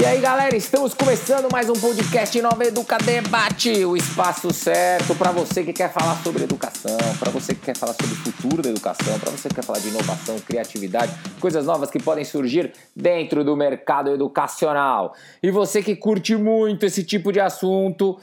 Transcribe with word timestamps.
E 0.00 0.06
aí, 0.06 0.20
galera, 0.20 0.56
estamos 0.56 0.94
começando 0.94 1.50
mais 1.50 1.68
um 1.68 1.72
podcast 1.72 2.40
Nova 2.40 2.64
Educa 2.64 2.96
Debate, 2.98 3.84
o 3.84 3.96
espaço 3.96 4.48
certo 4.52 5.12
para 5.16 5.32
você 5.32 5.64
que 5.64 5.72
quer 5.72 5.92
falar 5.92 6.14
sobre 6.22 6.44
educação, 6.44 6.96
para 7.18 7.32
você 7.32 7.52
que 7.52 7.62
quer 7.62 7.76
falar 7.76 7.94
sobre 7.94 8.12
o 8.12 8.16
futuro 8.16 8.62
da 8.62 8.70
educação, 8.70 9.18
para 9.18 9.32
você 9.32 9.48
que 9.48 9.56
quer 9.56 9.64
falar 9.64 9.80
de 9.80 9.88
inovação, 9.88 10.38
criatividade, 10.38 11.12
coisas 11.40 11.66
novas 11.66 11.90
que 11.90 12.00
podem 12.00 12.24
surgir 12.24 12.72
dentro 12.94 13.42
do 13.42 13.56
mercado 13.56 14.10
educacional. 14.10 15.16
E 15.42 15.50
você 15.50 15.82
que 15.82 15.96
curte 15.96 16.36
muito 16.36 16.86
esse 16.86 17.02
tipo 17.02 17.32
de 17.32 17.40
assunto, 17.40 18.20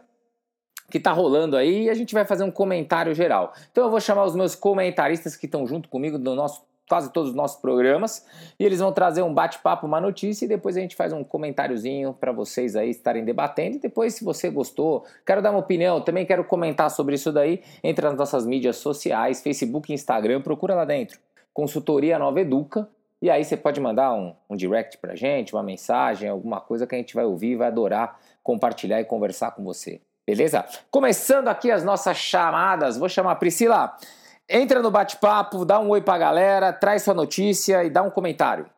que 0.90 0.98
está 0.98 1.12
rolando 1.12 1.56
aí 1.56 1.84
e 1.84 1.90
a 1.90 1.94
gente 1.94 2.14
vai 2.14 2.24
fazer 2.24 2.44
um 2.44 2.50
comentário 2.50 3.14
geral. 3.14 3.52
Então 3.70 3.84
eu 3.84 3.90
vou 3.90 4.00
chamar 4.00 4.24
os 4.24 4.34
meus 4.34 4.54
comentaristas 4.54 5.36
que 5.36 5.46
estão 5.46 5.66
junto 5.66 5.88
comigo 5.88 6.18
no 6.18 6.34
nosso 6.34 6.64
quase 6.88 7.12
todos 7.12 7.30
os 7.30 7.36
nossos 7.36 7.60
programas 7.60 8.24
e 8.60 8.64
eles 8.64 8.78
vão 8.78 8.92
trazer 8.92 9.20
um 9.22 9.34
bate-papo, 9.34 9.86
uma 9.86 10.00
notícia 10.00 10.44
e 10.44 10.48
depois 10.48 10.76
a 10.76 10.80
gente 10.80 10.94
faz 10.94 11.12
um 11.12 11.24
comentáriozinho 11.24 12.12
para 12.12 12.30
vocês 12.30 12.76
aí 12.76 12.90
estarem 12.90 13.24
debatendo 13.24 13.76
e 13.76 13.80
depois 13.80 14.14
se 14.14 14.22
você 14.22 14.48
gostou, 14.48 15.04
quero 15.26 15.42
dar 15.42 15.50
uma 15.50 15.58
opinião, 15.58 16.00
também 16.00 16.24
quero 16.24 16.44
comentar 16.44 16.88
sobre 16.88 17.16
isso 17.16 17.32
daí, 17.32 17.60
entra 17.82 18.08
nas 18.10 18.18
nossas 18.18 18.46
mídias 18.46 18.76
sociais, 18.76 19.42
Facebook 19.42 19.92
Instagram, 19.92 20.40
procura 20.42 20.76
lá 20.76 20.84
dentro, 20.84 21.18
Consultoria 21.52 22.20
Nova 22.20 22.40
Educa 22.40 22.88
e 23.20 23.28
aí 23.28 23.44
você 23.44 23.56
pode 23.56 23.80
mandar 23.80 24.14
um, 24.14 24.32
um 24.48 24.54
direct 24.54 24.98
pra 24.98 25.16
gente, 25.16 25.54
uma 25.54 25.64
mensagem, 25.64 26.28
alguma 26.28 26.60
coisa 26.60 26.86
que 26.86 26.94
a 26.94 26.98
gente 26.98 27.16
vai 27.16 27.24
ouvir 27.24 27.56
vai 27.56 27.66
adorar 27.66 28.16
compartilhar 28.46 29.00
e 29.00 29.04
conversar 29.04 29.50
com 29.50 29.64
você. 29.64 30.00
Beleza? 30.26 30.64
Começando 30.90 31.46
aqui 31.46 31.70
as 31.70 31.84
nossas 31.84 32.16
chamadas, 32.16 32.98
vou 32.98 33.08
chamar 33.08 33.32
a 33.32 33.36
Priscila. 33.36 33.96
Entra 34.48 34.82
no 34.82 34.90
bate-papo, 34.90 35.64
dá 35.64 35.78
um 35.78 35.88
oi 35.90 36.00
pra 36.00 36.18
galera, 36.18 36.72
traz 36.72 37.02
sua 37.02 37.14
notícia 37.14 37.84
e 37.84 37.90
dá 37.90 38.02
um 38.02 38.10
comentário. 38.10 38.68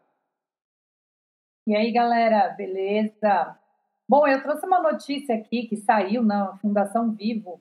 E 1.66 1.74
aí, 1.74 1.90
galera, 1.90 2.48
beleza? 2.50 3.56
Bom, 4.06 4.26
eu 4.26 4.42
trouxe 4.42 4.66
uma 4.66 4.80
notícia 4.80 5.34
aqui 5.34 5.66
que 5.66 5.76
saiu 5.76 6.22
na 6.22 6.56
Fundação 6.58 7.12
Vivo. 7.12 7.60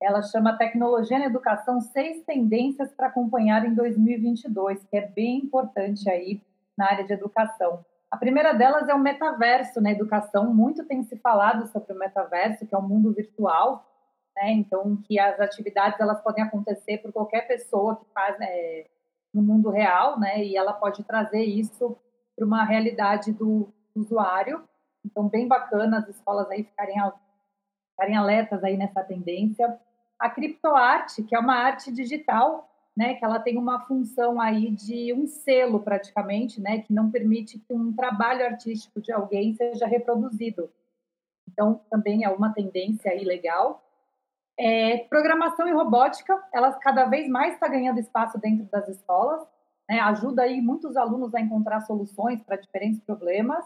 Ela 0.00 0.22
chama 0.22 0.56
Tecnologia 0.56 1.18
na 1.18 1.26
Educação: 1.26 1.80
Seis 1.80 2.24
Tendências 2.24 2.92
para 2.92 3.08
Acompanhar 3.08 3.64
em 3.64 3.74
2022, 3.74 4.84
que 4.84 4.96
é 4.96 5.06
bem 5.06 5.38
importante 5.38 6.08
aí 6.08 6.40
na 6.76 6.86
área 6.86 7.04
de 7.04 7.12
educação. 7.12 7.84
A 8.10 8.16
primeira 8.16 8.54
delas 8.54 8.88
é 8.88 8.94
o 8.94 8.98
metaverso 8.98 9.80
na 9.80 9.90
educação. 9.90 10.52
Muito 10.52 10.84
tem 10.86 11.02
se 11.02 11.16
falado 11.18 11.66
sobre 11.66 11.92
o 11.92 11.98
metaverso, 11.98 12.66
que 12.66 12.74
é 12.74 12.78
um 12.78 12.88
mundo 12.88 13.12
virtual, 13.12 13.86
né? 14.34 14.52
Então, 14.52 14.96
que 14.96 15.18
as 15.18 15.38
atividades 15.38 16.00
elas 16.00 16.20
podem 16.22 16.42
acontecer 16.42 16.98
por 16.98 17.12
qualquer 17.12 17.46
pessoa 17.46 17.96
que 17.96 18.06
faz 18.14 18.36
é, 18.40 18.86
no 19.32 19.42
mundo 19.42 19.68
real, 19.68 20.18
né? 20.18 20.42
E 20.42 20.56
ela 20.56 20.72
pode 20.72 21.04
trazer 21.04 21.42
isso 21.42 21.98
para 22.34 22.46
uma 22.46 22.64
realidade 22.64 23.32
do 23.32 23.72
usuário. 23.94 24.64
Então, 25.04 25.28
bem 25.28 25.46
bacana 25.46 25.98
as 25.98 26.08
escolas 26.08 26.50
aí 26.50 26.64
ficarem, 26.64 26.96
ficarem 27.90 28.16
alertas 28.16 28.64
aí 28.64 28.76
nessa 28.76 29.04
tendência. 29.04 29.78
A 30.18 30.30
criptoarte, 30.30 31.22
que 31.22 31.34
é 31.34 31.38
uma 31.38 31.56
arte 31.56 31.92
digital 31.92 32.67
né, 32.98 33.14
que 33.14 33.24
ela 33.24 33.38
tem 33.38 33.56
uma 33.56 33.78
função 33.86 34.40
aí 34.40 34.72
de 34.72 35.14
um 35.14 35.24
selo 35.24 35.78
praticamente, 35.78 36.60
né, 36.60 36.80
que 36.80 36.92
não 36.92 37.12
permite 37.12 37.56
que 37.56 37.72
um 37.72 37.92
trabalho 37.92 38.44
artístico 38.44 39.00
de 39.00 39.12
alguém 39.12 39.54
seja 39.54 39.86
reproduzido. 39.86 40.68
Então, 41.48 41.80
também 41.88 42.24
é 42.24 42.28
uma 42.28 42.52
tendência 42.52 43.12
aí 43.12 43.22
legal. 43.22 43.84
É, 44.58 44.98
programação 45.08 45.68
e 45.68 45.72
robótica, 45.72 46.42
ela 46.52 46.72
cada 46.72 47.04
vez 47.04 47.28
mais 47.28 47.54
está 47.54 47.68
ganhando 47.68 48.00
espaço 48.00 48.36
dentro 48.36 48.66
das 48.66 48.88
escolas, 48.88 49.46
né, 49.88 50.00
ajuda 50.00 50.42
aí 50.42 50.60
muitos 50.60 50.96
alunos 50.96 51.32
a 51.36 51.40
encontrar 51.40 51.82
soluções 51.82 52.42
para 52.42 52.56
diferentes 52.56 52.98
problemas. 52.98 53.64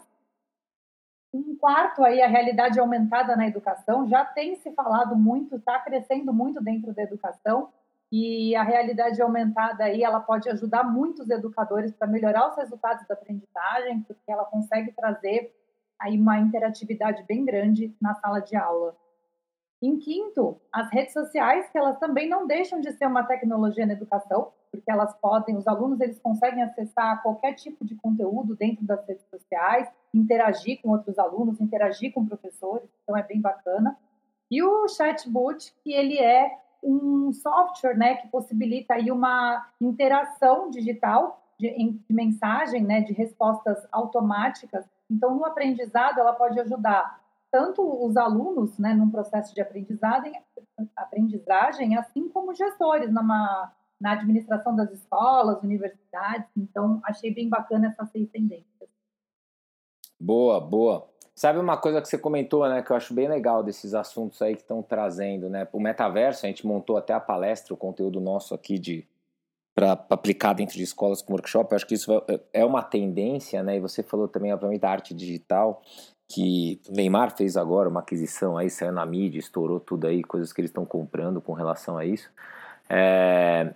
Um 1.33 1.55
quarto 1.55 2.03
aí, 2.03 2.21
a 2.21 2.27
realidade 2.27 2.79
aumentada 2.79 3.35
na 3.35 3.47
educação, 3.47 4.07
já 4.07 4.23
tem 4.23 4.57
se 4.57 4.71
falado 4.73 5.15
muito, 5.15 5.55
está 5.55 5.79
crescendo 5.79 6.31
muito 6.31 6.61
dentro 6.61 6.93
da 6.93 7.01
educação, 7.01 7.73
e 8.15 8.55
a 8.55 8.61
realidade 8.61 9.19
aumentada 9.19 9.85
aí 9.85 10.03
ela 10.03 10.19
pode 10.19 10.47
ajudar 10.47 10.83
muitos 10.83 11.27
educadores 11.31 11.91
para 11.91 12.07
melhorar 12.07 12.47
os 12.47 12.55
resultados 12.55 13.07
da 13.07 13.15
aprendizagem, 13.15 14.03
porque 14.03 14.31
ela 14.31 14.45
consegue 14.45 14.91
trazer 14.91 15.51
aí 15.99 16.15
uma 16.15 16.37
interatividade 16.37 17.23
bem 17.23 17.43
grande 17.43 17.91
na 17.99 18.13
sala 18.13 18.39
de 18.39 18.55
aula. 18.55 18.95
Em 19.81 19.97
quinto, 19.97 20.61
as 20.71 20.91
redes 20.91 21.11
sociais, 21.11 21.67
que 21.71 21.77
elas 21.77 21.97
também 21.97 22.29
não 22.29 22.45
deixam 22.45 22.79
de 22.79 22.91
ser 22.91 23.07
uma 23.07 23.23
tecnologia 23.23 23.83
na 23.87 23.93
educação, 23.93 24.51
porque 24.69 24.91
elas 24.91 25.15
podem, 25.15 25.57
os 25.57 25.67
alunos 25.67 25.99
eles 25.99 26.19
conseguem 26.19 26.61
acessar 26.61 27.19
qualquer 27.23 27.55
tipo 27.55 27.83
de 27.83 27.95
conteúdo 27.95 28.55
dentro 28.55 28.85
das 28.85 29.03
redes 29.07 29.25
sociais, 29.27 29.89
interagir 30.13 30.79
com 30.83 30.89
outros 30.89 31.17
alunos, 31.17 31.59
interagir 31.59 32.13
com 32.13 32.23
professores, 32.27 32.87
então 33.01 33.17
é 33.17 33.23
bem 33.23 33.41
bacana. 33.41 33.97
E 34.51 34.61
o 34.61 34.87
chatbot, 34.87 35.73
que 35.83 35.91
ele 35.91 36.19
é 36.19 36.59
um 36.83 37.31
software 37.31 37.97
né, 37.97 38.15
que 38.15 38.27
possibilita 38.27 38.95
aí 38.95 39.11
uma 39.11 39.65
interação 39.79 40.69
digital 40.69 41.41
de, 41.57 41.69
de 42.07 42.13
mensagem, 42.13 42.83
né, 42.83 43.01
de 43.01 43.13
respostas 43.13 43.87
automáticas. 43.91 44.85
Então, 45.09 45.35
no 45.35 45.45
aprendizado, 45.45 46.19
ela 46.19 46.33
pode 46.33 46.59
ajudar 46.59 47.21
tanto 47.51 47.83
os 48.05 48.17
alunos 48.17 48.77
né, 48.79 48.93
num 48.93 49.09
processo 49.09 49.53
de 49.53 49.61
aprendizagem, 49.61 50.33
aprendizagem 50.95 51.95
assim 51.95 52.27
como 52.27 52.53
gestores 52.53 53.11
numa, 53.11 53.71
na 54.01 54.13
administração 54.13 54.75
das 54.75 54.91
escolas, 54.91 55.61
universidades. 55.61 56.49
Então, 56.57 56.99
achei 57.05 57.33
bem 57.33 57.47
bacana 57.47 57.87
essas 57.87 58.09
seis 58.09 58.29
tendências. 58.29 58.89
Boa, 60.19 60.59
boa. 60.59 61.12
Sabe 61.35 61.59
uma 61.59 61.77
coisa 61.77 61.99
que 61.99 62.07
você 62.07 62.17
comentou, 62.17 62.67
né, 62.69 62.83
que 62.83 62.91
eu 62.91 62.95
acho 62.95 63.13
bem 63.13 63.27
legal 63.27 63.63
desses 63.63 63.93
assuntos 63.95 64.41
aí 64.41 64.55
que 64.55 64.61
estão 64.61 64.83
trazendo, 64.83 65.49
né? 65.49 65.67
O 65.73 65.79
metaverso, 65.79 66.45
a 66.45 66.49
gente 66.49 66.65
montou 66.65 66.95
até 66.95 67.11
a 67.11 67.19
palestra, 67.19 67.73
o 67.73 67.77
conteúdo 67.77 68.21
nosso 68.21 68.53
aqui 68.53 68.77
de 68.77 69.07
para 69.75 69.93
aplicar 70.09 70.53
dentro 70.53 70.75
de 70.75 70.83
escolas 70.83 71.21
com 71.21 71.33
workshop. 71.33 71.71
Eu 71.71 71.75
acho 71.75 71.87
que 71.87 71.95
isso 71.95 72.13
é, 72.27 72.39
é 72.61 72.65
uma 72.65 72.83
tendência, 72.83 73.63
né? 73.63 73.77
E 73.77 73.79
você 73.79 74.03
falou 74.03 74.27
também, 74.27 74.53
obviamente, 74.53 74.81
da 74.81 74.91
arte 74.91 75.13
digital, 75.13 75.81
que 76.31 76.79
Neymar 76.89 77.35
fez 77.35 77.57
agora 77.57 77.89
uma 77.89 78.01
aquisição 78.01 78.57
aí, 78.57 78.69
saiu 78.69 78.91
na 78.91 79.05
mídia, 79.05 79.39
estourou 79.39 79.79
tudo 79.79 80.07
aí, 80.07 80.23
coisas 80.23 80.53
que 80.53 80.61
eles 80.61 80.69
estão 80.69 80.85
comprando 80.85 81.41
com 81.41 81.53
relação 81.53 81.97
a 81.97 82.05
isso. 82.05 82.29
É... 82.89 83.73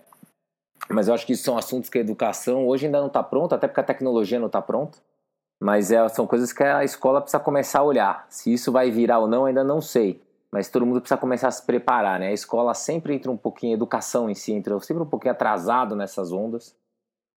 Mas 0.90 1.08
eu 1.08 1.14
acho 1.14 1.26
que 1.26 1.34
isso 1.34 1.44
são 1.44 1.58
assuntos 1.58 1.90
que 1.90 1.98
a 1.98 2.02
educação 2.02 2.68
hoje 2.68 2.86
ainda 2.86 3.00
não 3.00 3.08
está 3.08 3.24
pronta, 3.24 3.56
até 3.56 3.68
porque 3.68 3.80
a 3.80 3.84
tecnologia 3.84 4.40
não 4.40 4.48
está 4.48 4.62
pronta. 4.62 5.00
Mas 5.60 5.92
é, 5.92 6.08
são 6.10 6.28
coisas 6.28 6.54
que 6.54 6.64
a 6.64 6.84
escola 6.84 7.22
precisa 7.22 7.42
começar 7.42 7.80
a 7.80 7.84
olhar. 7.84 8.26
Se 8.30 8.54
isso 8.54 8.72
vai 8.72 8.92
virar 8.92 9.20
ou 9.20 9.28
não, 9.28 9.46
ainda 9.46 9.64
não 9.64 9.82
sei. 9.82 10.22
Mas 10.52 10.70
todo 10.70 10.86
mundo 10.86 11.02
precisa 11.02 11.20
começar 11.20 11.48
a 11.48 11.52
se 11.52 11.66
preparar, 11.66 12.20
né? 12.20 12.28
A 12.28 12.34
escola 12.34 12.74
sempre 12.74 13.14
entra 13.14 13.32
um 13.32 13.38
pouquinho, 13.38 13.74
a 13.74 13.76
educação 13.76 14.30
em 14.30 14.36
si 14.36 14.54
entra 14.54 14.80
sempre 14.80 15.04
um 15.04 15.08
pouquinho 15.08 15.32
atrasado 15.32 15.96
nessas 15.96 16.32
ondas. 16.32 16.76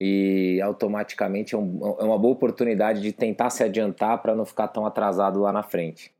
E 0.00 0.60
automaticamente 0.62 1.54
é, 1.54 1.58
um, 1.58 1.96
é 1.98 2.04
uma 2.04 2.18
boa 2.18 2.32
oportunidade 2.32 3.00
de 3.00 3.12
tentar 3.12 3.50
se 3.50 3.64
adiantar 3.64 4.20
para 4.20 4.34
não 4.34 4.44
ficar 4.44 4.68
tão 4.68 4.86
atrasado 4.86 5.40
lá 5.40 5.52
na 5.52 5.62
frente. 5.62 6.12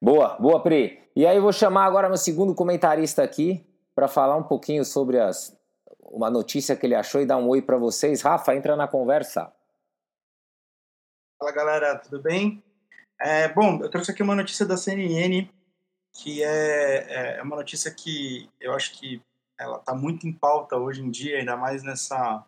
Boa, 0.00 0.36
boa, 0.38 0.62
Pri. 0.62 0.98
E 1.14 1.26
aí 1.26 1.40
vou 1.40 1.52
chamar 1.52 1.86
agora 1.86 2.08
meu 2.08 2.18
segundo 2.18 2.54
comentarista 2.54 3.22
aqui 3.22 3.64
para 3.94 4.08
falar 4.08 4.36
um 4.36 4.42
pouquinho 4.42 4.84
sobre 4.84 5.18
as, 5.18 5.58
uma 6.02 6.28
notícia 6.28 6.76
que 6.76 6.84
ele 6.84 6.94
achou 6.94 7.20
e 7.20 7.26
dar 7.26 7.38
um 7.38 7.48
oi 7.48 7.62
para 7.62 7.78
vocês. 7.78 8.20
Rafa, 8.20 8.54
entra 8.54 8.76
na 8.76 8.86
conversa. 8.86 9.50
Fala 11.38 11.52
galera, 11.52 11.98
tudo 11.98 12.18
bem? 12.18 12.64
É, 13.20 13.46
bom, 13.52 13.78
eu 13.82 13.90
trouxe 13.90 14.10
aqui 14.10 14.22
uma 14.22 14.34
notícia 14.34 14.64
da 14.64 14.76
CNN 14.76 15.46
que 16.14 16.42
é, 16.42 16.46
é, 16.46 17.36
é 17.36 17.42
uma 17.42 17.56
notícia 17.56 17.90
que 17.90 18.48
eu 18.58 18.72
acho 18.72 18.98
que 18.98 19.20
ela 19.58 19.76
está 19.76 19.94
muito 19.94 20.26
em 20.26 20.32
pauta 20.32 20.76
hoje 20.76 21.02
em 21.02 21.10
dia, 21.10 21.38
ainda 21.38 21.54
mais 21.54 21.82
nessa, 21.82 22.42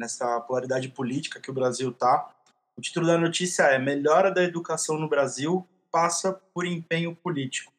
nessa 0.00 0.40
polaridade 0.40 0.88
política 0.88 1.38
que 1.38 1.50
o 1.50 1.54
Brasil 1.54 1.90
está. 1.90 2.34
O 2.78 2.80
título 2.80 3.06
da 3.06 3.18
notícia 3.18 3.64
é 3.64 3.78
Melhora 3.78 4.30
da 4.30 4.42
Educação 4.42 4.98
no 4.98 5.08
Brasil 5.08 5.68
passa 5.92 6.32
por 6.54 6.64
empenho 6.64 7.14
político. 7.14 7.74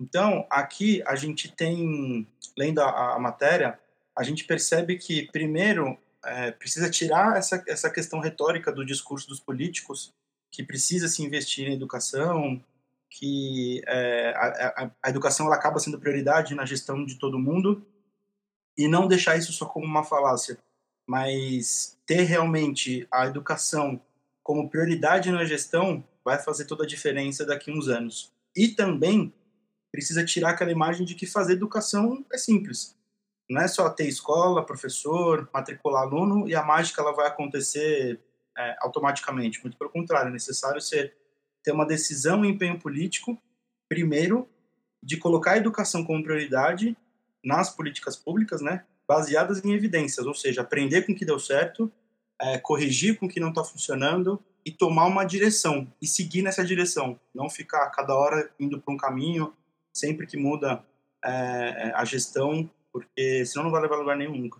Então, 0.00 0.46
aqui 0.48 1.02
a 1.04 1.16
gente 1.16 1.50
tem, 1.50 2.24
lendo 2.56 2.80
a, 2.80 3.16
a 3.16 3.18
matéria, 3.18 3.80
a 4.16 4.22
gente 4.22 4.44
percebe 4.44 4.96
que, 4.96 5.26
primeiro, 5.32 5.98
é, 6.26 6.50
precisa 6.50 6.90
tirar 6.90 7.36
essa, 7.36 7.62
essa 7.66 7.90
questão 7.90 8.20
retórica 8.20 8.72
do 8.72 8.84
discurso 8.84 9.28
dos 9.28 9.40
políticos, 9.40 10.12
que 10.50 10.62
precisa 10.62 11.08
se 11.08 11.22
investir 11.22 11.68
em 11.68 11.74
educação, 11.74 12.62
que 13.10 13.82
é, 13.86 14.30
a, 14.36 14.90
a, 15.02 15.10
educação 15.10 15.46
ela 15.46 15.56
acaba 15.56 15.78
sendo 15.78 15.98
prioridade 15.98 16.54
na 16.54 16.64
gestão 16.64 17.04
de 17.04 17.18
todo 17.18 17.38
mundo, 17.38 17.86
e 18.76 18.88
não 18.88 19.08
deixar 19.08 19.36
isso 19.36 19.52
só 19.52 19.66
como 19.66 19.86
uma 19.86 20.04
falácia, 20.04 20.58
mas 21.06 21.96
ter 22.04 22.22
realmente 22.22 23.06
a 23.10 23.26
educação 23.26 24.00
como 24.42 24.68
prioridade 24.68 25.30
na 25.30 25.44
gestão 25.44 26.04
vai 26.24 26.38
fazer 26.38 26.64
toda 26.64 26.84
a 26.84 26.86
diferença 26.86 27.46
daqui 27.46 27.70
a 27.70 27.74
uns 27.74 27.88
anos. 27.88 28.32
E 28.54 28.68
também 28.68 29.32
precisa 29.92 30.24
tirar 30.24 30.50
aquela 30.50 30.72
imagem 30.72 31.06
de 31.06 31.14
que 31.14 31.26
fazer 31.26 31.52
educação 31.52 32.24
é 32.32 32.36
simples. 32.36 32.95
Não 33.48 33.60
é 33.60 33.68
só 33.68 33.88
ter 33.88 34.08
escola, 34.08 34.66
professor, 34.66 35.48
matricular 35.52 36.02
aluno 36.02 36.48
e 36.48 36.54
a 36.54 36.64
mágica 36.64 37.00
ela 37.00 37.12
vai 37.12 37.28
acontecer 37.28 38.20
é, 38.56 38.76
automaticamente. 38.80 39.60
Muito 39.62 39.76
pelo 39.76 39.90
contrário, 39.90 40.28
é 40.28 40.32
necessário 40.32 40.80
ser, 40.80 41.14
ter 41.62 41.72
uma 41.72 41.86
decisão 41.86 42.44
e 42.44 42.48
empenho 42.48 42.78
político, 42.78 43.40
primeiro, 43.88 44.48
de 45.02 45.16
colocar 45.16 45.52
a 45.52 45.56
educação 45.58 46.04
como 46.04 46.22
prioridade 46.22 46.96
nas 47.44 47.70
políticas 47.70 48.16
públicas, 48.16 48.60
né, 48.60 48.84
baseadas 49.06 49.64
em 49.64 49.72
evidências, 49.72 50.26
ou 50.26 50.34
seja, 50.34 50.62
aprender 50.62 51.02
com 51.02 51.12
o 51.12 51.14
que 51.14 51.24
deu 51.24 51.38
certo, 51.38 51.92
é, 52.40 52.58
corrigir 52.58 53.16
com 53.16 53.26
o 53.26 53.28
que 53.28 53.38
não 53.38 53.50
está 53.50 53.62
funcionando 53.62 54.42
e 54.64 54.72
tomar 54.72 55.06
uma 55.06 55.24
direção 55.24 55.86
e 56.02 56.08
seguir 56.08 56.42
nessa 56.42 56.64
direção, 56.64 57.20
não 57.32 57.48
ficar 57.48 57.88
cada 57.90 58.16
hora 58.16 58.50
indo 58.58 58.80
para 58.80 58.92
um 58.92 58.96
caminho 58.96 59.54
sempre 59.92 60.26
que 60.26 60.36
muda 60.36 60.84
é, 61.24 61.92
a 61.94 62.04
gestão, 62.04 62.68
porque 62.96 63.44
senão 63.44 63.64
não 63.64 63.70
vai 63.70 63.82
levar 63.82 63.96
a 63.96 63.98
lugar 63.98 64.16
nenhum 64.16 64.34
nunca. 64.34 64.58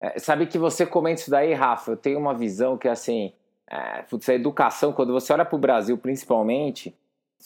É, 0.00 0.18
sabe 0.18 0.46
que 0.46 0.58
você 0.58 0.84
comenta 0.84 1.20
isso 1.20 1.30
daí, 1.30 1.54
Rafa? 1.54 1.92
Eu 1.92 1.96
tenho 1.96 2.18
uma 2.18 2.34
visão 2.34 2.76
que, 2.76 2.88
assim, 2.88 3.32
é, 3.68 4.02
putz, 4.02 4.28
a 4.28 4.34
educação, 4.34 4.92
quando 4.92 5.12
você 5.12 5.32
olha 5.32 5.44
para 5.44 5.54
o 5.54 5.60
Brasil, 5.60 5.96
principalmente, 5.96 6.92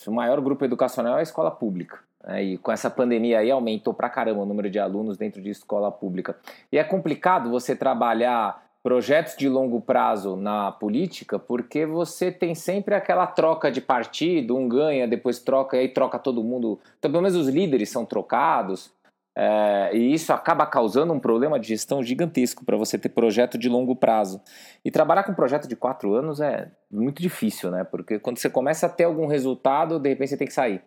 o 0.06 0.10
maior 0.10 0.40
grupo 0.40 0.64
educacional 0.64 1.16
é 1.16 1.20
a 1.20 1.22
escola 1.22 1.50
pública. 1.50 2.00
Né? 2.24 2.42
E 2.42 2.58
com 2.58 2.72
essa 2.72 2.88
pandemia 2.88 3.40
aí 3.40 3.50
aumentou 3.50 3.92
pra 3.92 4.08
caramba 4.08 4.40
o 4.40 4.46
número 4.46 4.70
de 4.70 4.78
alunos 4.78 5.18
dentro 5.18 5.42
de 5.42 5.50
escola 5.50 5.92
pública. 5.92 6.34
E 6.72 6.78
é 6.78 6.84
complicado 6.84 7.50
você 7.50 7.76
trabalhar 7.76 8.70
projetos 8.82 9.36
de 9.36 9.48
longo 9.48 9.80
prazo 9.80 10.36
na 10.36 10.72
política, 10.72 11.38
porque 11.38 11.84
você 11.84 12.32
tem 12.32 12.54
sempre 12.54 12.94
aquela 12.94 13.26
troca 13.26 13.70
de 13.70 13.80
partido, 13.80 14.56
um 14.56 14.66
ganha, 14.66 15.06
depois 15.06 15.38
troca, 15.38 15.76
e 15.76 15.80
aí 15.80 15.88
troca 15.88 16.18
todo 16.18 16.42
mundo. 16.42 16.80
Então, 16.98 17.10
pelo 17.10 17.22
menos 17.22 17.36
os 17.36 17.48
líderes 17.48 17.90
são 17.90 18.06
trocados, 18.06 18.90
é, 19.36 19.90
e 19.94 20.12
isso 20.12 20.32
acaba 20.32 20.66
causando 20.66 21.12
um 21.12 21.20
problema 21.20 21.58
de 21.58 21.68
gestão 21.68 22.02
gigantesco 22.02 22.64
para 22.64 22.76
você 22.76 22.98
ter 22.98 23.10
projeto 23.10 23.56
de 23.56 23.68
longo 23.68 23.94
prazo. 23.94 24.40
E 24.84 24.90
trabalhar 24.90 25.22
com 25.22 25.34
projeto 25.34 25.68
de 25.68 25.76
quatro 25.76 26.14
anos 26.14 26.40
é 26.40 26.70
muito 26.90 27.22
difícil, 27.22 27.70
né? 27.70 27.84
Porque 27.84 28.18
quando 28.18 28.38
você 28.38 28.50
começa 28.50 28.86
a 28.86 28.88
ter 28.88 29.04
algum 29.04 29.26
resultado, 29.26 29.98
de 29.98 30.08
repente 30.08 30.30
você 30.30 30.36
tem 30.36 30.46
que 30.46 30.52
sair. 30.52 30.82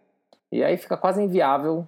E 0.51 0.63
aí 0.63 0.77
fica 0.77 0.97
quase 0.97 1.21
inviável 1.21 1.87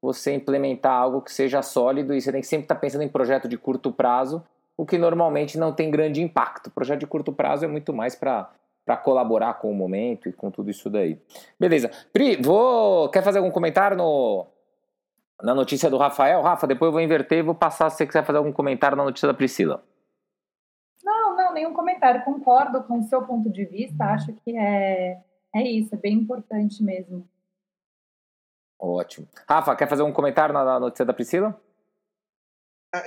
você 0.00 0.34
implementar 0.34 0.92
algo 0.92 1.22
que 1.22 1.32
seja 1.32 1.62
sólido 1.62 2.12
e 2.12 2.20
você 2.20 2.32
tem 2.32 2.40
que 2.40 2.46
sempre 2.46 2.64
estar 2.64 2.74
tá 2.74 2.80
pensando 2.80 3.04
em 3.04 3.08
projeto 3.08 3.48
de 3.48 3.56
curto 3.56 3.92
prazo 3.92 4.42
o 4.76 4.84
que 4.84 4.98
normalmente 4.98 5.56
não 5.56 5.72
tem 5.72 5.90
grande 5.90 6.20
impacto. 6.20 6.70
Projeto 6.70 7.00
de 7.00 7.06
curto 7.06 7.32
prazo 7.32 7.64
é 7.64 7.68
muito 7.68 7.92
mais 7.92 8.14
para 8.14 8.50
para 8.84 8.96
colaborar 8.96 9.54
com 9.54 9.70
o 9.70 9.74
momento 9.74 10.28
e 10.28 10.32
com 10.32 10.50
tudo 10.50 10.68
isso 10.68 10.90
daí. 10.90 11.16
Beleza. 11.58 11.88
Pri, 12.12 12.34
vou. 12.42 13.08
Quer 13.10 13.22
fazer 13.22 13.38
algum 13.38 13.50
comentário 13.52 13.96
no, 13.96 14.48
na 15.40 15.54
notícia 15.54 15.88
do 15.88 15.98
Rafael? 15.98 16.42
Rafa, 16.42 16.66
depois 16.66 16.88
eu 16.88 16.92
vou 16.92 17.00
inverter 17.00 17.38
e 17.38 17.42
vou 17.42 17.54
passar 17.54 17.90
se 17.90 17.98
você 17.98 18.06
quiser 18.06 18.24
fazer 18.24 18.38
algum 18.38 18.52
comentário 18.52 18.96
na 18.96 19.04
notícia 19.04 19.26
da 19.26 19.34
Priscila. 19.34 19.84
Não, 21.02 21.36
não, 21.36 21.52
nenhum 21.52 21.72
comentário. 21.72 22.24
Concordo 22.24 22.82
com 22.84 22.98
o 22.98 23.04
seu 23.04 23.22
ponto 23.22 23.50
de 23.50 23.64
vista. 23.64 24.04
Acho 24.04 24.32
que 24.44 24.56
é, 24.56 25.22
é 25.54 25.62
isso, 25.62 25.94
é 25.94 25.98
bem 25.98 26.14
importante 26.14 26.82
mesmo. 26.82 27.28
Ótimo. 28.78 29.28
Rafa, 29.48 29.76
quer 29.76 29.88
fazer 29.88 30.02
um 30.02 30.12
comentário 30.12 30.52
na 30.52 30.80
notícia 30.80 31.04
da 31.04 31.12
Priscila? 31.12 31.60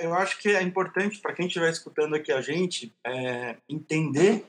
eu 0.00 0.12
acho 0.14 0.38
que 0.40 0.48
é 0.48 0.62
importante 0.62 1.20
para 1.20 1.32
quem 1.32 1.46
estiver 1.46 1.70
escutando 1.70 2.16
aqui 2.16 2.32
a 2.32 2.40
gente 2.40 2.94
é, 3.06 3.56
entender 3.68 4.44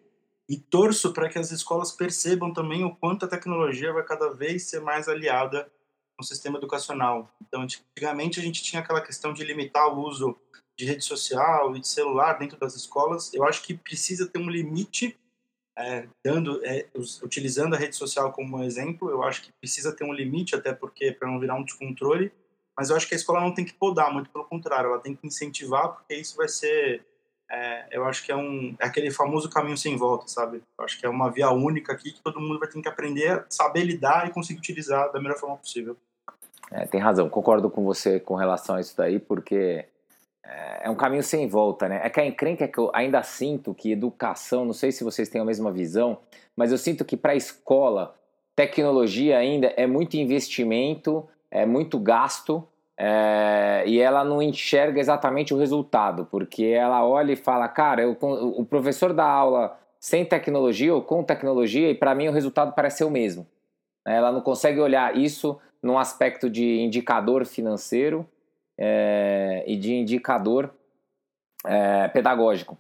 e 0.50 0.58
torço 0.58 1.14
para 1.14 1.30
que 1.30 1.38
as 1.38 1.52
escolas 1.52 1.92
percebam 1.92 2.52
também 2.52 2.84
o 2.84 2.96
quanto 2.96 3.26
a 3.26 3.28
tecnologia 3.28 3.94
vai 3.94 4.04
cada 4.04 4.34
vez 4.34 4.70
ser 4.70 4.80
mais 4.80 5.08
aliada 5.08 5.70
no 6.18 6.26
sistema 6.26 6.58
educacional. 6.58 7.30
Então, 7.42 7.62
antigamente 7.62 8.40
a 8.40 8.44
gente 8.44 8.64
tinha 8.64 8.82
aquela 8.82 9.02
questão 9.02 9.34
de 9.34 9.44
limitar 9.44 9.88
o 9.88 10.00
uso 10.02 10.38
de 10.78 10.86
rede 10.86 11.04
social 11.04 11.76
e 11.76 11.80
de 11.80 11.88
celular 11.88 12.34
dentro 12.34 12.58
das 12.58 12.76
escolas. 12.76 13.34
Eu 13.34 13.44
acho 13.44 13.64
que 13.64 13.74
precisa 13.74 14.28
ter 14.28 14.40
um 14.40 14.50
limite, 14.50 15.18
é, 15.78 16.08
dando, 16.26 16.64
é, 16.66 16.88
utilizando 17.24 17.76
a 17.76 17.78
rede 17.78 17.96
social 17.96 18.32
como 18.32 18.64
exemplo. 18.64 19.10
Eu 19.10 19.24
acho 19.24 19.44
que 19.44 19.52
precisa 19.60 19.96
ter 19.96 20.04
um 20.04 20.14
limite, 20.14 20.56
até 20.56 20.74
porque 20.74 21.12
para 21.12 21.30
não 21.30 21.40
virar 21.40 21.56
um 21.56 21.64
descontrole 21.64 22.32
mas 22.78 22.92
eu 22.92 22.96
acho 22.96 23.08
que 23.08 23.16
a 23.16 23.18
escola 23.18 23.42
não 23.42 23.54
tem 23.54 23.66
que 23.66 23.74
podar, 23.74 24.14
muito 24.14 24.30
pelo 24.30 24.46
contrário, 24.46 24.92
ela 24.92 25.00
tem 25.00 25.16
que 25.16 25.26
incentivar, 25.26 25.94
porque 25.94 26.14
isso 26.14 26.38
vai 26.38 26.48
ser, 26.48 27.04
é, 27.50 27.88
eu 27.92 28.06
acho 28.06 28.24
que 28.24 28.32
é, 28.32 28.36
um, 28.36 28.76
é 28.80 28.86
aquele 28.86 29.10
famoso 29.10 29.50
caminho 29.50 29.76
sem 29.76 29.98
volta, 29.98 30.28
sabe? 30.28 30.62
Eu 30.78 30.86
acho 30.86 31.00
que 31.00 31.06
é 31.06 31.10
uma 31.10 31.32
via 31.32 31.50
única 31.50 31.92
aqui 31.92 32.12
que 32.12 32.22
todo 32.22 32.40
mundo 32.40 32.60
vai 32.60 32.70
ter 32.70 32.80
que 32.80 32.88
aprender 32.88 33.32
a 33.32 33.46
saber 33.50 33.84
lidar 33.84 34.28
e 34.28 34.32
conseguir 34.32 34.60
utilizar 34.60 35.12
da 35.12 35.20
melhor 35.20 35.40
forma 35.40 35.58
possível. 35.58 35.98
É, 36.72 36.86
tem 36.86 37.00
razão, 37.00 37.30
concordo 37.30 37.70
com 37.70 37.84
você 37.84 38.20
com 38.20 38.36
relação 38.36 38.76
a 38.76 38.82
isso 38.82 38.96
daí, 38.98 39.20
porque 39.20 39.86
é, 40.44 40.88
é 40.88 40.90
um 40.90 40.96
caminho 40.96 41.24
sem 41.24 41.48
volta, 41.48 41.88
né? 41.88 42.02
É 42.04 42.10
que 42.10 42.20
a 42.20 42.26
encrenca 42.26 42.66
é 42.66 42.68
que 42.68 42.78
eu 42.78 42.92
ainda 42.94 43.24
sinto 43.24 43.74
que 43.74 43.92
educação, 43.92 44.66
não 44.66 44.74
sei 44.74 44.92
se 44.92 45.04
vocês 45.04 45.30
têm 45.30 45.42
a 45.42 45.46
mesma 45.46 45.72
visão, 45.72 46.18
mas 46.56 46.72
eu 46.72 46.78
sinto 46.78 47.06
que 47.06 47.16
para 47.16 47.34
a 47.34 47.36
escola, 47.36 48.16
tecnologia 48.56 49.38
ainda 49.38 49.74
é 49.78 49.86
muito 49.86 50.16
investimento, 50.16 51.28
é 51.50 51.66
muito 51.66 52.00
gasto 52.00 52.68
é, 52.98 53.84
e 53.86 54.00
ela 54.00 54.24
não 54.24 54.42
enxerga 54.42 55.00
exatamente 55.00 55.54
o 55.54 55.58
resultado, 55.58 56.28
porque 56.32 56.66
ela 56.66 57.06
olha 57.06 57.34
e 57.34 57.36
fala, 57.36 57.68
cara, 57.68 58.02
eu, 58.02 58.18
o 58.20 58.66
professor 58.66 59.14
dá 59.14 59.26
aula 59.26 59.78
sem 60.00 60.26
tecnologia 60.26 60.94
ou 60.94 61.02
com 61.02 61.24
tecnologia 61.24 61.92
e 61.92 61.96
para 61.96 62.16
mim 62.16 62.28
o 62.28 62.32
resultado 62.32 62.74
parece 62.74 62.98
ser 62.98 63.04
o 63.04 63.12
mesmo. 63.12 63.46
Ela 64.06 64.32
não 64.32 64.42
consegue 64.42 64.80
olhar 64.80 65.16
isso 65.16 65.60
num 65.82 65.98
aspecto 65.98 66.50
de 66.50 66.80
indicador 66.80 67.46
financeiro 67.46 68.28
é, 68.78 69.64
e 69.68 69.76
de 69.76 69.94
indicador 69.94 70.74
é, 71.66 72.08
pedagógico. 72.08 72.78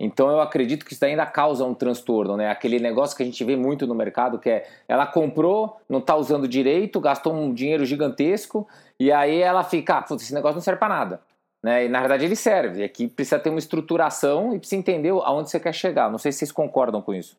Então 0.00 0.30
eu 0.30 0.40
acredito 0.40 0.86
que 0.86 0.92
isso 0.92 1.04
ainda 1.04 1.26
causa 1.26 1.64
um 1.64 1.74
transtorno, 1.74 2.36
né? 2.36 2.50
Aquele 2.50 2.78
negócio 2.78 3.16
que 3.16 3.22
a 3.22 3.26
gente 3.26 3.42
vê 3.42 3.56
muito 3.56 3.84
no 3.84 3.94
mercado 3.94 4.38
que 4.38 4.48
é 4.48 4.68
ela 4.86 5.06
comprou, 5.06 5.80
não 5.88 5.98
está 5.98 6.14
usando 6.14 6.46
direito, 6.46 7.00
gastou 7.00 7.34
um 7.34 7.52
dinheiro 7.52 7.84
gigantesco 7.84 8.68
e 8.98 9.10
aí 9.10 9.40
ela 9.40 9.64
fica, 9.64 9.98
ah, 9.98 10.14
esse 10.14 10.32
negócio 10.32 10.54
não 10.54 10.62
serve 10.62 10.78
para 10.78 10.94
nada. 10.94 11.20
Né? 11.60 11.86
E 11.86 11.88
na 11.88 11.98
verdade 11.98 12.24
ele 12.24 12.36
serve. 12.36 12.84
Aqui 12.84 13.08
precisa 13.08 13.40
ter 13.40 13.50
uma 13.50 13.58
estruturação 13.58 14.54
e 14.54 14.60
precisa 14.60 14.78
entender 14.78 15.10
aonde 15.10 15.50
você 15.50 15.58
quer 15.58 15.74
chegar. 15.74 16.08
Não 16.08 16.18
sei 16.18 16.30
se 16.30 16.38
vocês 16.38 16.52
concordam 16.52 17.02
com 17.02 17.12
isso. 17.12 17.36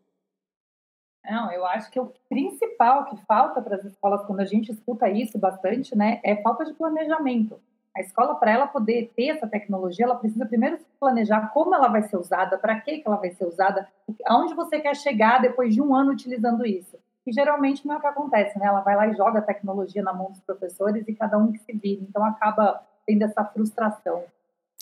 Não, 1.30 1.52
eu 1.52 1.64
acho 1.66 1.92
que 1.92 2.00
o 2.00 2.12
principal 2.28 3.06
que 3.06 3.16
falta 3.26 3.62
para 3.62 3.76
as 3.76 3.86
escolas 3.86 4.26
quando 4.26 4.40
a 4.40 4.46
gente 4.46 4.72
escuta 4.72 5.08
isso 5.08 5.38
bastante, 5.38 5.96
né, 5.96 6.20
é 6.24 6.42
falta 6.42 6.66
de 6.66 6.74
planejamento. 6.74 7.62
A 7.96 8.02
escola, 8.02 8.36
para 8.36 8.52
ela 8.52 8.66
poder 8.66 9.12
ter 9.16 9.30
essa 9.30 9.48
tecnologia, 9.48 10.06
ela 10.06 10.16
precisa 10.16 10.46
primeiro 10.46 10.78
se 10.78 10.86
planejar 11.00 11.52
como 11.54 11.76
ela 11.76 11.88
vai 11.88 12.02
ser 12.04 12.18
usada, 12.18 12.58
para 12.58 12.80
que, 12.80 13.00
que 13.00 13.08
ela 13.08 13.18
vai 13.18 13.32
ser 13.32 13.46
usada, 13.46 13.88
aonde 14.26 14.56
você 14.56 14.80
quer 14.80 14.96
chegar 14.96 15.42
depois 15.42 15.74
de 15.74 15.82
um 15.82 15.94
ano 15.94 16.12
utilizando 16.12 16.66
isso. 16.66 16.98
E 17.28 17.32
geralmente 17.32 17.86
não 17.86 17.96
é 17.96 17.98
o 17.98 18.02
que 18.02 18.08
acontece, 18.08 18.58
né? 18.58 18.66
Ela 18.66 18.82
vai 18.82 18.96
lá 18.96 19.08
e 19.08 19.16
joga 19.16 19.40
a 19.40 19.44
tecnologia 19.44 20.02
na 20.02 20.14
mão 20.14 20.32
dos 20.32 20.40
professores 20.40 21.08
e 21.08 21.14
cada 21.14 21.38
um 21.38 21.52
que 21.52 21.60
se 21.60 21.74
vira. 21.74 22.02
Então 22.02 22.24
acaba 22.24 22.82
tendo 23.06 23.24
essa 23.24 23.44
frustração. 23.44 24.24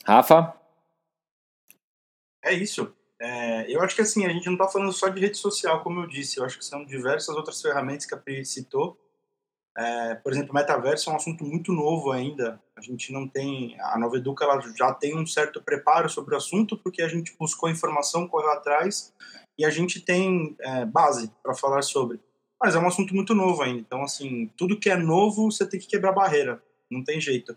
Rafa? 0.06 0.54
É 2.44 2.54
isso. 2.54 2.96
É, 3.20 3.72
eu 3.72 3.82
acho 3.82 3.96
que 3.96 4.02
assim, 4.02 4.26
a 4.26 4.30
gente 4.30 4.46
não 4.46 4.54
está 4.54 4.68
falando 4.68 4.92
só 4.92 5.08
de 5.08 5.20
rede 5.20 5.38
social, 5.38 5.84
como 5.84 6.02
eu 6.02 6.08
disse. 6.08 6.38
Eu 6.38 6.46
acho 6.46 6.58
que 6.58 6.66
são 6.66 6.86
diversas 6.86 7.36
outras 7.36 7.62
ferramentas 7.62 8.06
que 8.06 8.14
a 8.14 8.18
Pri 8.18 8.46
citou 8.46 8.98
é, 9.78 10.16
por 10.16 10.34
exemplo, 10.34 10.56
metaverso 10.56 11.08
é 11.08 11.14
um 11.14 11.18
assunto 11.18 11.44
muito 11.44 11.72
novo 11.72 12.12
ainda. 12.12 12.60
A 12.76 12.82
gente 12.82 13.14
não 13.14 13.28
tem. 13.28 13.80
A 13.80 14.00
Nova 14.00 14.18
Educa 14.18 14.44
ela 14.44 14.60
já 14.76 14.92
tem 14.92 15.16
um 15.16 15.26
certo 15.26 15.62
preparo 15.62 16.10
sobre 16.10 16.34
o 16.34 16.38
assunto, 16.38 16.76
porque 16.76 17.04
a 17.04 17.08
gente 17.08 17.36
buscou 17.38 17.70
informação, 17.70 18.28
correu 18.28 18.50
atrás 18.50 19.14
e 19.56 19.64
a 19.64 19.70
gente 19.70 20.02
tem 20.02 20.56
é, 20.62 20.84
base 20.84 21.32
para 21.44 21.54
falar 21.54 21.84
sobre. 21.84 22.20
Mas 22.60 22.74
é 22.74 22.80
um 22.80 22.88
assunto 22.88 23.14
muito 23.14 23.36
novo 23.36 23.62
ainda. 23.62 23.80
Então, 23.80 24.02
assim, 24.02 24.48
tudo 24.58 24.80
que 24.80 24.90
é 24.90 24.98
novo, 24.98 25.52
você 25.52 25.64
tem 25.70 25.80
que 25.80 25.86
quebrar 25.86 26.12
barreira. 26.12 26.60
Não 26.90 27.04
tem 27.04 27.22
jeito. 27.22 27.56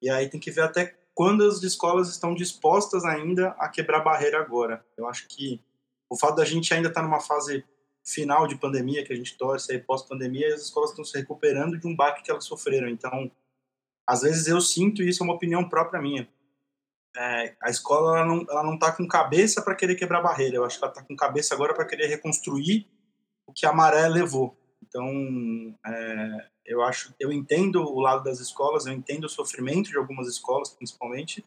E 0.00 0.08
aí 0.08 0.26
tem 0.30 0.40
que 0.40 0.50
ver 0.50 0.62
até 0.62 0.96
quando 1.18 1.42
as 1.42 1.60
escolas 1.64 2.08
estão 2.08 2.32
dispostas 2.32 3.04
ainda 3.04 3.48
a 3.58 3.68
quebrar 3.68 4.04
barreira 4.04 4.38
agora. 4.38 4.86
Eu 4.96 5.08
acho 5.08 5.26
que 5.26 5.60
o 6.08 6.16
fato 6.16 6.36
da 6.36 6.44
gente 6.44 6.72
ainda 6.72 6.86
estar 6.86 7.00
tá 7.00 7.06
numa 7.08 7.18
fase 7.18 7.64
final 8.06 8.46
de 8.46 8.54
pandemia, 8.54 9.04
que 9.04 9.12
a 9.12 9.16
gente 9.16 9.36
torce 9.36 9.72
aí 9.72 9.80
pós-pandemia, 9.80 10.54
as 10.54 10.62
escolas 10.62 10.90
estão 10.90 11.04
se 11.04 11.18
recuperando 11.18 11.76
de 11.76 11.88
um 11.88 11.96
baque 11.96 12.22
que 12.22 12.30
elas 12.30 12.44
sofreram. 12.44 12.88
Então, 12.88 13.28
às 14.06 14.22
vezes 14.22 14.46
eu 14.46 14.60
sinto 14.60 15.02
isso, 15.02 15.20
é 15.20 15.26
uma 15.26 15.34
opinião 15.34 15.68
própria 15.68 16.00
minha. 16.00 16.28
É, 17.16 17.56
a 17.60 17.68
escola 17.68 18.18
ela 18.18 18.24
não, 18.24 18.46
ela 18.48 18.62
não 18.62 18.78
tá 18.78 18.92
com 18.92 19.08
cabeça 19.08 19.60
para 19.60 19.74
querer 19.74 19.96
quebrar 19.96 20.22
barreira. 20.22 20.54
Eu 20.54 20.64
acho 20.64 20.78
que 20.78 20.84
ela 20.84 20.92
está 20.92 21.02
com 21.02 21.16
cabeça 21.16 21.52
agora 21.52 21.74
para 21.74 21.84
querer 21.84 22.06
reconstruir 22.06 22.86
o 23.44 23.52
que 23.52 23.66
a 23.66 23.72
maré 23.72 24.06
levou. 24.06 24.56
Então, 24.88 25.74
é, 25.86 26.46
eu 26.64 26.82
acho, 26.82 27.14
eu 27.20 27.30
entendo 27.30 27.82
o 27.82 28.00
lado 28.00 28.24
das 28.24 28.40
escolas, 28.40 28.86
eu 28.86 28.92
entendo 28.92 29.24
o 29.24 29.28
sofrimento 29.28 29.90
de 29.90 29.98
algumas 29.98 30.26
escolas, 30.26 30.70
principalmente, 30.70 31.44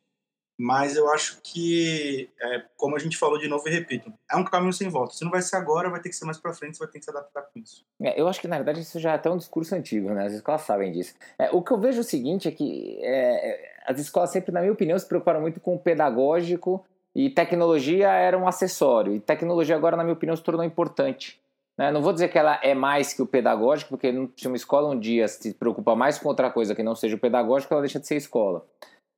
mas 0.59 0.95
eu 0.95 1.11
acho 1.11 1.41
que, 1.41 2.29
é, 2.39 2.63
como 2.77 2.95
a 2.95 2.99
gente 2.99 3.17
falou 3.17 3.39
de 3.39 3.47
novo 3.47 3.67
e 3.67 3.71
repito, 3.71 4.13
é 4.31 4.35
um 4.35 4.43
caminho 4.43 4.71
sem 4.71 4.89
volta. 4.89 5.15
Se 5.15 5.23
não 5.23 5.31
vai 5.31 5.41
ser 5.41 5.55
agora, 5.55 5.89
vai 5.89 5.99
ter 5.99 6.09
que 6.09 6.15
ser 6.15 6.25
mais 6.25 6.37
para 6.37 6.53
frente, 6.53 6.77
você 6.77 6.83
vai 6.83 6.91
ter 6.91 6.99
que 6.99 7.05
se 7.05 7.09
adaptar 7.09 7.41
com 7.41 7.59
isso. 7.59 7.83
É, 7.99 8.19
eu 8.19 8.27
acho 8.27 8.39
que, 8.39 8.47
na 8.47 8.57
verdade, 8.57 8.81
isso 8.81 8.99
já 8.99 9.13
é 9.13 9.15
até 9.15 9.29
um 9.29 9.37
discurso 9.37 9.73
antigo, 9.73 10.11
né? 10.11 10.27
As 10.27 10.33
escolas 10.33 10.61
sabem 10.61 10.91
disso. 10.91 11.15
É, 11.39 11.49
o 11.49 11.63
que 11.63 11.71
eu 11.71 11.79
vejo 11.79 11.97
é 11.97 12.01
o 12.01 12.03
seguinte, 12.03 12.47
é 12.47 12.51
que 12.51 12.99
é, 13.01 13.73
as 13.87 13.99
escolas 13.99 14.29
sempre, 14.29 14.51
na 14.51 14.59
minha 14.59 14.71
opinião, 14.71 14.99
se 14.99 15.07
preocuparam 15.07 15.41
muito 15.41 15.59
com 15.59 15.73
o 15.73 15.79
pedagógico 15.79 16.85
e 17.15 17.29
tecnologia 17.31 18.09
era 18.09 18.37
um 18.37 18.47
acessório. 18.47 19.15
E 19.15 19.19
tecnologia 19.19 19.75
agora, 19.75 19.97
na 19.97 20.03
minha 20.03 20.13
opinião, 20.13 20.35
se 20.35 20.43
tornou 20.43 20.63
importante. 20.63 21.40
Né? 21.81 21.89
Não 21.89 22.03
vou 22.03 22.13
dizer 22.13 22.27
que 22.27 22.37
ela 22.37 22.59
é 22.61 22.75
mais 22.75 23.11
que 23.11 23.23
o 23.23 23.25
pedagógico, 23.25 23.89
porque 23.89 24.13
se 24.37 24.45
uma 24.45 24.55
escola 24.55 24.87
um 24.87 24.99
dia 24.99 25.27
se 25.27 25.51
preocupa 25.55 25.95
mais 25.95 26.19
com 26.19 26.29
outra 26.29 26.51
coisa 26.51 26.75
que 26.75 26.83
não 26.83 26.93
seja 26.93 27.15
o 27.15 27.19
pedagógico, 27.19 27.73
ela 27.73 27.81
deixa 27.81 27.99
de 27.99 28.05
ser 28.05 28.17
escola. 28.17 28.63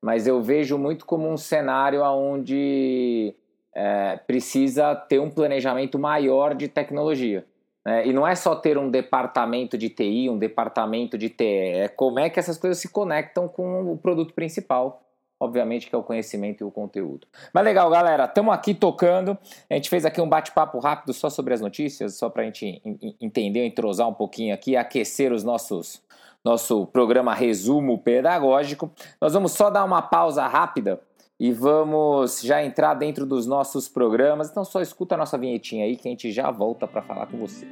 Mas 0.02 0.28
eu 0.28 0.42
vejo 0.42 0.78
muito 0.78 1.06
como 1.06 1.30
um 1.30 1.36
cenário 1.36 2.02
onde 2.02 3.36
é, 3.76 4.16
precisa 4.26 4.96
ter 4.96 5.20
um 5.20 5.30
planejamento 5.30 6.00
maior 6.00 6.56
de 6.56 6.70
tecnologia. 6.70 7.46
Né? 7.86 8.08
E 8.08 8.14
não 8.14 8.26
é 8.26 8.34
só 8.34 8.56
ter 8.56 8.78
um 8.78 8.90
departamento 8.90 9.78
de 9.78 9.90
TI, 9.90 10.30
um 10.30 10.38
departamento 10.38 11.18
de 11.18 11.30
TE, 11.30 11.44
é 11.44 11.90
como 11.90 12.18
é 12.18 12.30
que 12.30 12.40
essas 12.40 12.58
coisas 12.58 12.78
se 12.78 12.88
conectam 12.88 13.46
com 13.46 13.92
o 13.92 13.98
produto 13.98 14.34
principal 14.34 15.03
obviamente 15.44 15.88
que 15.88 15.96
é 15.96 15.98
o 15.98 16.04
conhecimento 16.04 16.62
e 16.62 16.64
o 16.64 16.72
conteúdo. 16.72 17.28
Mas 17.54 17.64
legal, 17.64 17.90
galera, 17.90 18.26
estamos 18.26 18.54
aqui 18.54 18.74
tocando. 18.74 19.38
A 19.70 19.76
gente 19.76 19.90
fez 19.90 20.06
aqui 20.06 20.22
um 20.22 20.30
bate-papo 20.30 20.80
rápido 20.80 21.14
só 21.14 21.30
sobre 21.30 21.54
as 21.54 21.62
notícias, 21.62 22.16
só 22.16 22.30
para 22.30 22.44
a 22.44 22.46
gente 22.46 22.82
entender, 23.22 23.66
entrosar 23.66 24.08
um 24.08 24.14
pouquinho 24.14 24.54
aqui, 24.54 24.76
aquecer 24.76 25.32
os 25.32 25.44
nossos 25.44 26.02
nosso 26.44 26.86
programa 26.88 27.34
resumo 27.34 27.98
pedagógico. 27.98 28.92
Nós 29.22 29.34
vamos 29.34 29.54
só 29.54 29.70
dar 29.70 29.86
uma 29.86 30.02
pausa 30.02 30.46
rápida 30.46 31.00
e 31.40 31.52
vamos 31.52 32.42
já 32.42 32.64
entrar 32.64 32.94
dentro 32.96 33.26
dos 33.26 33.46
nossos 33.46 33.88
programas. 33.88 34.50
Então 34.50 34.66
só 34.66 34.82
escuta 34.82 35.16
a 35.16 35.18
nossa 35.18 35.38
vinhetinha 35.38 35.86
aí 35.86 35.96
que 35.96 36.08
a 36.08 36.12
gente 36.12 36.32
já 36.32 36.52
volta 36.52 36.88
para 36.88 37.02
falar 37.02 37.28
com 37.28 37.38
você. 37.38 37.66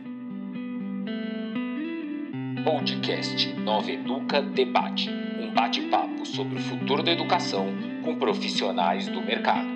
Podcast 2.63 3.53
Nova 3.55 3.91
Educa 3.91 4.41
Debate 4.41 5.30
bate-papo 5.53 6.25
sobre 6.25 6.57
o 6.57 6.61
futuro 6.61 7.03
da 7.03 7.11
educação 7.11 7.67
com 8.03 8.15
profissionais 8.17 9.07
do 9.07 9.21
mercado. 9.21 9.67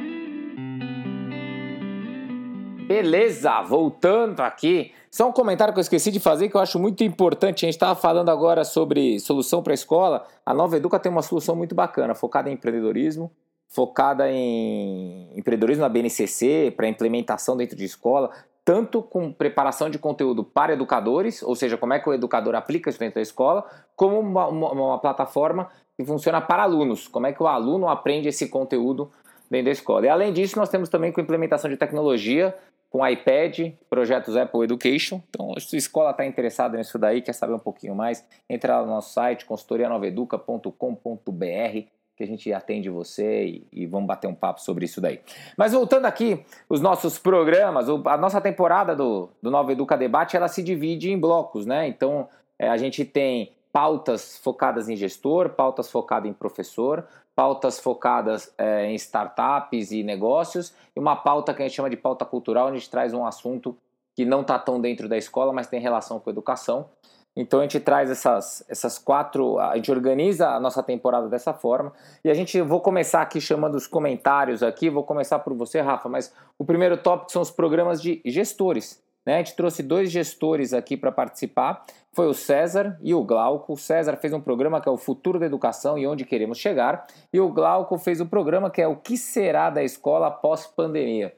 Beleza, 2.88 3.62
voltando 3.64 4.42
aqui. 4.42 4.92
Só 5.10 5.28
um 5.28 5.32
comentário 5.32 5.74
que 5.74 5.80
eu 5.80 5.82
esqueci 5.82 6.12
de 6.12 6.20
fazer 6.20 6.50
que 6.50 6.56
eu 6.56 6.62
acho 6.62 6.78
muito 6.78 7.04
importante. 7.04 7.66
A 7.66 7.68
gente 7.68 7.76
estava 7.76 7.96
falando 7.96 8.30
agora 8.30 8.64
sobre 8.64 9.20
solução 9.20 9.64
para 9.64 9.74
a 9.74 9.76
escola. 9.76 10.28
A 10.46 10.54
Nova 10.54 10.78
Educa 10.78 11.00
tem 11.00 11.12
uma 11.12 11.22
solução 11.24 11.56
muito 11.56 11.74
bacana, 11.74 12.14
focada 12.14 12.50
em 12.50 12.54
empreendedorismo, 12.54 13.32
focada 13.68 14.30
em 14.32 15.32
empreendedorismo 15.36 15.82
na 15.82 15.90
BNCC, 15.90 16.74
para 16.76 16.88
implementação 16.88 17.58
dentro 17.58 17.76
de 17.76 17.86
escola, 17.86 18.30
tanto 18.66 19.02
com 19.04 19.32
preparação 19.32 19.92
de 19.92 20.00
conteúdo 20.00 20.44
para 20.44 20.74
educadores, 20.74 21.44
ou 21.44 21.56
seja, 21.56 21.78
como 21.78 21.94
é 21.94 22.00
que 22.00 22.10
o 22.10 22.14
educador 22.14 22.56
aplica 22.56 22.90
isso 22.90 22.98
dentro 22.98 23.14
da 23.16 23.22
escola, 23.22 23.64
como 23.96 24.20
uma, 24.20 24.48
uma, 24.48 24.72
uma, 24.72 25.00
plataforma 25.00 25.70
que 25.96 26.04
funciona 26.04 26.42
para 26.42 26.64
alunos, 26.64 27.08
como 27.08 27.28
é 27.28 27.32
que 27.32 27.44
o 27.44 27.48
aluno 27.48 27.88
aprende 27.88 28.28
esse 28.28 28.50
conteúdo 28.50 29.12
dentro 29.52 29.66
da 29.66 29.72
escola. 29.72 30.08
E 30.08 30.10
além 30.10 30.34
disso, 30.34 30.58
nós 30.58 30.68
temos 30.68 30.90
também 30.90 31.12
com 31.12 31.22
implementação 31.22 31.70
de 31.70 31.78
tecnologia, 31.78 32.58
com 32.90 33.08
iPad, 33.08 33.74
projetos 33.88 34.36
Apple 34.36 34.64
Education. 34.64 35.22
Então, 35.30 35.54
se 35.60 35.76
a 35.76 35.80
escola 35.80 36.10
está 36.10 36.26
interessada 36.26 36.76
nisso 36.76 36.98
daí, 36.98 37.22
quer 37.22 37.34
saber 37.34 37.54
um 37.54 37.60
pouquinho 37.60 37.94
mais, 37.94 38.26
entra 38.50 38.80
lá 38.80 38.86
no 38.86 38.94
nosso 38.94 39.14
site, 39.14 39.46
consultorianoveduca.com.br 39.46 41.95
que 42.16 42.24
a 42.24 42.28
gente 42.28 42.52
atende 42.54 42.90
você 42.90 43.46
e, 43.46 43.68
e, 43.72 43.86
vamos 43.86 44.08
bater 44.08 44.28
um 44.28 44.34
papo 44.34 44.62
sobre 44.62 44.86
isso 44.86 45.02
daí. 45.02 45.20
Mas 45.58 45.74
voltando 45.74 46.06
aqui, 46.06 46.46
os 46.70 46.80
nossos 46.80 47.20
programas, 47.20 47.88
a 47.90 48.18
nossa 48.18 48.40
temporada 48.40 48.96
do, 48.96 49.30
do 49.42 49.52
Nova 49.52 49.72
Educa 49.72 49.98
Debate, 49.98 50.38
ela 50.38 50.48
se 50.48 50.64
divide 50.64 51.12
em 51.12 51.20
blocos, 51.20 51.66
né? 51.66 51.88
Então, 51.88 52.30
é, 52.58 52.70
a 52.70 52.78
gente 52.78 53.04
tem 53.04 53.52
pautas 53.72 54.38
focadas 54.38 54.88
em 54.88 54.96
gestor, 54.96 55.50
pautas 55.50 55.92
focadas 55.92 56.30
em 56.30 56.34
professor, 56.34 57.06
pautas 57.36 57.78
focadas 57.78 58.54
é, 58.58 58.86
em 58.86 58.96
startups 58.96 59.92
e 59.92 60.02
negócios, 60.02 60.74
e 60.96 61.00
uma 61.00 61.18
pauta 61.18 61.54
que 61.54 61.62
a 61.62 61.68
gente 61.68 61.76
chama 61.76 61.90
de 61.90 61.98
pauta 61.98 62.24
cultural, 62.24 62.68
onde 62.68 62.78
a 62.78 62.80
gente 62.80 62.90
traz 62.90 63.14
um 63.14 63.26
assunto 63.26 63.78
que 64.16 64.24
não 64.24 64.42
está 64.42 64.58
tão 64.58 64.80
dentro 64.80 65.10
da 65.10 65.18
escola, 65.18 65.52
mas 65.52 65.68
tem 65.68 65.82
relação 65.82 66.22
com 66.22 66.30
educação. 66.30 66.90
Então 67.36 67.60
a 67.60 67.64
gente 67.64 67.80
traz 67.80 68.10
essas, 68.10 68.64
essas 68.70 68.98
quatro, 68.98 69.60
a 69.60 69.76
gente 69.76 69.92
organiza 69.92 70.50
a 70.50 70.60
nossa 70.60 70.82
temporada 70.82 71.28
dessa 71.28 71.54
forma. 71.54 71.92
E 72.24 72.30
a 72.30 72.34
gente 72.34 72.62
vou 72.62 72.80
começar 72.80 73.22
aqui 73.22 73.42
chamando 73.42 73.76
os 73.76 73.88
comentários 73.88 74.64
aqui, 74.64 74.90
vou 74.90 75.04
começar 75.04 75.40
por 75.40 75.54
você, 75.54 75.82
Rafa, 75.82 76.08
mas 76.08 76.34
o 76.58 76.64
primeiro 76.64 76.96
tópico 76.96 77.32
são 77.32 77.42
os 77.42 77.52
programas 77.52 78.02
de 78.02 78.22
gestores. 78.26 79.04
Né? 79.26 79.36
A 79.36 79.38
gente 79.40 79.56
trouxe 79.56 79.84
dois 79.84 80.12
gestores 80.12 80.72
aqui 80.74 80.96
para 80.96 81.12
participar, 81.12 81.84
foi 82.14 82.28
o 82.28 82.34
César 82.34 82.98
e 83.02 83.14
o 83.14 83.24
Glauco. 83.24 83.74
O 83.74 83.78
César 83.78 84.16
fez 84.16 84.32
um 84.32 84.40
programa 84.40 84.80
que 84.80 84.88
é 84.88 84.92
o 84.92 84.98
Futuro 84.98 85.40
da 85.40 85.46
Educação 85.46 85.98
e 85.98 86.08
Onde 86.08 86.24
Queremos 86.24 86.58
Chegar, 86.58 87.06
e 87.34 87.40
o 87.40 87.50
Glauco 87.50 87.98
fez 87.98 88.22
um 88.22 88.28
programa 88.28 88.70
que 88.70 88.82
é 88.82 88.88
o 88.88 88.96
Que 88.96 89.18
Será 89.18 89.70
da 89.70 89.84
Escola 89.84 90.32
Pós-Pandemia. 90.32 91.34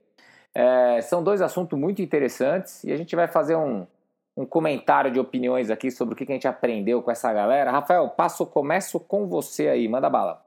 É, 0.54 1.02
são 1.02 1.24
dois 1.24 1.42
assuntos 1.42 1.78
muito 1.78 2.02
interessantes 2.02 2.84
e 2.84 2.92
a 2.92 2.98
gente 2.98 3.16
vai 3.16 3.28
fazer 3.28 3.56
um, 3.56 3.86
um 4.38 4.46
comentário 4.46 5.12
de 5.12 5.20
opiniões 5.20 5.72
aqui 5.72 5.90
sobre 5.90 6.14
o 6.14 6.18
que 6.18 6.24
a 6.24 6.36
gente 6.36 6.48
aprendeu 6.48 7.02
com 7.02 7.10
essa 7.10 7.34
galera. 7.34 7.72
Rafael, 7.72 8.08
passo, 8.12 8.46
começo 8.46 9.00
com 9.00 9.28
você 9.28 9.68
aí, 9.68 9.88
manda 9.88 10.08
bala. 10.12 10.46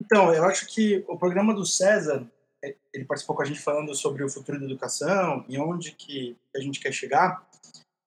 Então, 0.00 0.32
eu 0.32 0.44
acho 0.44 0.66
que 0.66 1.04
o 1.06 1.18
programa 1.18 1.54
do 1.54 1.66
César, 1.66 2.26
é, 2.64 2.74
ele 2.94 3.04
participou 3.04 3.36
com 3.36 3.42
a 3.42 3.44
gente 3.44 3.60
falando 3.60 3.94
sobre 3.94 4.24
o 4.24 4.28
futuro 4.28 4.58
da 4.58 4.64
educação 4.64 5.44
e 5.46 5.58
onde 5.58 5.92
que 5.92 6.34
a 6.56 6.60
gente 6.60 6.80
quer 6.80 6.92
chegar. 6.92 7.46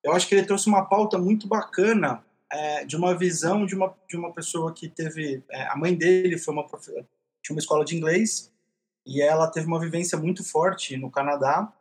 Eu 0.04 0.14
acho 0.14 0.28
que 0.28 0.34
ele 0.34 0.48
trouxe 0.48 0.68
uma 0.68 0.86
pauta 0.86 1.20
muito 1.20 1.48
bacana 1.48 2.24
é, 2.52 2.86
de 2.86 2.98
uma 2.98 3.16
visão 3.16 3.68
de 3.68 3.76
uma, 3.76 3.96
de 4.10 4.18
uma 4.18 4.34
pessoa 4.34 4.74
que 4.74 4.90
teve... 4.90 5.44
É, 5.50 5.68
a 5.68 5.76
mãe 5.76 5.96
dele 5.96 6.40
foi 6.40 6.56
uma 6.56 6.66
tinha 6.68 7.56
uma 7.56 7.60
escola 7.60 7.86
de 7.86 7.96
inglês 7.96 8.52
e 9.06 9.22
ela 9.22 9.48
teve 9.48 9.68
uma 9.68 9.80
vivência 9.80 10.18
muito 10.18 10.44
forte 10.44 10.98
no 10.98 11.12
Canadá 11.12 11.72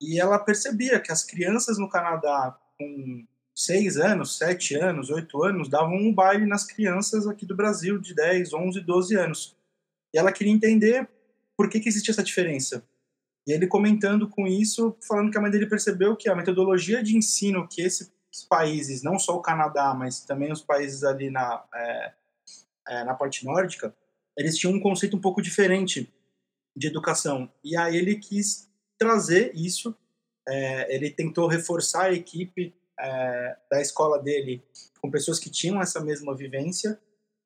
e 0.00 0.20
ela 0.20 0.38
percebia 0.38 1.00
que 1.00 1.12
as 1.12 1.24
crianças 1.24 1.78
no 1.78 1.88
Canadá 1.88 2.58
com 2.78 3.26
seis 3.54 3.96
anos, 3.96 4.38
sete 4.38 4.76
anos, 4.76 5.10
oito 5.10 5.42
anos, 5.42 5.68
davam 5.68 5.96
um 5.96 6.14
baile 6.14 6.46
nas 6.46 6.64
crianças 6.64 7.26
aqui 7.26 7.44
do 7.44 7.56
Brasil 7.56 7.98
de 7.98 8.14
10, 8.14 8.52
11, 8.52 8.80
12 8.80 9.16
anos. 9.16 9.56
E 10.14 10.18
ela 10.18 10.30
queria 10.30 10.52
entender 10.52 11.08
por 11.56 11.68
que, 11.68 11.80
que 11.80 11.88
existia 11.88 12.12
essa 12.12 12.22
diferença. 12.22 12.84
E 13.44 13.52
ele 13.52 13.66
comentando 13.66 14.28
com 14.28 14.46
isso, 14.46 14.96
falando 15.06 15.32
que 15.32 15.38
a 15.38 15.40
mãe 15.40 15.50
dele 15.50 15.66
percebeu 15.66 16.14
que 16.14 16.28
a 16.28 16.36
metodologia 16.36 17.02
de 17.02 17.16
ensino 17.16 17.66
que 17.66 17.82
esses 17.82 18.12
países, 18.48 19.02
não 19.02 19.18
só 19.18 19.34
o 19.34 19.42
Canadá, 19.42 19.92
mas 19.92 20.20
também 20.20 20.52
os 20.52 20.62
países 20.62 21.02
ali 21.02 21.28
na, 21.28 21.64
é, 21.74 22.12
é, 22.88 23.04
na 23.04 23.14
parte 23.14 23.44
nórdica, 23.44 23.92
eles 24.36 24.56
tinham 24.56 24.74
um 24.74 24.80
conceito 24.80 25.16
um 25.16 25.20
pouco 25.20 25.42
diferente 25.42 26.12
de 26.76 26.86
educação. 26.86 27.50
E 27.64 27.76
aí 27.76 27.96
ele 27.96 28.16
quis 28.16 28.67
trazer 28.98 29.52
isso. 29.54 29.94
É, 30.46 30.94
ele 30.94 31.10
tentou 31.10 31.46
reforçar 31.46 32.04
a 32.04 32.12
equipe 32.12 32.74
é, 32.98 33.56
da 33.70 33.80
escola 33.80 34.18
dele 34.18 34.62
com 35.00 35.10
pessoas 35.10 35.38
que 35.38 35.50
tinham 35.50 35.80
essa 35.80 36.00
mesma 36.00 36.34
vivência 36.34 36.98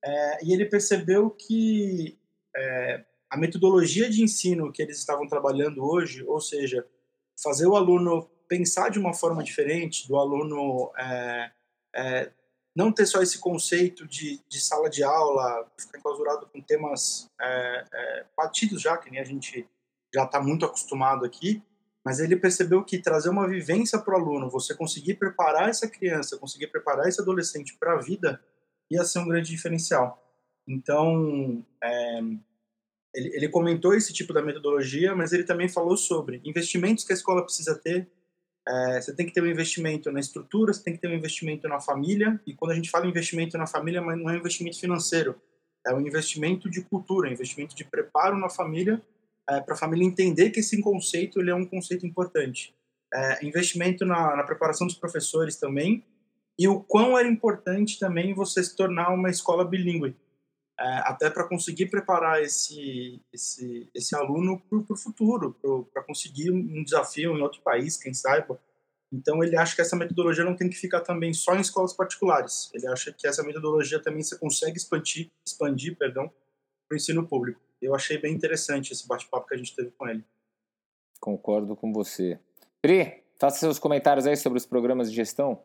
é, 0.05 0.45
e 0.45 0.53
ele 0.53 0.67
percebeu 0.67 1.31
que 1.31 2.19
é, 2.57 3.05
a 3.31 3.37
metodologia 3.37 4.11
de 4.11 4.23
ensino 4.23 4.73
que 4.73 4.83
eles 4.83 4.99
estavam 4.99 5.29
trabalhando 5.29 5.85
hoje, 5.85 6.25
ou 6.25 6.41
seja, 6.41 6.87
fazer 7.41 7.67
o 7.67 7.77
aluno 7.77 8.29
pensar 8.49 8.91
de 8.91 8.99
uma 8.99 9.15
forma 9.15 9.43
diferente, 9.43 10.07
do 10.09 10.17
aluno 10.17 10.93
é, 10.99 11.51
é, 11.95 12.33
não 12.75 12.93
ter 12.93 13.07
só 13.07 13.23
esse 13.23 13.39
conceito 13.39 14.07
de, 14.07 14.41
de, 14.49 14.61
sala 14.61 14.91
de 14.91 15.03
aula, 15.03 15.71
ficar 15.79 15.99
enclausurado 15.99 16.47
com 16.47 16.61
temas 16.61 17.31
batidos 18.37 18.81
já, 18.81 18.97
que 18.97 19.11
nem 19.11 19.21
a 19.21 19.25
gente 19.25 19.69
já 20.15 20.25
está 20.25 20.41
muito 20.41 20.65
acostumado 20.65 21.25
aqui, 21.25 21.63
mas 22.05 22.19
ele 22.19 22.37
percebeu 22.37 22.85
que 22.85 22.99
trazer 22.99 23.29
uma 23.29 23.49
vivência 23.49 23.99
para 23.99 24.15
o 24.15 24.21
aluno, 24.21 24.51
você 24.51 24.75
conseguir 24.75 25.15
preparar 25.15 25.69
essa 25.69 25.89
criança, 25.89 26.37
conseguir 26.37 26.67
preparar 26.67 27.09
esse 27.09 27.21
adolescente 27.21 27.77
para 27.79 27.95
a 27.95 28.01
vida, 28.01 28.41
ia 28.91 29.05
ser 29.05 29.21
um 29.21 29.29
grande 29.29 29.51
diferencial. 29.51 30.21
Então, 30.67 31.65
é, 31.83 32.21
ele, 33.15 33.37
ele 33.37 33.49
comentou 33.49 33.95
esse 33.95 34.13
tipo 34.13 34.33
da 34.33 34.43
metodologia, 34.43 35.15
mas 35.15 35.33
ele 35.33 35.45
também 35.45 35.69
falou 35.69 35.97
sobre 35.97 36.41
investimentos 36.45 37.05
que 37.05 37.13
a 37.13 37.17
escola 37.17 37.45
precisa 37.45 37.75
ter. 37.75 38.11
É, 38.67 39.01
você 39.01 39.15
tem 39.15 39.27
que 39.27 39.33
ter 39.33 39.43
um 39.43 39.47
investimento 39.47 40.11
na 40.11 40.21
estrutura, 40.21 40.73
você 40.73 40.83
tem 40.83 40.95
que 40.95 41.01
ter 41.01 41.09
um 41.09 41.15
investimento 41.15 41.69
na 41.69 41.81
família, 41.81 42.41
e 42.47 42.55
quando 42.55 42.73
a 42.73 42.75
gente 42.75 42.91
fala 42.91 43.07
investimento 43.07 43.57
na 43.59 43.67
família, 43.67 44.01
não 44.01 44.31
é 44.31 44.35
um 44.35 44.39
investimento 44.39 44.79
financeiro, 44.79 45.41
é 45.87 45.93
um 45.93 46.01
investimento 46.01 46.71
de 46.71 46.81
cultura, 46.83 47.31
investimento 47.31 47.75
de 47.75 47.85
preparo 47.85 48.37
na 48.39 48.49
família, 48.49 49.03
é, 49.49 49.61
para 49.61 49.75
a 49.75 49.79
família 49.79 50.07
entender 50.07 50.51
que 50.51 50.61
esse 50.61 50.81
conceito 50.81 51.41
ele 51.41 51.51
é 51.51 51.55
um 51.55 51.67
conceito 51.67 52.07
importante. 52.07 52.75
É, 53.13 53.45
investimento 53.47 54.05
na, 54.05 54.37
na 54.37 54.43
preparação 54.45 54.87
dos 54.87 54.97
professores 54.97 55.57
também, 55.57 56.05
e 56.59 56.69
o 56.69 56.81
quão 56.81 57.19
era 57.19 57.29
importante 57.29 57.99
também 57.99 58.35
você 58.35 58.63
se 58.63 58.77
tornar 58.77 59.11
uma 59.11 59.31
escola 59.31 59.65
bilíngue 59.65 60.15
é, 60.79 60.85
até 61.05 61.31
para 61.31 61.47
conseguir 61.47 61.87
preparar 61.87 62.43
esse, 62.43 63.21
esse, 63.33 63.89
esse 63.95 64.17
aluno 64.17 64.61
para 64.69 64.79
o 64.79 64.97
futuro, 64.97 65.57
para 65.93 66.03
conseguir 66.03 66.51
um 66.51 66.83
desafio 66.83 67.37
em 67.37 67.43
outro 67.43 67.61
país, 67.63 67.97
quem 67.97 68.13
saiba. 68.13 68.61
Então, 69.13 69.45
ele 69.45 69.57
acha 69.57 69.77
que 69.77 69.83
essa 69.83 69.95
metodologia 69.95 70.43
não 70.43 70.57
tem 70.57 70.71
que 70.71 70.77
ficar 70.77 71.01
também 71.01 71.35
só 71.35 71.55
em 71.55 71.61
escolas 71.61 71.93
particulares. 71.93 72.71
Ele 72.73 72.87
acha 72.87 73.13
que 73.13 73.27
essa 73.27 73.43
metodologia 73.43 74.01
também 74.01 74.23
você 74.23 74.39
consegue 74.39 74.79
expandir, 74.79 75.31
expandir 75.47 75.97
perdão, 75.97 76.29
para 76.89 76.95
o 76.95 76.97
ensino 76.97 77.27
público. 77.27 77.61
Eu 77.83 77.95
achei 77.95 78.17
bem 78.17 78.33
interessante 78.33 78.93
esse 78.93 79.07
bate-papo 79.07 79.47
que 79.49 79.55
a 79.55 79.59
gente 79.59 79.75
teve 79.75 79.91
com 79.91 80.07
ele. 80.07 80.25
Concordo 81.21 81.75
com 81.75 81.93
você. 81.93 82.39
Pri, 82.81 83.25
faça 83.39 83.59
seus 83.59 83.79
comentários 83.79 84.27
aí 84.27 84.37
sobre 84.37 84.57
os 84.57 84.65
programas 84.65 85.11
de 85.11 85.17
gestão. 85.17 85.61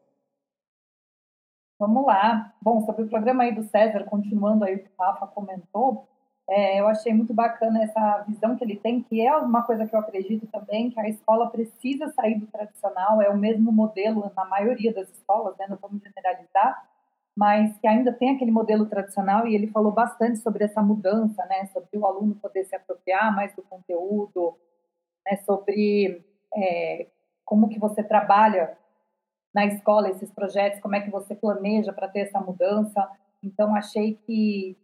Vamos 1.80 2.06
lá. 2.08 2.56
Bom, 2.60 2.84
sobre 2.86 3.04
o 3.04 3.08
programa 3.08 3.44
aí 3.44 3.54
do 3.54 3.64
César, 3.64 4.04
continuando 4.06 4.66
aí 4.66 4.76
o 4.76 4.80
que 4.80 4.90
o 4.90 5.02
Rafa 5.02 5.28
comentou, 5.28 6.08
é, 6.50 6.80
eu 6.80 6.88
achei 6.88 7.14
muito 7.14 7.34
bacana 7.34 7.84
essa 7.84 8.24
visão 8.28 8.56
que 8.56 8.64
ele 8.64 8.78
tem, 8.78 9.04
que 9.04 9.22
é 9.22 9.36
uma 9.36 9.64
coisa 9.64 9.86
que 9.86 9.94
eu 9.94 10.00
acredito 10.00 10.48
também, 10.48 10.90
que 10.90 11.00
a 11.00 11.10
escola 11.10 11.50
precisa 11.50 12.10
sair 12.14 12.40
do 12.40 12.48
tradicional, 12.48 13.22
é 13.22 13.30
o 13.30 13.38
mesmo 13.38 13.72
modelo 13.72 14.32
na 14.36 14.46
maioria 14.46 14.94
das 14.94 15.10
escolas, 15.10 15.58
né, 15.58 15.68
não 15.70 15.78
vamos 15.78 16.02
generalizar, 16.02 16.88
mas 17.38 17.78
que 17.78 17.88
ainda 17.88 18.12
tem 18.12 18.32
aquele 18.32 18.50
modelo 18.50 18.88
tradicional, 18.88 19.46
e 19.46 19.54
ele 19.54 19.68
falou 19.68 19.92
bastante 19.92 20.40
sobre 20.40 20.64
essa 20.64 20.82
mudança, 20.82 21.46
né, 21.46 21.68
sobre 21.68 21.96
o 21.96 22.04
aluno 22.04 22.34
poder 22.34 22.66
se 22.66 22.76
apropriar 22.76 23.34
mais 23.36 23.56
do 23.56 23.62
conteúdo, 23.62 24.58
né, 25.24 25.38
sobre 25.46 26.26
é, 26.56 27.06
como 27.46 27.70
que 27.70 27.78
você 27.78 28.02
trabalha 28.02 28.76
na 29.54 29.68
escola 29.68 30.10
esses 30.10 30.32
projetos, 30.32 30.80
como 30.80 30.96
é 30.96 31.00
que 31.02 31.12
você 31.12 31.36
planeja 31.36 31.94
para 31.94 32.08
ter 32.08 32.22
essa 32.22 32.40
mudança. 32.40 33.08
Então 33.44 33.76
achei 33.76 34.16
que 34.16 34.76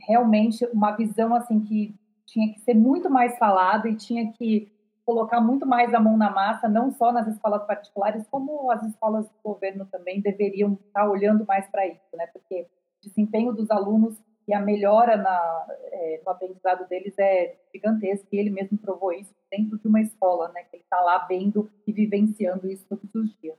realmente 0.00 0.64
uma 0.72 0.92
visão 0.92 1.34
assim 1.34 1.60
que 1.60 1.94
tinha 2.24 2.50
que 2.54 2.60
ser 2.60 2.74
muito 2.74 3.10
mais 3.10 3.36
falado 3.36 3.86
e 3.86 3.94
tinha 3.94 4.32
que 4.32 4.72
colocar 5.08 5.40
muito 5.40 5.64
mais 5.64 5.94
a 5.94 6.00
mão 6.00 6.18
na 6.18 6.30
massa, 6.30 6.68
não 6.68 6.92
só 6.92 7.10
nas 7.10 7.26
escolas 7.28 7.64
particulares, 7.64 8.28
como 8.30 8.70
as 8.70 8.82
escolas 8.82 9.26
do 9.26 9.34
governo 9.42 9.86
também 9.86 10.20
deveriam 10.20 10.78
estar 10.86 11.08
olhando 11.08 11.46
mais 11.46 11.66
para 11.68 11.86
isso, 11.86 12.04
né? 12.12 12.26
Porque 12.26 12.66
o 12.98 13.08
desempenho 13.08 13.54
dos 13.54 13.70
alunos 13.70 14.22
e 14.46 14.52
a 14.52 14.60
melhora 14.60 15.16
na, 15.16 15.66
é, 15.84 16.20
no 16.22 16.30
aprendizado 16.30 16.86
deles 16.88 17.18
é 17.18 17.56
gigantesca 17.74 18.28
e 18.30 18.36
ele 18.36 18.50
mesmo 18.50 18.76
provou 18.76 19.10
isso 19.10 19.34
dentro 19.50 19.78
de 19.78 19.88
uma 19.88 20.02
escola, 20.02 20.48
né? 20.48 20.64
Que 20.64 20.76
ele 20.76 20.82
está 20.82 21.00
lá 21.00 21.16
vendo 21.26 21.70
e 21.86 21.92
vivenciando 21.92 22.68
isso 22.68 22.84
todos 22.86 23.14
os 23.14 23.34
dias. 23.40 23.56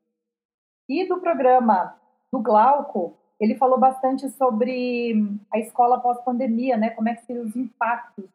E 0.88 1.08
do 1.08 1.19
programa 1.19 2.00
do 2.32 2.39
Glauco, 2.43 3.17
ele 3.39 3.56
falou 3.56 3.80
bastante 3.80 4.30
sobre 4.30 5.15
a 5.52 5.58
escola 5.58 6.00
pós-pandemia, 6.00 6.78
né? 6.78 6.91
Como 6.91 7.10
é 7.10 7.15
que 7.15 7.26
seriam 7.26 7.45
os 7.45 7.56
impactos 7.56 8.30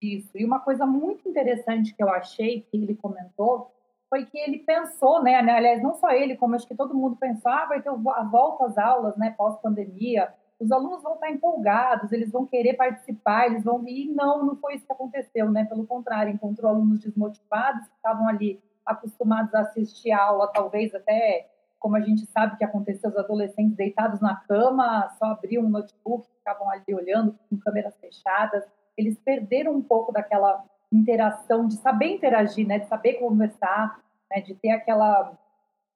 disso. 0.00 0.30
E 0.34 0.44
uma 0.44 0.60
coisa 0.60 0.86
muito 0.86 1.28
interessante 1.28 1.94
que 1.94 2.02
eu 2.02 2.08
achei 2.08 2.62
que 2.62 2.76
ele 2.76 2.94
comentou 2.94 3.70
foi 4.08 4.26
que 4.26 4.38
ele 4.38 4.58
pensou, 4.58 5.22
né? 5.22 5.36
Aliás, 5.36 5.80
não 5.82 5.94
só 5.94 6.10
ele, 6.10 6.36
como 6.36 6.56
acho 6.56 6.66
que 6.66 6.74
todo 6.74 6.94
mundo 6.94 7.16
pensou, 7.16 7.50
ah, 7.52 7.66
vai 7.66 7.80
ter 7.80 7.90
a 7.90 8.24
volta 8.24 8.66
às 8.66 8.76
aulas, 8.76 9.16
né? 9.16 9.34
Pós-pandemia. 9.36 10.32
Os 10.58 10.72
alunos 10.72 11.02
vão 11.02 11.14
estar 11.14 11.30
empolgados, 11.30 12.12
eles 12.12 12.30
vão 12.30 12.44
querer 12.44 12.74
participar, 12.74 13.46
eles 13.46 13.62
vão. 13.62 13.86
E 13.86 14.12
não, 14.12 14.44
não 14.44 14.56
foi 14.56 14.74
isso 14.74 14.84
que 14.84 14.92
aconteceu, 14.92 15.50
né? 15.50 15.64
Pelo 15.64 15.86
contrário, 15.86 16.32
encontrou 16.32 16.70
alunos 16.70 16.98
desmotivados 16.98 17.86
que 17.86 17.94
estavam 17.94 18.26
ali 18.26 18.60
acostumados 18.84 19.54
a 19.54 19.60
assistir 19.60 20.10
a 20.10 20.24
aula, 20.24 20.50
talvez 20.52 20.92
até 20.94 21.46
como 21.78 21.96
a 21.96 22.00
gente 22.00 22.26
sabe 22.26 22.58
que 22.58 22.64
aconteceu, 22.64 23.08
os 23.08 23.16
adolescentes 23.16 23.74
deitados 23.74 24.20
na 24.20 24.36
cama, 24.36 25.08
só 25.18 25.26
abriam 25.26 25.64
um 25.64 25.68
notebook, 25.70 26.28
ficavam 26.36 26.68
ali 26.68 26.94
olhando 26.94 27.34
com 27.48 27.56
câmeras 27.56 27.96
fechadas. 27.96 28.64
Eles 29.00 29.18
perderam 29.18 29.72
um 29.72 29.82
pouco 29.82 30.12
daquela 30.12 30.64
interação, 30.92 31.66
de 31.66 31.76
saber 31.76 32.16
interagir, 32.16 32.66
né, 32.66 32.78
de 32.78 32.86
saber 32.86 33.14
conversar, 33.14 34.00
né, 34.30 34.40
de 34.40 34.54
ter 34.54 34.70
aquela 34.70 35.32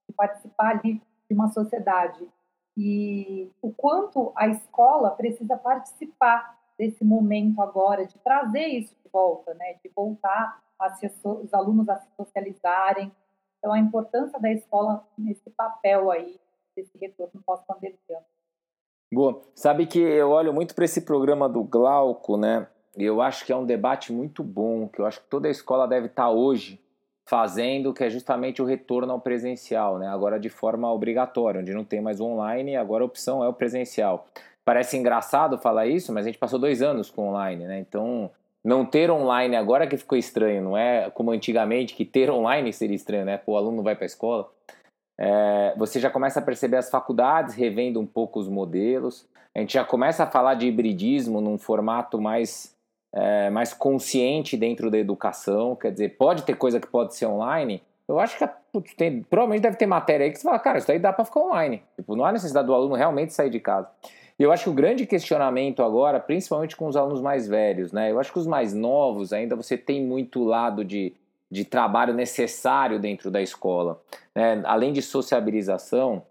de 0.09 0.15
participar 0.15 0.79
ali 0.79 1.03
de 1.29 1.35
uma 1.35 1.49
sociedade. 1.49 2.27
E 2.77 3.51
o 3.63 3.73
quanto 3.73 4.33
a 4.37 4.49
escola 4.49 5.11
precisa 5.11 5.57
participar 5.57 6.59
desse 6.79 7.05
momento 7.05 7.61
agora, 7.61 8.07
de 8.07 8.19
trazer 8.19 8.67
isso 8.67 8.95
de 9.03 9.11
volta, 9.11 9.55
né, 9.55 9.75
de 9.83 9.91
voltar 9.95 10.63
se, 10.97 11.07
os 11.25 11.55
alunos 11.55 11.89
a 11.89 11.97
se 11.97 12.09
socializarem, 12.17 13.13
então, 13.65 13.73
a 13.73 13.79
importância 13.79 14.39
da 14.39 14.53
escola 14.53 15.03
nesse 15.17 15.49
papel 15.49 16.11
aí, 16.11 16.39
desse 16.77 16.99
retorno 16.99 17.43
pós-pandemia. 17.47 17.97
Boa. 19.11 19.41
Sabe 19.55 19.87
que 19.87 19.99
eu 19.99 20.29
olho 20.29 20.53
muito 20.53 20.75
para 20.75 20.85
esse 20.85 21.01
programa 21.01 21.49
do 21.49 21.65
Glauco, 21.65 22.37
né? 22.37 22.69
E 22.97 23.05
eu 23.05 23.21
acho 23.21 23.45
que 23.45 23.53
é 23.53 23.57
um 23.57 23.65
debate 23.65 24.13
muito 24.13 24.43
bom, 24.43 24.89
que 24.89 25.01
eu 25.01 25.07
acho 25.07 25.21
que 25.21 25.29
toda 25.29 25.49
a 25.49 25.51
escola 25.51 25.87
deve 25.87 26.07
estar 26.07 26.25
tá 26.25 26.31
hoje 26.31 26.81
fazendo, 27.27 27.93
que 27.93 28.05
é 28.05 28.11
justamente 28.11 28.61
o 28.61 28.65
retorno 28.65 29.13
ao 29.13 29.21
presencial, 29.21 29.99
né? 29.99 30.09
Agora 30.09 30.39
de 30.39 30.49
forma 30.49 30.93
obrigatória, 30.93 31.61
onde 31.61 31.73
não 31.73 31.85
tem 31.85 32.01
mais 32.01 32.21
online, 32.21 32.77
agora 32.77 33.03
a 33.03 33.07
opção 33.07 33.43
é 33.43 33.49
o 33.49 33.53
presencial. 33.53 34.27
Parece 34.65 34.97
engraçado 34.97 35.59
falar 35.59 35.87
isso, 35.87 36.13
mas 36.13 36.25
a 36.25 36.29
gente 36.29 36.39
passou 36.39 36.59
dois 36.59 36.83
anos 36.83 37.11
com 37.11 37.29
online, 37.29 37.67
né? 37.67 37.79
Então 37.79 38.31
não 38.65 38.87
ter 38.87 39.11
online 39.11 39.57
agora 39.57 39.87
que 39.87 39.97
ficou 39.97 40.17
estranho, 40.17 40.63
não 40.63 40.79
é 40.79 41.11
como 41.11 41.31
antigamente 41.31 41.95
que 41.95 42.05
ter 42.05 42.31
online 42.31 42.73
seria 42.73 42.97
estranho, 42.97 43.27
né? 43.27 43.39
o 43.47 43.57
aluno 43.57 43.77
não 43.77 43.85
vai 43.85 43.95
para 43.95 44.05
a 44.05 44.07
escola. 44.07 44.51
É, 45.19 45.75
você 45.77 46.01
já 46.01 46.11
começa 46.11 46.41
a 46.41 46.43
perceber 46.43 46.79
as 46.79 46.91
faculdades 46.91 47.55
revendo 47.55 48.01
um 48.01 48.07
pouco 48.07 48.41
os 48.41 48.49
modelos. 48.49 49.29
A 49.55 49.61
gente 49.61 49.75
já 49.75 49.85
começa 49.85 50.25
a 50.25 50.27
falar 50.27 50.55
de 50.55 50.67
hibridismo 50.67 51.41
num 51.43 51.59
formato 51.59 52.21
mais, 52.21 52.74
é, 53.15 53.49
mais 53.49 53.73
consciente 53.73 54.57
dentro 54.57 54.91
da 54.91 54.99
educação. 54.99 55.77
Quer 55.77 55.93
dizer, 55.93 56.17
pode 56.17 56.43
ter 56.43 56.57
coisa 56.57 56.81
que 56.81 56.87
pode 56.87 57.15
ser 57.15 57.27
online. 57.27 57.81
Eu 58.09 58.19
acho 58.19 58.37
que 58.37 58.47
putz, 58.73 58.93
tem, 58.95 59.23
provavelmente 59.23 59.63
deve 59.63 59.77
ter 59.77 59.87
matéria 59.87 60.27
aí 60.27 60.33
que 60.33 60.39
você 60.39 60.43
fala, 60.43 60.59
cara, 60.59 60.79
isso 60.79 60.91
aí 60.91 60.99
dá 60.99 61.13
para 61.13 61.25
ficar 61.25 61.41
online. 61.41 61.83
Tipo, 61.97 62.17
não 62.17 62.25
há 62.25 62.33
necessidade 62.33 62.67
do 62.67 62.75
aluno 62.75 62.97
realmente 62.97 63.33
sair 63.33 63.51
de 63.51 63.61
casa. 63.61 63.89
E 64.37 64.43
eu 64.43 64.51
acho 64.51 64.65
que 64.65 64.71
o 64.71 64.75
grande 64.75 65.07
questionamento 65.07 65.81
agora, 65.81 66.19
principalmente 66.19 66.75
com 66.75 66.89
os 66.89 66.97
alunos 66.97 67.21
mais 67.21 67.47
velhos, 67.47 67.93
né? 67.93 68.11
Eu 68.11 68.19
acho 68.19 68.33
que 68.33 68.39
os 68.39 68.49
mais 68.49 68.75
novos 68.75 69.33
ainda 69.33 69.55
você 69.55 69.79
tem 69.79 70.05
muito 70.05 70.43
lado 70.43 70.85
de, 70.85 71.15
de 71.49 71.65
trabalho 71.65 72.13
necessário 72.13 72.99
dentro 72.99 73.31
da 73.31 73.41
escola. 73.41 74.03
Né? 74.35 74.61
Além 74.65 74.93
de 74.93 75.01
sociabilização, 75.01 76.25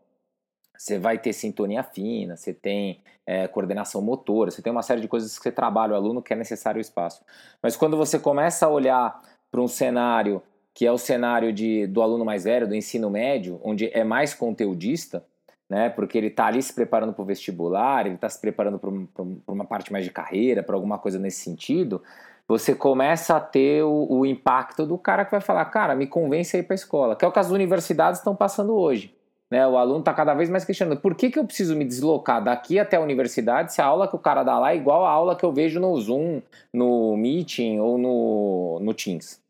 você 0.77 0.99
vai 0.99 1.17
ter 1.17 1.31
sintonia 1.31 1.81
fina, 1.81 2.35
você 2.35 2.53
tem 2.53 2.99
é, 3.25 3.47
coordenação 3.47 4.01
motora, 4.01 4.51
você 4.51 4.61
tem 4.61 4.71
uma 4.71 4.81
série 4.81 5.01
de 5.01 5.07
coisas 5.07 5.37
que 5.37 5.43
você 5.43 5.51
trabalha 5.51 5.93
o 5.93 5.95
aluno 5.95 6.21
que 6.21 6.33
é 6.33 6.35
necessário 6.35 6.77
o 6.77 6.81
espaço. 6.81 7.23
Mas 7.61 7.75
quando 7.75 7.95
você 7.95 8.19
começa 8.19 8.65
a 8.65 8.69
olhar 8.69 9.21
para 9.51 9.61
um 9.61 9.67
cenário 9.67 10.41
que 10.73 10.85
é 10.85 10.91
o 10.91 10.97
cenário 10.97 11.53
de, 11.53 11.85
do 11.85 12.01
aluno 12.01 12.25
mais 12.25 12.45
velho, 12.45 12.67
do 12.67 12.75
ensino 12.75 13.09
médio, 13.09 13.61
onde 13.63 13.91
é 13.93 14.03
mais 14.03 14.33
conteudista, 14.33 15.23
né? 15.69 15.89
Porque 15.89 16.17
ele 16.17 16.27
está 16.27 16.47
ali 16.47 16.61
se 16.61 16.73
preparando 16.73 17.13
para 17.13 17.21
o 17.21 17.25
vestibular, 17.25 18.05
ele 18.05 18.15
está 18.15 18.27
se 18.27 18.41
preparando 18.41 18.79
para 18.79 19.23
uma 19.53 19.65
parte 19.65 19.91
mais 19.91 20.03
de 20.03 20.11
carreira, 20.11 20.63
para 20.63 20.75
alguma 20.75 20.97
coisa 20.97 21.19
nesse 21.19 21.41
sentido. 21.41 22.01
Você 22.47 22.75
começa 22.75 23.35
a 23.35 23.39
ter 23.39 23.83
o, 23.83 24.07
o, 24.09 24.25
impacto 24.25 24.85
do 24.85 24.97
cara 24.97 25.23
que 25.23 25.31
vai 25.31 25.39
falar, 25.39 25.63
cara, 25.65 25.95
me 25.95 26.07
convence 26.07 26.57
a 26.57 26.59
ir 26.59 26.63
para 26.63 26.73
a 26.73 26.75
escola, 26.75 27.15
que 27.15 27.23
é 27.23 27.27
o 27.27 27.31
que 27.31 27.39
as 27.39 27.51
universidades 27.51 28.19
estão 28.19 28.35
passando 28.35 28.75
hoje. 28.75 29.15
Né? 29.53 29.67
O 29.67 29.77
aluno 29.77 29.99
está 29.99 30.11
cada 30.11 30.33
vez 30.33 30.49
mais 30.49 30.65
questionando 30.65 30.99
por 30.99 31.13
que, 31.13 31.29
que 31.29 31.37
eu 31.37 31.45
preciso 31.45 31.75
me 31.75 31.85
deslocar 31.85 32.43
daqui 32.43 32.79
até 32.79 32.97
a 32.97 32.99
universidade 32.99 33.71
se 33.71 33.83
a 33.83 33.85
aula 33.85 34.07
que 34.07 34.15
o 34.15 34.19
cara 34.19 34.41
dá 34.41 34.57
lá 34.57 34.71
é 34.71 34.75
igual 34.75 35.05
a 35.05 35.11
aula 35.11 35.35
que 35.35 35.45
eu 35.45 35.53
vejo 35.53 35.79
no 35.79 35.95
Zoom, 36.01 36.41
no 36.73 37.15
Meeting 37.15 37.77
ou 37.77 37.99
no, 37.99 38.79
no 38.81 38.95
Teams. 38.95 39.42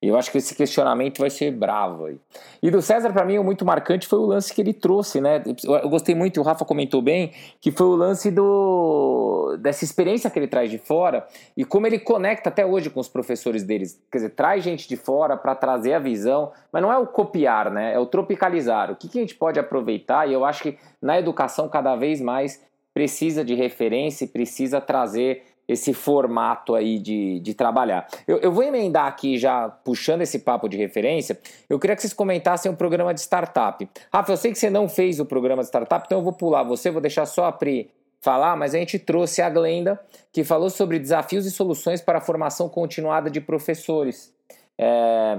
Eu 0.00 0.16
acho 0.16 0.30
que 0.30 0.38
esse 0.38 0.54
questionamento 0.54 1.18
vai 1.18 1.28
ser 1.28 1.50
bravo 1.50 2.06
aí. 2.06 2.20
E 2.62 2.70
do 2.70 2.80
César, 2.80 3.12
para 3.12 3.24
mim, 3.24 3.36
o 3.38 3.42
muito 3.42 3.64
marcante 3.64 4.06
foi 4.06 4.20
o 4.20 4.26
lance 4.26 4.54
que 4.54 4.60
ele 4.60 4.72
trouxe, 4.72 5.20
né? 5.20 5.42
Eu 5.64 5.88
gostei 5.88 6.14
muito, 6.14 6.40
o 6.40 6.44
Rafa 6.44 6.64
comentou 6.64 7.02
bem, 7.02 7.32
que 7.60 7.72
foi 7.72 7.86
o 7.86 7.96
lance 7.96 8.30
do 8.30 9.56
dessa 9.60 9.82
experiência 9.82 10.30
que 10.30 10.38
ele 10.38 10.46
traz 10.46 10.70
de 10.70 10.78
fora 10.78 11.26
e 11.56 11.64
como 11.64 11.86
ele 11.86 11.98
conecta 11.98 12.48
até 12.48 12.64
hoje 12.64 12.90
com 12.90 13.00
os 13.00 13.08
professores 13.08 13.64
deles. 13.64 14.00
Quer 14.10 14.18
dizer, 14.18 14.30
traz 14.30 14.62
gente 14.62 14.88
de 14.88 14.96
fora 14.96 15.36
para 15.36 15.54
trazer 15.54 15.94
a 15.94 15.98
visão, 15.98 16.52
mas 16.72 16.80
não 16.80 16.92
é 16.92 16.98
o 16.98 17.06
copiar, 17.06 17.70
né? 17.70 17.94
É 17.94 17.98
o 17.98 18.06
tropicalizar. 18.06 18.92
O 18.92 18.96
que, 18.96 19.08
que 19.08 19.18
a 19.18 19.20
gente 19.20 19.34
pode 19.34 19.58
aproveitar? 19.58 20.28
E 20.28 20.32
eu 20.32 20.44
acho 20.44 20.62
que 20.62 20.78
na 21.02 21.18
educação, 21.18 21.68
cada 21.68 21.96
vez 21.96 22.20
mais, 22.20 22.62
precisa 22.94 23.44
de 23.44 23.54
referência 23.54 24.24
e 24.24 24.28
precisa 24.28 24.80
trazer 24.80 25.42
esse 25.68 25.92
formato 25.92 26.74
aí 26.74 26.98
de, 26.98 27.38
de 27.40 27.52
trabalhar. 27.52 28.08
Eu, 28.26 28.38
eu, 28.38 28.50
vou 28.50 28.64
emendar 28.64 29.06
aqui 29.06 29.36
já, 29.36 29.68
puxando 29.68 30.22
esse 30.22 30.38
papo 30.38 30.66
de 30.66 30.78
referência, 30.78 31.38
eu 31.68 31.78
queria 31.78 31.94
que 31.94 32.00
vocês 32.00 32.14
comentassem 32.14 32.70
o 32.70 32.74
um 32.74 32.76
programa 32.76 33.12
de 33.12 33.20
startup. 33.20 33.86
Rafa, 34.10 34.32
eu 34.32 34.36
sei 34.38 34.50
que 34.50 34.58
você 34.58 34.70
não 34.70 34.88
fez 34.88 35.20
o 35.20 35.26
programa 35.26 35.62
de 35.62 35.68
startup, 35.68 36.06
então 36.06 36.18
eu 36.18 36.24
vou 36.24 36.32
pular 36.32 36.62
você, 36.62 36.90
vou 36.90 37.02
deixar 37.02 37.26
só 37.26 37.44
a 37.44 37.52
Pri 37.52 37.90
falar, 38.20 38.56
mas 38.56 38.74
a 38.74 38.78
gente 38.78 38.98
trouxe 38.98 39.42
a 39.42 39.50
Glenda, 39.50 40.00
que 40.32 40.42
falou 40.42 40.70
sobre 40.70 40.98
desafios 40.98 41.44
e 41.44 41.50
soluções 41.50 42.00
para 42.00 42.18
a 42.18 42.20
formação 42.20 42.68
continuada 42.68 43.30
de 43.30 43.40
professores. 43.40 44.34
É, 44.76 45.38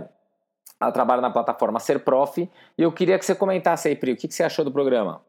ela 0.80 0.92
trabalha 0.92 1.22
na 1.22 1.30
plataforma 1.30 1.80
Ser 1.80 2.00
Prof, 2.00 2.40
e 2.40 2.50
eu 2.78 2.92
queria 2.92 3.18
que 3.18 3.26
você 3.26 3.36
comentasse 3.36 3.88
aí, 3.88 3.96
Pri, 3.96 4.14
o 4.14 4.16
que, 4.16 4.28
que 4.28 4.34
você 4.34 4.44
achou 4.44 4.64
do 4.64 4.72
programa? 4.72 5.22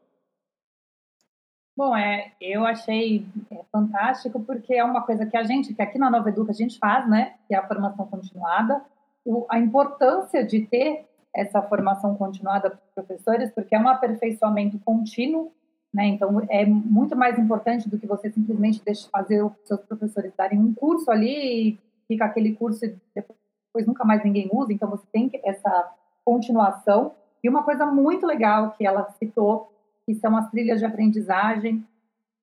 Bom, 1.75 1.95
é, 1.95 2.33
eu 2.41 2.65
achei 2.65 3.25
é, 3.49 3.61
fantástico 3.71 4.39
porque 4.41 4.73
é 4.73 4.83
uma 4.83 5.01
coisa 5.03 5.25
que 5.25 5.37
a 5.37 5.43
gente, 5.43 5.73
que 5.73 5.81
aqui 5.81 5.97
na 5.97 6.09
Nova 6.09 6.29
Educa 6.29 6.51
a 6.51 6.55
gente 6.55 6.77
faz, 6.77 7.09
né? 7.09 7.35
Que 7.47 7.55
é 7.55 7.57
a 7.57 7.67
formação 7.67 8.05
continuada. 8.07 8.83
O, 9.25 9.45
a 9.49 9.57
importância 9.57 10.45
de 10.45 10.65
ter 10.65 11.05
essa 11.33 11.61
formação 11.61 12.15
continuada 12.15 12.69
para 12.69 12.79
os 12.79 12.93
professores, 12.93 13.51
porque 13.51 13.73
é 13.73 13.79
um 13.79 13.87
aperfeiçoamento 13.87 14.77
contínuo, 14.79 15.51
né? 15.93 16.07
Então 16.07 16.41
é 16.49 16.65
muito 16.65 17.15
mais 17.15 17.39
importante 17.39 17.89
do 17.89 17.97
que 17.97 18.05
você 18.05 18.29
simplesmente 18.29 18.83
deixar 18.83 19.09
fazer 19.09 19.41
os 19.41 19.53
seus 19.65 19.79
professores 19.81 20.33
darem 20.37 20.59
um 20.59 20.73
curso 20.73 21.09
ali 21.09 21.69
e 21.69 21.79
fica 22.07 22.25
aquele 22.25 22.53
curso 22.53 22.85
e 22.85 22.95
depois 23.15 23.87
nunca 23.87 24.03
mais 24.03 24.23
ninguém 24.25 24.49
usa. 24.51 24.73
Então 24.73 24.89
você 24.89 25.05
tem 25.11 25.31
essa 25.43 25.89
continuação. 26.25 27.13
E 27.41 27.49
uma 27.49 27.63
coisa 27.63 27.85
muito 27.85 28.27
legal 28.27 28.71
que 28.71 28.85
ela 28.85 29.09
citou 29.17 29.71
que 30.11 30.19
são 30.19 30.35
as 30.35 30.49
trilhas 30.51 30.79
de 30.79 30.85
aprendizagem. 30.85 31.85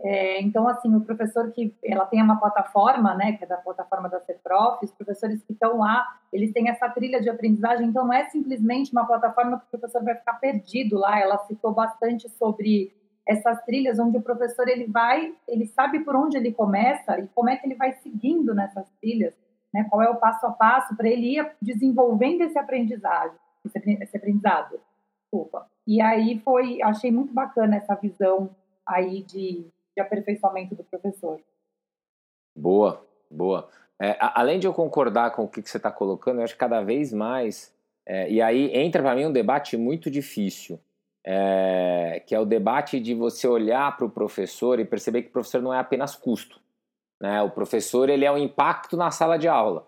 É, 0.00 0.40
então, 0.40 0.68
assim, 0.68 0.94
o 0.94 1.00
professor 1.00 1.50
que 1.50 1.74
ela 1.84 2.06
tem 2.06 2.22
uma 2.22 2.38
plataforma, 2.38 3.14
né, 3.14 3.32
que 3.32 3.44
é 3.44 3.46
da 3.46 3.56
plataforma 3.56 4.08
da 4.08 4.20
CEPROF, 4.20 4.84
os 4.84 4.92
professores 4.92 5.42
que 5.42 5.52
estão 5.52 5.78
lá, 5.78 6.06
eles 6.32 6.52
têm 6.52 6.68
essa 6.68 6.88
trilha 6.88 7.20
de 7.20 7.28
aprendizagem, 7.28 7.88
então 7.88 8.06
não 8.06 8.12
é 8.12 8.24
simplesmente 8.26 8.92
uma 8.92 9.04
plataforma 9.04 9.58
que 9.58 9.66
o 9.66 9.78
professor 9.78 10.02
vai 10.04 10.14
ficar 10.14 10.34
perdido 10.34 10.96
lá, 10.98 11.18
ela 11.20 11.36
citou 11.38 11.72
bastante 11.72 12.28
sobre 12.30 12.92
essas 13.26 13.60
trilhas 13.64 13.98
onde 13.98 14.16
o 14.16 14.22
professor 14.22 14.68
ele 14.68 14.86
vai, 14.86 15.34
ele 15.46 15.66
sabe 15.66 16.00
por 16.00 16.14
onde 16.14 16.36
ele 16.36 16.52
começa 16.52 17.18
e 17.18 17.26
como 17.34 17.50
é 17.50 17.56
que 17.56 17.66
ele 17.66 17.74
vai 17.74 17.92
seguindo 17.94 18.54
nessas 18.54 18.88
trilhas, 19.00 19.34
né, 19.74 19.84
qual 19.90 20.00
é 20.00 20.08
o 20.08 20.16
passo 20.16 20.46
a 20.46 20.52
passo 20.52 20.96
para 20.96 21.08
ele 21.08 21.38
ir 21.38 21.50
desenvolvendo 21.60 22.42
esse 22.42 22.56
esse 22.56 24.16
aprendizado. 24.16 24.80
Desculpa. 25.30 25.66
E 25.86 26.00
aí 26.00 26.40
foi, 26.40 26.80
achei 26.82 27.12
muito 27.12 27.34
bacana 27.34 27.76
essa 27.76 27.94
visão 27.94 28.50
aí 28.86 29.22
de, 29.22 29.66
de 29.94 30.00
aperfeiçoamento 30.00 30.74
do 30.74 30.82
professor. 30.84 31.38
Boa, 32.56 33.04
boa. 33.30 33.68
É, 34.00 34.16
além 34.20 34.58
de 34.58 34.66
eu 34.66 34.72
concordar 34.72 35.32
com 35.32 35.44
o 35.44 35.48
que, 35.48 35.60
que 35.60 35.68
você 35.68 35.76
está 35.76 35.90
colocando, 35.90 36.38
eu 36.38 36.44
acho 36.44 36.54
que 36.54 36.58
cada 36.58 36.82
vez 36.82 37.12
mais. 37.12 37.74
É, 38.06 38.30
e 38.30 38.40
aí 38.40 38.74
entra 38.74 39.02
para 39.02 39.14
mim 39.14 39.26
um 39.26 39.32
debate 39.32 39.76
muito 39.76 40.10
difícil, 40.10 40.80
é, 41.26 42.22
que 42.26 42.34
é 42.34 42.40
o 42.40 42.46
debate 42.46 42.98
de 43.00 43.14
você 43.14 43.46
olhar 43.46 43.96
para 43.96 44.06
o 44.06 44.10
professor 44.10 44.80
e 44.80 44.84
perceber 44.84 45.22
que 45.22 45.28
o 45.28 45.32
professor 45.32 45.60
não 45.60 45.74
é 45.74 45.78
apenas 45.78 46.16
custo. 46.16 46.60
Né? 47.20 47.42
O 47.42 47.50
professor 47.50 48.08
ele 48.08 48.24
é 48.24 48.32
um 48.32 48.38
impacto 48.38 48.96
na 48.96 49.10
sala 49.10 49.36
de 49.36 49.48
aula. 49.48 49.87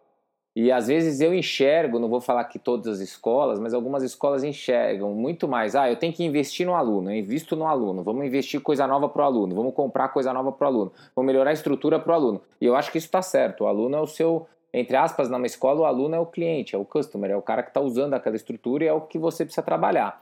E 0.55 0.73
às 0.73 0.89
vezes 0.89 1.21
eu 1.21 1.33
enxergo, 1.33 1.99
não 1.99 2.09
vou 2.09 2.21
falar 2.21 2.45
que 2.45 2.59
todas 2.59 2.95
as 2.95 3.01
escolas, 3.01 3.61
mas 3.61 3.73
algumas 3.73 4.03
escolas 4.03 4.43
enxergam 4.43 5.15
muito 5.15 5.47
mais. 5.47 5.77
Ah, 5.77 5.89
eu 5.89 5.97
tenho 5.97 6.13
que 6.13 6.25
investir 6.25 6.67
no 6.67 6.75
aluno, 6.75 7.11
eu 7.11 7.17
invisto 7.17 7.55
no 7.55 7.67
aluno, 7.67 8.03
vamos 8.03 8.25
investir 8.27 8.61
coisa 8.61 8.87
nova 8.87 9.09
para 9.09 9.23
o 9.23 9.25
aluno, 9.25 9.55
vamos 9.55 9.75
comprar 9.75 10.09
coisa 10.09 10.33
nova 10.33 10.51
para 10.51 10.65
o 10.65 10.69
aluno, 10.69 10.93
vamos 11.15 11.27
melhorar 11.27 11.51
a 11.51 11.53
estrutura 11.53 12.01
para 12.01 12.13
o 12.13 12.15
aluno. 12.15 12.43
E 12.61 12.67
eu 12.67 12.75
acho 12.75 12.91
que 12.91 12.99
isso 12.99 13.07
está 13.07 13.23
certo. 13.23 13.63
O 13.63 13.67
aluno 13.69 13.97
é 13.97 14.01
o 14.01 14.07
seu, 14.07 14.49
entre 14.75 14.97
aspas, 14.97 15.29
numa 15.29 15.47
escola, 15.47 15.81
o 15.81 15.85
aluno 15.85 16.17
é 16.17 16.19
o 16.19 16.27
cliente, 16.27 16.75
é 16.75 16.79
o 16.79 16.85
customer, 16.85 17.31
é 17.31 17.37
o 17.37 17.43
cara 17.43 17.63
que 17.63 17.71
está 17.71 17.81
usando 17.81 18.15
aquela 18.15 18.35
estrutura 18.35 18.85
e 18.85 18.89
é 18.89 18.93
o 18.93 19.03
que 19.03 19.19
você 19.19 19.45
precisa 19.45 19.63
trabalhar. 19.63 20.21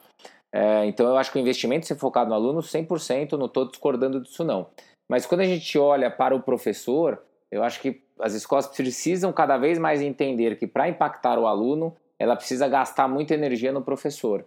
É, 0.53 0.85
então 0.87 1.07
eu 1.07 1.17
acho 1.17 1.33
que 1.33 1.39
o 1.39 1.41
investimento 1.41 1.87
ser 1.87 1.97
focado 1.97 2.29
no 2.29 2.35
aluno 2.35 2.61
100%, 2.61 3.33
não 3.33 3.47
estou 3.47 3.67
discordando 3.67 4.21
disso 4.21 4.45
não. 4.45 4.67
Mas 5.09 5.25
quando 5.25 5.41
a 5.41 5.45
gente 5.45 5.79
olha 5.79 6.11
para 6.11 6.35
o 6.35 6.43
professor, 6.43 7.23
eu 7.51 7.63
acho 7.63 7.81
que 7.81 8.03
as 8.21 8.35
escolas 8.35 8.67
precisam 8.67 9.33
cada 9.33 9.57
vez 9.57 9.79
mais 9.79 10.01
entender 10.01 10.57
que 10.57 10.67
para 10.67 10.89
impactar 10.89 11.39
o 11.39 11.47
aluno, 11.47 11.95
ela 12.19 12.37
precisa 12.37 12.69
gastar 12.69 13.09
muita 13.09 13.35
energia 13.35 13.73
no 13.73 13.83
professor. 13.83 14.45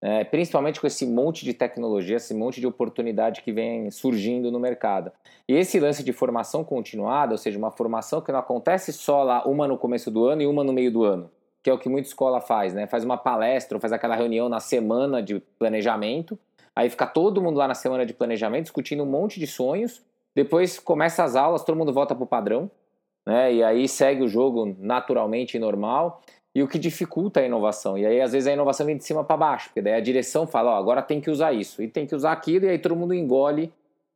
É, 0.00 0.22
principalmente 0.22 0.80
com 0.80 0.86
esse 0.86 1.04
monte 1.04 1.44
de 1.44 1.52
tecnologia, 1.52 2.16
esse 2.16 2.32
monte 2.32 2.60
de 2.60 2.66
oportunidade 2.66 3.42
que 3.42 3.50
vem 3.50 3.90
surgindo 3.90 4.50
no 4.50 4.60
mercado. 4.60 5.10
E 5.48 5.54
esse 5.54 5.80
lance 5.80 6.04
de 6.04 6.12
formação 6.12 6.62
continuada, 6.62 7.32
ou 7.32 7.38
seja, 7.38 7.58
uma 7.58 7.72
formação 7.72 8.20
que 8.20 8.30
não 8.30 8.38
acontece 8.38 8.92
só 8.92 9.24
lá 9.24 9.44
uma 9.44 9.66
no 9.66 9.76
começo 9.76 10.08
do 10.08 10.24
ano 10.24 10.42
e 10.42 10.46
uma 10.46 10.62
no 10.62 10.72
meio 10.72 10.92
do 10.92 11.02
ano, 11.02 11.28
que 11.62 11.68
é 11.68 11.72
o 11.72 11.78
que 11.78 11.88
muita 11.88 12.06
escola 12.06 12.40
faz, 12.40 12.72
né? 12.72 12.86
Faz 12.86 13.02
uma 13.02 13.16
palestra 13.16 13.76
ou 13.76 13.80
faz 13.80 13.92
aquela 13.92 14.14
reunião 14.14 14.48
na 14.48 14.60
semana 14.60 15.20
de 15.20 15.40
planejamento, 15.58 16.38
aí 16.76 16.88
fica 16.88 17.06
todo 17.06 17.42
mundo 17.42 17.56
lá 17.56 17.66
na 17.66 17.74
semana 17.74 18.06
de 18.06 18.14
planejamento 18.14 18.64
discutindo 18.64 19.02
um 19.02 19.06
monte 19.06 19.40
de 19.40 19.48
sonhos, 19.48 20.00
depois 20.32 20.78
começa 20.78 21.24
as 21.24 21.34
aulas, 21.34 21.64
todo 21.64 21.76
mundo 21.76 21.92
volta 21.92 22.14
para 22.14 22.22
o 22.22 22.26
padrão, 22.26 22.70
né? 23.28 23.52
E 23.52 23.62
aí 23.62 23.86
segue 23.86 24.22
o 24.22 24.28
jogo 24.28 24.74
naturalmente 24.78 25.58
e 25.58 25.60
normal, 25.60 26.22
e 26.54 26.62
o 26.62 26.66
que 26.66 26.78
dificulta 26.78 27.40
a 27.40 27.42
inovação. 27.42 27.98
E 27.98 28.06
aí, 28.06 28.22
às 28.22 28.32
vezes, 28.32 28.46
a 28.46 28.52
inovação 28.54 28.86
vem 28.86 28.96
de 28.96 29.04
cima 29.04 29.22
para 29.22 29.36
baixo, 29.36 29.68
porque 29.68 29.82
daí 29.82 29.92
a 29.92 30.00
direção 30.00 30.46
fala, 30.46 30.70
ó, 30.70 30.78
agora 30.78 31.02
tem 31.02 31.20
que 31.20 31.30
usar 31.30 31.52
isso, 31.52 31.82
e 31.82 31.88
tem 31.88 32.06
que 32.06 32.14
usar 32.14 32.32
aquilo, 32.32 32.64
e 32.64 32.70
aí 32.70 32.78
todo 32.78 32.96
mundo 32.96 33.12
engole 33.12 33.70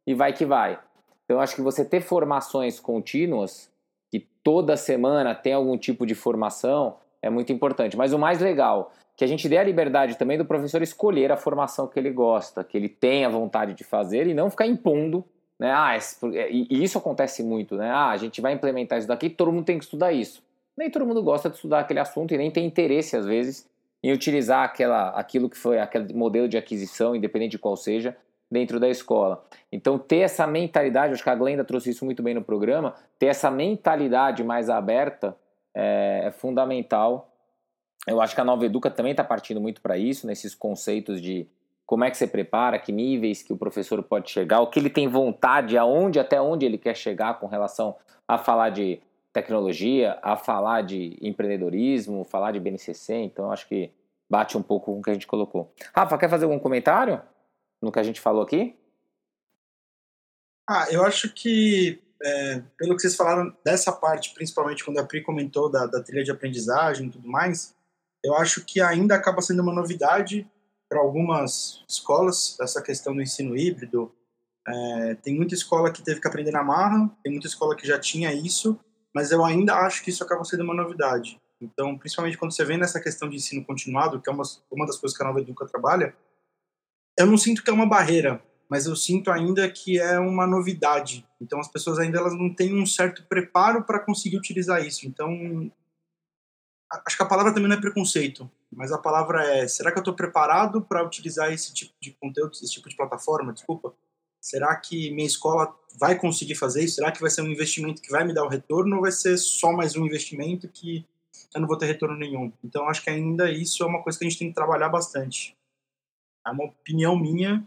e 0.07 0.15
vai 0.15 0.33
que 0.33 0.47
vai. 0.47 0.79
Então, 1.27 1.39
acho 1.41 1.55
que 1.55 1.61
você 1.61 1.85
ter 1.85 2.01
formações 2.01 2.81
contínuas, 2.81 3.71
que 4.11 4.27
toda 4.43 4.79
semana 4.79 5.35
tem 5.35 5.53
algum 5.53 5.77
tipo 5.77 6.07
de 6.07 6.15
formação, 6.15 6.97
é 7.21 7.29
muito 7.29 7.53
importante. 7.53 7.99
Mas 7.99 8.15
o 8.15 8.19
mais 8.19 8.41
legal, 8.41 8.93
que 9.15 9.25
a 9.25 9.29
gente 9.29 9.47
dê 9.47 9.59
a 9.59 9.63
liberdade 9.63 10.17
também 10.17 10.39
do 10.39 10.47
professor 10.47 10.81
escolher 10.81 11.31
a 11.31 11.37
formação 11.37 11.87
que 11.87 11.99
ele 11.99 12.11
gosta, 12.11 12.65
que 12.65 12.79
ele 12.79 12.89
tenha 12.89 13.29
vontade 13.29 13.75
de 13.75 13.85
fazer 13.85 14.27
e 14.27 14.33
não 14.33 14.49
ficar 14.49 14.67
impondo 14.67 15.23
né? 15.63 15.73
Ah, 15.73 15.97
e 16.51 16.83
isso 16.83 16.99
acontece 16.99 17.41
muito, 17.41 17.77
né? 17.77 17.89
Ah, 17.89 18.09
a 18.09 18.17
gente 18.17 18.41
vai 18.41 18.53
implementar 18.53 18.99
isso 18.99 19.07
daqui, 19.07 19.31
todo 19.31 19.53
mundo 19.53 19.65
tem 19.65 19.79
que 19.79 19.85
estudar 19.85 20.13
isso. 20.13 20.43
Nem 20.77 20.91
todo 20.91 21.07
mundo 21.07 21.23
gosta 21.23 21.49
de 21.49 21.55
estudar 21.55 21.79
aquele 21.79 22.01
assunto 22.01 22.35
e 22.35 22.37
nem 22.37 22.51
tem 22.51 22.67
interesse, 22.67 23.17
às 23.17 23.25
vezes, 23.25 23.71
em 24.03 24.11
utilizar 24.13 24.65
aquela, 24.65 25.11
aquilo 25.11 25.49
que 25.49 25.57
foi 25.57 25.79
aquele 25.79 26.13
modelo 26.15 26.49
de 26.49 26.59
aquisição, 26.59 27.15
independente 27.15 27.53
de 27.53 27.59
qual 27.61 27.77
seja, 27.77 28.17
dentro 28.51 28.81
da 28.81 28.89
escola. 28.89 29.45
Então, 29.71 30.01
ter 30.01 30.19
essa 30.19 30.49
mentalidade, 30.49 31.15
acho 31.15 31.23
que 31.23 31.31
a 31.31 31.35
Glenda 31.37 31.63
trouxe 31.63 31.91
isso 31.91 32.05
muito 32.05 32.25
bem 32.25 32.35
no 32.35 32.43
programa, 32.43 32.97
ter 33.17 33.27
essa 33.27 33.49
mentalidade 33.49 34.43
mais 34.43 34.69
aberta 34.69 35.37
é, 35.73 36.23
é 36.25 36.31
fundamental. 36.33 37.33
Eu 38.05 38.21
acho 38.21 38.35
que 38.35 38.41
a 38.41 38.45
Nova 38.45 38.67
Educa 38.67 38.91
também 38.91 39.13
está 39.13 39.23
partindo 39.23 39.61
muito 39.61 39.81
para 39.81 39.97
isso, 39.97 40.27
nesses 40.27 40.57
conceitos 40.57 41.23
de 41.23 41.47
como 41.93 42.05
é 42.05 42.11
que 42.11 42.17
você 42.17 42.27
prepara, 42.27 42.79
que 42.79 42.91
níveis 42.91 43.43
que 43.43 43.53
o 43.53 43.57
professor 43.59 44.03
pode 44.03 44.31
chegar, 44.31 44.61
o 44.61 44.71
que 44.71 44.79
ele 44.79 44.89
tem 44.89 45.07
vontade, 45.07 45.77
aonde, 45.77 46.19
até 46.19 46.41
onde 46.41 46.65
ele 46.65 46.79
quer 46.79 46.97
chegar 46.97 47.39
com 47.39 47.47
relação 47.47 47.95
a 48.27 48.39
falar 48.39 48.71
de 48.71 48.99
tecnologia, 49.31 50.19
a 50.23 50.35
falar 50.35 50.81
de 50.85 51.19
empreendedorismo, 51.21 52.25
falar 52.25 52.53
de 52.53 52.61
BNCC, 52.61 53.13
então 53.17 53.53
acho 53.53 53.69
que 53.69 53.93
bate 54.27 54.57
um 54.57 54.63
pouco 54.63 54.87
com 54.87 55.01
o 55.01 55.03
que 55.03 55.11
a 55.11 55.13
gente 55.13 55.27
colocou. 55.27 55.71
Rafa, 55.95 56.17
quer 56.17 56.31
fazer 56.31 56.47
algum 56.47 56.59
comentário 56.59 57.21
no 57.79 57.93
que 57.93 57.99
a 57.99 58.03
gente 58.03 58.23
falou 58.23 58.41
aqui? 58.41 58.75
Ah, 60.67 60.87
eu 60.91 61.05
acho 61.05 61.29
que, 61.35 62.03
é, 62.23 62.63
pelo 62.79 62.97
que 62.97 63.03
vocês 63.03 63.15
falaram 63.15 63.55
dessa 63.63 63.93
parte, 63.93 64.33
principalmente 64.33 64.83
quando 64.83 64.97
a 64.97 65.05
Pri 65.05 65.23
comentou 65.23 65.71
da, 65.71 65.85
da 65.85 66.03
trilha 66.03 66.25
de 66.25 66.31
aprendizagem 66.31 67.09
e 67.09 67.11
tudo 67.11 67.29
mais, 67.29 67.75
eu 68.25 68.35
acho 68.35 68.65
que 68.65 68.81
ainda 68.81 69.15
acaba 69.15 69.43
sendo 69.43 69.61
uma 69.61 69.75
novidade 69.75 70.51
para 70.93 71.01
algumas 71.01 71.83
escolas 71.89 72.55
essa 72.61 72.83
questão 72.83 73.15
do 73.15 73.23
ensino 73.23 73.57
híbrido. 73.57 74.13
É, 74.69 75.15
tem 75.23 75.35
muita 75.35 75.55
escola 75.55 75.91
que 75.91 76.03
teve 76.03 76.21
que 76.21 76.29
aprender 76.29 76.51
na 76.51 76.63
marra, 76.63 77.11
tem 77.23 77.33
muita 77.33 77.47
escola 77.47 77.75
que 77.75 77.87
já 77.87 77.99
tinha 77.99 78.31
isso, 78.31 78.79
mas 79.15 79.33
eu 79.33 79.43
ainda 79.43 79.75
acho 79.75 80.05
que 80.05 80.11
isso 80.11 80.23
acaba 80.23 80.45
sendo 80.45 80.65
uma 80.65 80.75
novidade. 80.75 81.41
Então, 81.59 81.97
principalmente 81.97 82.37
quando 82.37 82.53
você 82.53 82.63
vem 82.63 82.77
nessa 82.77 83.01
questão 83.01 83.27
de 83.27 83.37
ensino 83.37 83.65
continuado, 83.65 84.21
que 84.21 84.29
é 84.29 84.33
uma, 84.33 84.43
uma 84.71 84.87
das 84.87 84.99
coisas 84.99 85.17
que 85.17 85.25
a 85.25 85.27
Nova 85.27 85.41
Educa 85.41 85.67
trabalha, 85.67 86.15
eu 87.19 87.27
não 87.27 87.39
sinto 87.39 87.65
que 87.65 87.71
é 87.71 87.73
uma 87.73 87.89
barreira, 87.89 88.43
mas 88.69 88.85
eu 88.85 88.95
sinto 88.95 89.31
ainda 89.31 89.71
que 89.71 89.99
é 89.99 90.19
uma 90.19 90.47
novidade. 90.47 91.27
Então, 91.41 91.59
as 91.59 91.69
pessoas 91.69 91.99
ainda 91.99 92.19
elas 92.19 92.35
não 92.35 92.53
têm 92.55 92.79
um 92.79 92.85
certo 92.85 93.25
preparo 93.27 93.85
para 93.85 93.99
conseguir 93.99 94.37
utilizar 94.37 94.87
isso. 94.87 95.07
Então, 95.07 95.73
acho 97.07 97.17
que 97.17 97.23
a 97.23 97.27
palavra 97.27 97.53
também 97.53 97.69
não 97.69 97.77
é 97.77 97.81
preconceito, 97.81 98.51
mas 98.71 98.93
a 98.93 98.99
palavra 98.99 99.43
é: 99.45 99.69
será 99.69 99.91
que 99.91 99.99
eu 99.99 100.03
estou 100.03 100.15
preparado 100.15 100.83
para 100.83 101.05
utilizar 101.05 101.53
esse 101.53 101.73
tipo 101.73 101.95
de 102.01 102.13
conteúdo, 102.13 102.53
esse 102.53 102.71
tipo 102.71 102.89
de 102.89 102.97
plataforma? 102.97 103.53
Desculpa. 103.53 103.95
Será 104.41 104.75
que 104.75 105.11
minha 105.13 105.27
escola 105.27 105.73
vai 105.99 106.19
conseguir 106.19 106.57
fazer 106.57 106.83
isso? 106.83 106.97
Será 106.97 107.13
que 107.13 107.21
vai 107.21 107.31
ser 107.31 107.43
um 107.43 107.47
investimento 107.47 108.03
que 108.03 108.11
vai 108.11 108.25
me 108.25 108.35
dar 108.35 108.43
o 108.43 108.47
um 108.47 108.51
retorno 108.51 108.97
ou 108.97 109.03
vai 109.03 109.13
ser 109.13 109.37
só 109.39 109.73
mais 109.73 109.95
um 109.95 110.05
investimento 110.05 110.69
que 110.69 111.07
eu 111.55 111.61
não 111.61 111.69
vou 111.69 111.79
ter 111.79 111.87
retorno 111.87 112.17
nenhum? 112.17 112.53
Então, 112.65 112.89
acho 112.89 113.03
que 113.05 113.11
ainda 113.11 113.51
isso 113.51 113.85
é 113.85 113.87
uma 113.87 114.03
coisa 114.03 114.19
que 114.19 114.25
a 114.25 114.29
gente 114.29 114.39
tem 114.39 114.49
que 114.49 114.55
trabalhar 114.55 114.89
bastante. 114.89 115.57
É 116.45 116.51
uma 116.51 116.65
opinião 116.65 117.17
minha, 117.17 117.65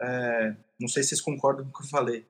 é, 0.00 0.56
não 0.80 0.88
sei 0.88 1.02
se 1.02 1.10
vocês 1.10 1.20
concordam 1.20 1.66
com 1.66 1.70
o 1.70 1.74
que 1.74 1.82
eu 1.82 1.90
falei. 1.90 2.26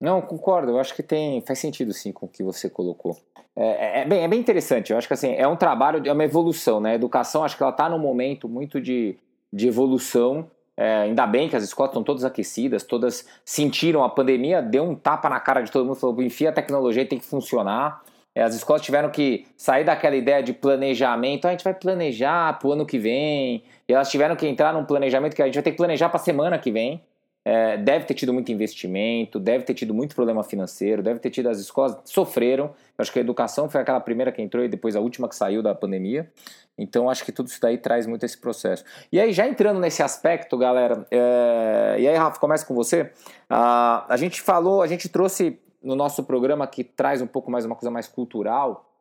Não, 0.00 0.20
concordo. 0.22 0.72
Eu 0.72 0.78
acho 0.78 0.94
que 0.94 1.02
tem 1.02 1.40
faz 1.42 1.58
sentido 1.58 1.92
sim 1.92 2.12
com 2.12 2.26
o 2.26 2.28
que 2.28 2.42
você 2.42 2.70
colocou. 2.70 3.16
É, 3.56 3.66
é, 3.66 4.00
é, 4.02 4.04
bem, 4.04 4.22
é 4.22 4.28
bem 4.28 4.38
interessante. 4.38 4.92
Eu 4.92 4.98
acho 4.98 5.08
que 5.08 5.14
assim 5.14 5.34
é 5.34 5.46
um 5.48 5.56
trabalho, 5.56 6.02
é 6.06 6.12
uma 6.12 6.24
evolução, 6.24 6.80
né? 6.80 6.92
A 6.92 6.94
educação, 6.94 7.44
acho 7.44 7.56
que 7.56 7.62
ela 7.62 7.72
está 7.72 7.88
num 7.88 7.98
momento 7.98 8.48
muito 8.48 8.80
de, 8.80 9.16
de 9.52 9.66
evolução. 9.66 10.48
É, 10.76 10.98
ainda 10.98 11.26
bem 11.26 11.48
que 11.48 11.56
as 11.56 11.64
escolas 11.64 11.90
estão 11.90 12.04
todas 12.04 12.24
aquecidas, 12.24 12.84
todas 12.84 13.26
sentiram 13.44 14.04
a 14.04 14.08
pandemia, 14.08 14.62
deu 14.62 14.84
um 14.84 14.94
tapa 14.94 15.28
na 15.28 15.40
cara 15.40 15.60
de 15.60 15.72
todo 15.72 15.84
mundo, 15.84 15.96
falou: 15.96 16.22
enfia 16.22 16.50
a 16.50 16.52
tecnologia 16.52 17.04
tem 17.04 17.18
que 17.18 17.24
funcionar. 17.24 18.00
É, 18.32 18.44
as 18.44 18.54
escolas 18.54 18.82
tiveram 18.82 19.10
que 19.10 19.46
sair 19.56 19.82
daquela 19.82 20.14
ideia 20.14 20.40
de 20.40 20.52
planejamento, 20.52 21.46
ah, 21.46 21.48
a 21.48 21.50
gente 21.50 21.64
vai 21.64 21.74
planejar 21.74 22.56
para 22.56 22.68
o 22.68 22.72
ano 22.72 22.86
que 22.86 22.96
vem, 22.96 23.64
e 23.88 23.92
elas 23.92 24.08
tiveram 24.08 24.36
que 24.36 24.46
entrar 24.46 24.72
num 24.72 24.84
planejamento 24.84 25.34
que 25.34 25.42
a 25.42 25.46
gente 25.46 25.54
vai 25.54 25.62
ter 25.64 25.72
que 25.72 25.76
planejar 25.76 26.08
para 26.08 26.20
a 26.20 26.22
semana 26.22 26.56
que 26.56 26.70
vem. 26.70 27.02
É, 27.50 27.78
deve 27.78 28.04
ter 28.04 28.12
tido 28.12 28.30
muito 28.30 28.52
investimento, 28.52 29.40
deve 29.40 29.64
ter 29.64 29.72
tido 29.72 29.94
muito 29.94 30.14
problema 30.14 30.44
financeiro, 30.44 31.02
deve 31.02 31.18
ter 31.18 31.30
tido 31.30 31.48
as 31.48 31.58
escolas 31.58 31.96
sofreram. 32.04 32.66
Eu 32.66 32.72
acho 32.98 33.10
que 33.10 33.18
a 33.18 33.22
educação 33.22 33.70
foi 33.70 33.80
aquela 33.80 34.00
primeira 34.00 34.30
que 34.30 34.42
entrou 34.42 34.62
e 34.62 34.68
depois 34.68 34.94
a 34.94 35.00
última 35.00 35.26
que 35.26 35.34
saiu 35.34 35.62
da 35.62 35.74
pandemia. 35.74 36.30
Então 36.76 37.08
acho 37.08 37.24
que 37.24 37.32
tudo 37.32 37.46
isso 37.46 37.58
daí 37.58 37.78
traz 37.78 38.06
muito 38.06 38.22
esse 38.22 38.36
processo. 38.36 38.84
E 39.10 39.18
aí, 39.18 39.32
já 39.32 39.48
entrando 39.48 39.80
nesse 39.80 40.02
aspecto, 40.02 40.58
galera, 40.58 41.06
é... 41.10 41.96
e 41.98 42.06
aí, 42.06 42.16
Rafa, 42.16 42.38
começa 42.38 42.66
com 42.66 42.74
você. 42.74 43.10
Ah, 43.48 44.04
a 44.10 44.18
gente 44.18 44.42
falou, 44.42 44.82
a 44.82 44.86
gente 44.86 45.08
trouxe 45.08 45.58
no 45.82 45.96
nosso 45.96 46.24
programa 46.24 46.66
que 46.66 46.84
traz 46.84 47.22
um 47.22 47.26
pouco 47.26 47.50
mais 47.50 47.64
uma 47.64 47.74
coisa 47.74 47.90
mais 47.90 48.06
cultural. 48.06 48.92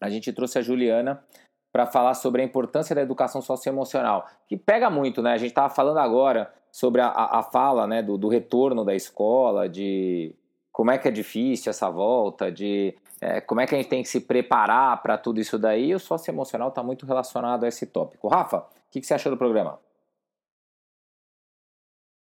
A 0.00 0.08
gente 0.08 0.32
trouxe 0.32 0.60
a 0.60 0.62
Juliana 0.62 1.24
para 1.72 1.86
falar 1.86 2.14
sobre 2.14 2.40
a 2.40 2.44
importância 2.44 2.94
da 2.94 3.02
educação 3.02 3.42
socioemocional, 3.42 4.28
que 4.46 4.56
pega 4.56 4.88
muito, 4.88 5.20
né? 5.20 5.32
A 5.32 5.38
gente 5.38 5.48
estava 5.48 5.74
falando 5.74 5.98
agora 5.98 6.52
sobre 6.74 7.00
a, 7.00 7.06
a 7.08 7.40
fala 7.40 7.86
né, 7.86 8.02
do, 8.02 8.18
do, 8.18 8.26
retorno 8.26 8.84
da 8.84 8.96
escola, 8.96 9.68
de 9.68 10.34
como 10.72 10.90
é 10.90 10.98
que 10.98 11.06
é 11.06 11.10
difícil 11.12 11.70
essa 11.70 11.88
volta, 11.88 12.50
de 12.50 12.98
é, 13.20 13.40
como 13.40 13.60
é 13.60 13.66
que 13.66 13.76
a 13.76 13.78
gente 13.78 13.88
tem 13.88 14.02
que 14.02 14.08
se 14.08 14.22
preparar 14.22 15.00
para 15.00 15.16
tudo 15.16 15.40
isso 15.40 15.56
daí, 15.56 15.94
o 15.94 16.00
socioemocional 16.00 16.70
está 16.70 16.82
muito 16.82 17.06
relacionado 17.06 17.62
a 17.62 17.68
esse 17.68 17.86
tópico. 17.86 18.26
Rafa, 18.26 18.58
o 18.58 18.66
que, 18.90 19.00
que 19.00 19.06
você 19.06 19.14
achou 19.14 19.30
do 19.30 19.38
programa? 19.38 19.78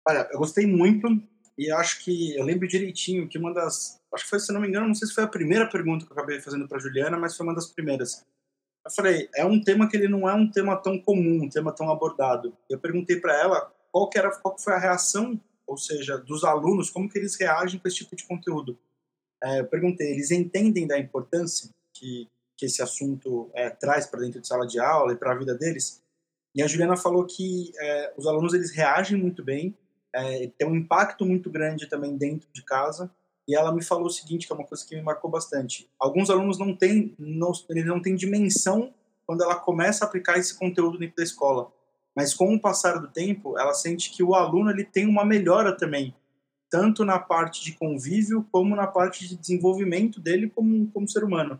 Olha, 0.08 0.26
eu 0.32 0.38
gostei 0.38 0.66
muito 0.66 1.06
e 1.58 1.70
acho 1.70 2.02
que 2.02 2.34
eu 2.34 2.42
lembro 2.42 2.66
direitinho 2.66 3.28
que 3.28 3.36
uma 3.36 3.52
das. 3.52 4.00
Acho 4.10 4.24
que 4.24 4.30
foi, 4.30 4.40
se 4.40 4.54
não 4.54 4.60
me 4.62 4.68
engano, 4.68 4.86
não 4.86 4.94
sei 4.94 5.06
se 5.06 5.14
foi 5.14 5.24
a 5.24 5.28
primeira 5.28 5.68
pergunta 5.68 6.06
que 6.06 6.12
eu 6.12 6.16
acabei 6.16 6.40
fazendo 6.40 6.66
para 6.66 6.78
Juliana, 6.78 7.18
mas 7.18 7.36
foi 7.36 7.44
uma 7.44 7.54
das 7.54 7.66
primeiras. 7.66 8.24
Eu 8.86 8.90
falei, 8.90 9.28
é 9.36 9.44
um 9.44 9.62
tema 9.62 9.86
que 9.86 9.98
ele 9.98 10.08
não 10.08 10.26
é 10.26 10.32
um 10.32 10.50
tema 10.50 10.78
tão 10.78 10.98
comum, 10.98 11.42
um 11.44 11.48
tema 11.50 11.70
tão 11.72 11.90
abordado. 11.90 12.56
Eu 12.70 12.78
perguntei 12.78 13.20
para 13.20 13.38
ela 13.38 13.79
qual 13.92 14.08
que 14.08 14.18
era 14.18 14.30
qual 14.30 14.54
que 14.54 14.62
foi 14.62 14.74
a 14.74 14.78
reação, 14.78 15.40
ou 15.66 15.76
seja, 15.76 16.18
dos 16.18 16.44
alunos, 16.44 16.90
como 16.90 17.08
que 17.08 17.18
eles 17.18 17.38
reagem 17.38 17.78
com 17.78 17.88
esse 17.88 17.98
tipo 17.98 18.16
de 18.16 18.24
conteúdo. 18.24 18.78
É, 19.42 19.60
eu 19.60 19.66
perguntei, 19.66 20.12
eles 20.12 20.30
entendem 20.30 20.86
da 20.86 20.98
importância 20.98 21.70
que, 21.92 22.28
que 22.56 22.66
esse 22.66 22.82
assunto 22.82 23.50
é, 23.54 23.70
traz 23.70 24.06
para 24.06 24.20
dentro 24.20 24.40
de 24.40 24.46
sala 24.46 24.66
de 24.66 24.78
aula 24.78 25.12
e 25.12 25.16
para 25.16 25.32
a 25.32 25.38
vida 25.38 25.54
deles? 25.54 26.02
E 26.54 26.62
a 26.62 26.66
Juliana 26.66 26.96
falou 26.96 27.24
que 27.24 27.72
é, 27.78 28.12
os 28.16 28.26
alunos 28.26 28.52
eles 28.52 28.72
reagem 28.72 29.16
muito 29.16 29.44
bem, 29.44 29.74
é, 30.12 30.48
tem 30.58 30.66
um 30.66 30.74
impacto 30.74 31.24
muito 31.24 31.48
grande 31.48 31.86
também 31.86 32.16
dentro 32.16 32.48
de 32.52 32.62
casa. 32.62 33.10
E 33.48 33.54
ela 33.54 33.74
me 33.74 33.82
falou 33.82 34.06
o 34.06 34.10
seguinte, 34.10 34.46
que 34.46 34.52
é 34.52 34.56
uma 34.56 34.66
coisa 34.66 34.86
que 34.86 34.94
me 34.94 35.02
marcou 35.02 35.28
bastante. 35.28 35.88
Alguns 35.98 36.30
alunos 36.30 36.58
não 36.58 36.76
têm, 36.76 37.14
não, 37.18 37.50
eles 37.68 37.84
não 37.84 38.00
têm 38.00 38.14
dimensão 38.14 38.94
quando 39.26 39.42
ela 39.42 39.56
começa 39.56 40.04
a 40.04 40.08
aplicar 40.08 40.38
esse 40.38 40.56
conteúdo 40.56 40.98
dentro 40.98 41.16
da 41.16 41.22
escola 41.22 41.72
mas 42.20 42.34
com 42.34 42.54
o 42.54 42.60
passar 42.60 42.98
do 42.98 43.08
tempo, 43.08 43.58
ela 43.58 43.72
sente 43.72 44.10
que 44.10 44.22
o 44.22 44.34
aluno 44.34 44.70
ele 44.70 44.84
tem 44.84 45.06
uma 45.06 45.24
melhora 45.24 45.74
também, 45.74 46.14
tanto 46.68 47.02
na 47.02 47.18
parte 47.18 47.64
de 47.64 47.72
convívio 47.72 48.46
como 48.52 48.76
na 48.76 48.86
parte 48.86 49.26
de 49.26 49.38
desenvolvimento 49.38 50.20
dele 50.20 50.50
como, 50.50 50.86
como 50.90 51.08
ser 51.08 51.24
humano. 51.24 51.58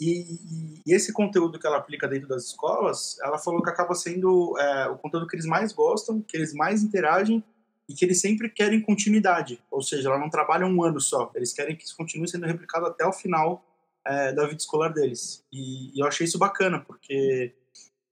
E, 0.00 0.80
e, 0.84 0.92
esse 0.92 1.12
conteúdo 1.12 1.56
que 1.56 1.64
ela 1.64 1.76
aplica 1.76 2.08
dentro 2.08 2.26
das 2.26 2.46
escolas, 2.46 3.16
ela 3.22 3.38
falou 3.38 3.62
que 3.62 3.70
acaba 3.70 3.94
sendo 3.94 4.58
é, 4.58 4.88
o 4.88 4.98
conteúdo 4.98 5.28
que 5.28 5.36
eles 5.36 5.46
mais 5.46 5.72
gostam, 5.72 6.20
que 6.20 6.36
eles 6.36 6.52
mais 6.52 6.82
interagem 6.82 7.44
e 7.88 7.94
que 7.94 8.04
eles 8.04 8.20
sempre 8.20 8.48
querem 8.48 8.80
continuidade. 8.80 9.62
Ou 9.70 9.82
seja, 9.82 10.08
ela 10.08 10.18
não 10.18 10.28
trabalha 10.28 10.66
um 10.66 10.82
ano 10.82 11.00
só, 11.00 11.30
eles 11.36 11.52
querem 11.52 11.76
que 11.76 11.84
isso 11.84 11.96
continue 11.96 12.26
sendo 12.26 12.46
replicado 12.46 12.86
até 12.86 13.06
o 13.06 13.12
final 13.12 13.64
é, 14.04 14.32
da 14.32 14.46
vida 14.46 14.56
escolar 14.56 14.88
deles. 14.88 15.44
E, 15.52 15.96
e, 15.96 16.00
eu 16.00 16.08
achei 16.08 16.24
isso 16.24 16.40
bacana, 16.40 16.80
porque 16.80 17.54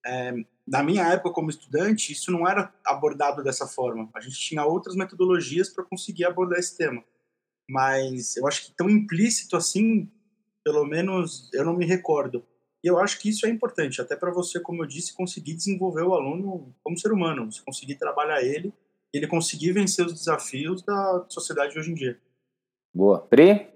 é, 0.07 0.33
na 0.71 0.85
minha 0.85 1.05
época 1.09 1.35
como 1.35 1.51
estudante, 1.51 2.13
isso 2.13 2.31
não 2.31 2.49
era 2.49 2.73
abordado 2.87 3.43
dessa 3.43 3.67
forma. 3.67 4.09
A 4.15 4.21
gente 4.21 4.39
tinha 4.39 4.65
outras 4.65 4.95
metodologias 4.95 5.69
para 5.69 5.83
conseguir 5.83 6.25
abordar 6.25 6.61
esse 6.61 6.77
tema. 6.77 7.03
Mas 7.69 8.37
eu 8.37 8.47
acho 8.47 8.67
que 8.67 8.73
tão 8.77 8.89
implícito 8.89 9.57
assim, 9.57 10.09
pelo 10.65 10.85
menos 10.85 11.51
eu 11.53 11.65
não 11.65 11.77
me 11.77 11.85
recordo. 11.85 12.45
E 12.85 12.87
eu 12.87 13.01
acho 13.01 13.19
que 13.19 13.29
isso 13.29 13.45
é 13.47 13.51
importante, 13.51 14.01
até 14.01 14.15
para 14.15 14.31
você, 14.31 14.61
como 14.61 14.85
eu 14.85 14.87
disse, 14.87 15.13
conseguir 15.13 15.55
desenvolver 15.55 16.03
o 16.03 16.15
aluno 16.15 16.73
como 16.85 16.97
ser 16.97 17.13
humano, 17.13 17.51
você 17.51 17.61
conseguir 17.63 17.97
trabalhar 17.97 18.41
ele, 18.41 18.73
ele 19.13 19.27
conseguir 19.27 19.73
vencer 19.73 20.07
os 20.07 20.15
desafios 20.15 20.83
da 20.83 21.27
sociedade 21.29 21.73
de 21.73 21.81
hoje 21.81 21.91
em 21.91 21.95
dia. 21.95 22.19
Boa. 22.95 23.21
Pri? 23.27 23.67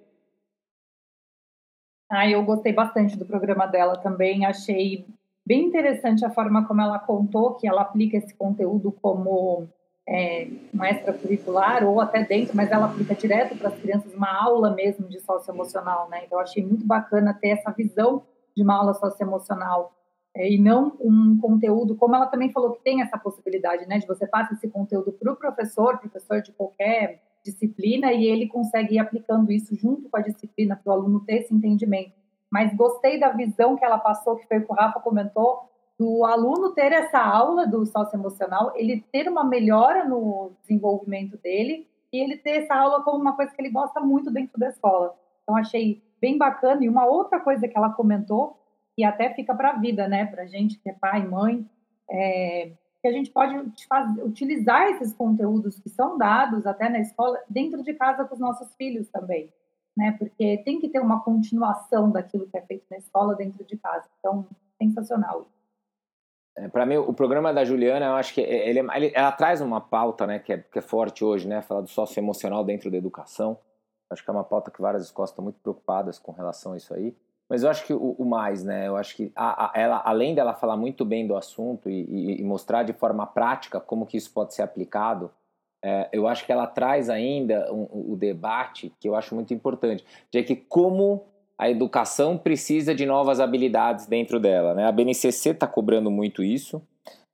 Ah, 2.09 2.31
eu 2.31 2.43
gostei 2.45 2.73
bastante 2.73 3.17
do 3.17 3.27
programa 3.27 3.67
dela 3.67 3.97
também, 3.97 4.47
achei 4.47 5.05
bem 5.47 5.65
interessante 5.65 6.25
a 6.25 6.31
forma 6.31 6.67
como 6.67 6.81
ela 6.81 6.99
contou 6.99 7.55
que 7.55 7.69
ela 7.69 7.83
aplica 7.83 8.17
esse 8.17 8.35
conteúdo 8.35 8.91
como 8.91 9.69
é, 10.07 10.49
uma 10.73 10.91
extracurricular 10.91 11.85
ou 11.85 12.01
até 12.01 12.23
dentro, 12.25 12.57
mas 12.57 12.71
ela 12.71 12.87
aplica 12.87 13.15
direto 13.15 13.57
para 13.57 13.69
as 13.69 13.79
crianças 13.79 14.13
uma 14.15 14.31
aula 14.31 14.75
mesmo 14.75 15.09
de 15.09 15.21
socioemocional, 15.21 16.09
né? 16.09 16.23
Então, 16.25 16.39
eu 16.39 16.43
achei 16.43 16.65
muito 16.65 16.87
bacana 16.87 17.35
ter 17.35 17.51
essa 17.51 17.71
visão 17.71 18.23
de 18.57 18.63
uma 18.63 18.77
aula 18.77 18.95
socioemocional 18.95 19.93
é, 20.37 20.51
e 20.51 20.59
não 20.59 20.97
um 21.01 21.39
conteúdo, 21.41 21.97
como 21.97 22.15
ela 22.15 22.27
também 22.27 22.51
falou 22.51 22.73
que 22.73 22.83
tem 22.83 23.01
essa 23.01 23.19
possibilidade, 23.19 23.87
né? 23.87 23.99
De 23.99 24.07
você 24.07 24.27
passar 24.27 24.55
esse 24.55 24.69
conteúdo 24.69 25.13
para 25.13 25.33
o 25.33 25.37
professor, 25.37 25.99
professor 25.99 26.43
de 26.43 26.53
qualquer 26.53 27.23
disciplina, 27.45 28.13
e 28.13 28.27
ele 28.27 28.47
consegue 28.47 28.95
ir 28.95 28.99
aplicando 28.99 29.53
isso 29.53 29.75
junto 29.75 30.09
com 30.09 30.17
a 30.17 30.23
disciplina 30.23 30.77
para 30.77 30.91
o 30.91 30.95
aluno 30.95 31.21
ter 31.21 31.41
esse 31.41 31.55
entendimento 31.55 32.24
mas 32.55 32.73
gostei 32.73 33.19
da 33.19 33.31
visão 33.31 33.75
que 33.75 33.85
ela 33.85 33.99
passou, 33.99 34.37
que 34.37 34.47
foi 34.47 34.59
o 34.59 34.65
que 34.65 34.71
o 34.71 34.77
Rafa 34.77 35.01
comentou, 35.01 35.69
do 35.99 36.25
aluno 36.25 36.71
ter 36.71 36.93
essa 36.93 37.19
aula 37.19 37.67
do 37.67 37.85
socioemocional, 37.85 38.71
ele 38.77 39.05
ter 39.11 39.29
uma 39.29 39.43
melhora 39.43 40.05
no 40.05 40.53
desenvolvimento 40.63 41.37
dele 41.39 41.89
e 42.13 42.23
ele 42.23 42.37
ter 42.37 42.63
essa 42.63 42.77
aula 42.77 43.03
como 43.03 43.21
uma 43.21 43.35
coisa 43.35 43.53
que 43.53 43.61
ele 43.61 43.71
gosta 43.71 43.99
muito 43.99 44.31
dentro 44.31 44.57
da 44.57 44.69
escola. 44.69 45.17
Então, 45.43 45.57
achei 45.57 46.01
bem 46.21 46.39
bacana. 46.39 46.85
E 46.85 46.89
uma 46.89 47.05
outra 47.05 47.41
coisa 47.41 47.67
que 47.67 47.77
ela 47.77 47.91
comentou, 47.91 48.57
e 48.97 49.03
até 49.03 49.35
fica 49.35 49.53
para 49.53 49.71
a 49.71 49.79
vida, 49.81 50.07
né, 50.07 50.25
para 50.25 50.47
gente 50.47 50.79
que 50.79 50.89
é 50.89 50.93
pai, 50.93 51.27
mãe, 51.27 51.69
é, 52.09 52.71
que 53.03 53.09
a 53.09 53.13
gente 53.13 53.33
pode 53.33 53.59
utilizar 54.23 54.91
esses 54.91 55.13
conteúdos 55.13 55.81
que 55.81 55.89
são 55.89 56.17
dados 56.17 56.69
até 56.69 56.89
na 56.89 57.01
escola 57.01 57.37
dentro 57.51 57.83
de 57.83 57.95
casa 57.95 58.25
com 58.25 58.35
os 58.35 58.41
nossos 58.41 58.73
filhos 58.77 59.09
também 59.09 59.51
né? 59.97 60.15
Porque 60.19 60.59
tem 60.65 60.81
que 60.81 60.89
ter 60.89 61.01
uma 61.01 61.21
continuação 61.21 62.11
daquilo 62.11 62.47
que 62.47 62.57
é 62.57 62.63
feito 62.63 62.85
na 62.91 62.97
escola 62.97 63.35
dentro 63.35 63.65
de 63.65 63.77
casa. 63.77 64.09
Então, 64.19 64.47
sensacional. 64.79 65.47
É, 66.57 66.69
para 66.69 66.87
mim, 66.87 66.97
o 66.97 67.13
programa 67.13 67.53
da 67.53 67.65
Juliana, 67.65 68.07
eu 68.07 68.15
acho 68.15 68.33
que 68.33 68.41
ele, 68.41 68.79
ele, 68.79 69.13
ela 69.15 69.33
traz 69.33 69.61
uma 69.61 69.81
pauta, 69.81 70.27
né, 70.27 70.39
que 70.39 70.53
é, 70.53 70.59
que 70.59 70.79
é 70.79 70.83
forte 70.83 71.25
hoje, 71.25 71.49
né, 71.49 71.61
falar 71.63 71.81
do 71.81 71.89
socioemocional 71.89 72.65
dentro 72.65 72.91
da 72.91 72.97
educação. 72.97 73.59
Acho 74.11 74.23
que 74.23 74.31
é 74.31 74.33
uma 74.33 74.45
pauta 74.45 74.71
que 74.71 74.81
várias 74.81 75.05
escolas 75.05 75.31
estão 75.31 75.43
muito 75.43 75.59
preocupadas 75.61 76.19
com 76.19 76.31
relação 76.31 76.73
a 76.73 76.77
isso 76.77 76.95
aí. 76.95 77.17
Mas 77.49 77.63
eu 77.63 77.71
acho 77.71 77.85
que 77.85 77.93
o, 77.93 78.13
o 78.13 78.25
mais, 78.25 78.63
né, 78.63 78.87
eu 78.87 78.97
acho 78.97 79.17
que 79.17 79.33
a, 79.35 79.67
a, 79.67 79.73
ela, 79.75 80.03
além 80.05 80.35
dela 80.35 80.55
falar 80.55 80.77
muito 80.77 81.05
bem 81.05 81.27
do 81.27 81.37
assunto 81.37 81.91
e, 81.91 82.05
e, 82.05 82.41
e 82.41 82.45
mostrar 82.45 82.85
de 82.85 82.93
forma 82.93 83.27
prática 83.27 83.81
como 83.81 84.07
que 84.07 84.17
isso 84.17 84.33
pode 84.33 84.55
ser 84.55 84.63
aplicado, 84.63 85.31
é, 85.87 86.09
eu 86.15 86.27
acho 86.27 86.47
que 86.47 86.51
ela 86.51 86.67
traz 86.67 87.11
ainda 87.11 87.71
o 87.71 87.91
um, 87.93 88.13
um 88.13 88.17
debate 88.17 88.91
que 88.99 89.07
eu 89.07 89.15
acho 89.15 89.35
muito 89.35 89.53
importante, 89.53 90.03
de 90.31 90.43
que 90.43 90.57
como 90.57 91.27
a 91.59 91.69
educação 91.69 92.39
precisa 92.39 92.95
de 92.95 93.05
novas 93.05 93.39
habilidades 93.39 94.07
dentro 94.07 94.41
dela. 94.41 94.73
Né? 94.73 94.87
A 94.87 94.91
BNCC 94.91 95.51
está 95.51 95.67
cobrando 95.67 96.11
muito 96.11 96.43
isso. 96.43 96.83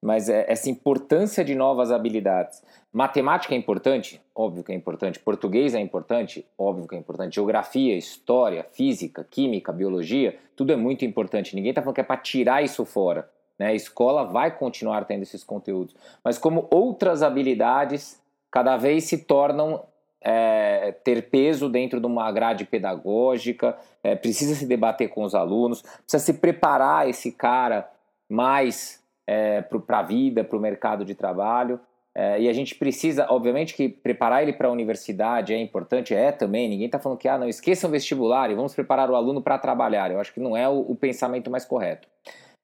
mas 0.02 0.28
é 0.28 0.50
essa 0.50 0.68
importância 0.68 1.44
de 1.44 1.54
novas 1.54 1.92
habilidades. 1.92 2.60
Matemática 2.92 3.54
é 3.54 3.56
importante? 3.56 4.20
Óbvio 4.34 4.64
que 4.64 4.72
é 4.72 4.74
importante. 4.74 5.20
Português 5.20 5.72
é 5.74 5.80
importante? 5.80 6.44
Óbvio 6.58 6.88
que 6.88 6.96
é 6.96 6.98
importante. 6.98 7.36
Geografia, 7.36 7.96
história, 7.96 8.64
física, 8.72 9.24
química, 9.30 9.72
biologia, 9.72 10.36
tudo 10.56 10.72
é 10.72 10.76
muito 10.76 11.04
importante. 11.04 11.54
Ninguém 11.54 11.70
está 11.70 11.82
falando 11.82 11.94
que 11.94 12.00
é 12.00 12.04
para 12.04 12.16
tirar 12.16 12.64
isso 12.64 12.84
fora. 12.84 13.30
Né? 13.56 13.66
A 13.68 13.74
escola 13.74 14.24
vai 14.24 14.56
continuar 14.56 15.04
tendo 15.04 15.22
esses 15.22 15.44
conteúdos. 15.44 15.94
Mas 16.24 16.36
como 16.36 16.66
outras 16.70 17.22
habilidades 17.22 18.20
cada 18.50 18.76
vez 18.76 19.04
se 19.04 19.18
tornam 19.18 19.84
é, 20.22 20.92
ter 21.04 21.30
peso 21.30 21.68
dentro 21.68 22.00
de 22.00 22.06
uma 22.06 22.30
grade 22.30 22.64
pedagógica, 22.64 23.76
é, 24.02 24.14
precisa 24.14 24.54
se 24.54 24.66
debater 24.66 25.08
com 25.08 25.22
os 25.22 25.34
alunos, 25.34 25.82
precisa 25.82 26.18
se 26.18 26.34
preparar 26.34 27.08
esse 27.08 27.32
cara 27.32 27.88
mais 28.28 29.02
é, 29.26 29.62
para 29.62 29.98
a 30.00 30.02
vida, 30.02 30.44
para 30.44 30.56
o 30.56 30.60
mercado 30.60 31.04
de 31.04 31.14
trabalho. 31.14 31.80
É, 32.14 32.40
e 32.40 32.48
a 32.48 32.52
gente 32.52 32.74
precisa, 32.74 33.26
obviamente, 33.30 33.72
que 33.72 33.88
preparar 33.88 34.42
ele 34.42 34.52
para 34.52 34.68
a 34.68 34.70
universidade 34.70 35.54
é 35.54 35.58
importante, 35.58 36.12
é 36.12 36.32
também. 36.32 36.68
Ninguém 36.68 36.86
está 36.86 36.98
falando 36.98 37.18
que, 37.18 37.28
ah, 37.28 37.38
não, 37.38 37.48
esqueçam 37.48 37.88
o 37.88 37.92
vestibular 37.92 38.50
e 38.50 38.54
vamos 38.54 38.74
preparar 38.74 39.08
o 39.08 39.14
aluno 39.14 39.40
para 39.40 39.58
trabalhar. 39.58 40.10
Eu 40.10 40.20
acho 40.20 40.34
que 40.34 40.40
não 40.40 40.56
é 40.56 40.68
o, 40.68 40.80
o 40.80 40.96
pensamento 40.96 41.50
mais 41.50 41.64
correto. 41.64 42.08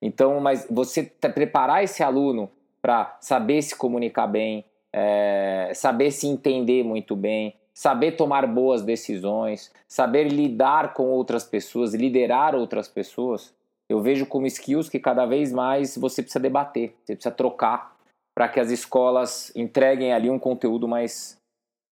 Então, 0.03 0.41
mas 0.41 0.67
você 0.69 1.05
preparar 1.33 1.85
esse 1.85 2.03
aluno 2.03 2.51
para 2.83 3.17
saber 3.21 3.63
se 3.63 3.75
comunicar 3.77 4.27
bem, 4.27 4.65
é, 4.97 5.73
saber 5.75 6.11
se 6.11 6.27
entender 6.27 6.83
muito 6.83 7.15
bem, 7.15 7.55
saber 7.75 8.13
tomar 8.13 8.47
boas 8.47 8.83
decisões, 8.83 9.71
saber 9.87 10.25
lidar 10.25 10.95
com 10.95 11.11
outras 11.11 11.45
pessoas, 11.45 11.93
liderar 11.93 12.55
outras 12.55 12.89
pessoas, 12.89 13.55
eu 13.91 14.01
vejo 14.01 14.25
como 14.25 14.47
skills 14.47 14.89
que 14.89 14.99
cada 14.99 15.27
vez 15.27 15.53
mais 15.53 15.99
você 15.99 16.23
precisa 16.23 16.41
debater, 16.41 16.95
você 17.05 17.15
precisa 17.15 17.35
trocar 17.35 17.95
para 18.35 18.49
que 18.49 18.59
as 18.59 18.71
escolas 18.71 19.55
entreguem 19.55 20.15
ali 20.15 20.31
um 20.31 20.39
conteúdo 20.39 20.89
mais, 20.89 21.39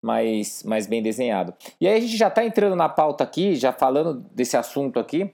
mais, 0.03 0.63
mais 0.63 0.87
bem 0.87 1.03
desenhado. 1.03 1.55
E 1.79 1.87
aí 1.87 1.99
a 1.99 2.01
gente 2.01 2.17
já 2.17 2.29
está 2.29 2.43
entrando 2.43 2.75
na 2.75 2.89
pauta 2.89 3.23
aqui, 3.23 3.55
já 3.55 3.71
falando 3.71 4.15
desse 4.33 4.57
assunto 4.57 4.99
aqui, 4.99 5.31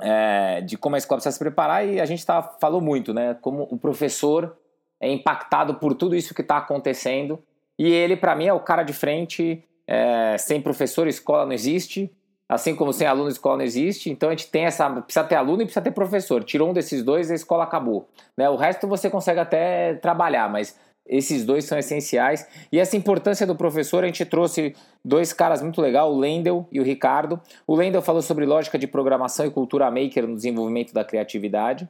é, 0.00 0.60
de 0.60 0.78
como 0.78 0.94
a 0.94 0.98
escola 0.98 1.18
precisa 1.18 1.32
se 1.32 1.38
preparar, 1.38 1.86
e 1.86 2.00
a 2.00 2.06
gente 2.06 2.24
tá, 2.24 2.42
falou 2.42 2.80
muito, 2.80 3.12
né? 3.12 3.34
Como 3.34 3.64
o 3.70 3.76
professor 3.76 4.56
é 5.00 5.10
impactado 5.10 5.74
por 5.74 5.94
tudo 5.94 6.14
isso 6.14 6.34
que 6.34 6.42
está 6.42 6.58
acontecendo, 6.58 7.42
e 7.80 7.90
ele, 7.90 8.14
para 8.14 8.36
mim, 8.36 8.44
é 8.44 8.52
o 8.52 8.60
cara 8.60 8.82
de 8.82 8.92
frente. 8.92 9.64
É, 9.86 10.36
sem 10.36 10.60
professor, 10.60 11.08
escola 11.08 11.46
não 11.46 11.52
existe. 11.54 12.14
Assim 12.46 12.76
como 12.76 12.92
sem 12.92 13.06
aluno, 13.06 13.30
escola 13.30 13.56
não 13.56 13.64
existe. 13.64 14.10
Então 14.10 14.28
a 14.28 14.32
gente 14.32 14.50
tem 14.50 14.66
essa. 14.66 14.90
Precisa 14.90 15.24
ter 15.24 15.36
aluno 15.36 15.62
e 15.62 15.64
precisa 15.64 15.80
ter 15.80 15.90
professor. 15.92 16.44
Tirou 16.44 16.68
um 16.68 16.72
desses 16.74 17.02
dois, 17.02 17.30
a 17.30 17.34
escola 17.34 17.64
acabou. 17.64 18.06
Né? 18.36 18.50
O 18.50 18.56
resto 18.56 18.86
você 18.86 19.08
consegue 19.08 19.40
até 19.40 19.94
trabalhar, 19.94 20.50
mas 20.50 20.78
esses 21.06 21.42
dois 21.42 21.64
são 21.64 21.78
essenciais. 21.78 22.46
E 22.70 22.78
essa 22.78 22.98
importância 22.98 23.46
do 23.46 23.56
professor, 23.56 24.04
a 24.04 24.06
gente 24.08 24.26
trouxe 24.26 24.76
dois 25.02 25.32
caras 25.32 25.62
muito 25.62 25.80
legais, 25.80 26.06
o 26.06 26.18
Lendel 26.18 26.68
e 26.70 26.80
o 26.80 26.84
Ricardo. 26.84 27.40
O 27.66 27.74
Lendel 27.74 28.02
falou 28.02 28.20
sobre 28.20 28.44
lógica 28.44 28.78
de 28.78 28.86
programação 28.86 29.46
e 29.46 29.50
cultura 29.50 29.90
maker 29.90 30.26
no 30.26 30.36
desenvolvimento 30.36 30.92
da 30.92 31.02
criatividade. 31.02 31.88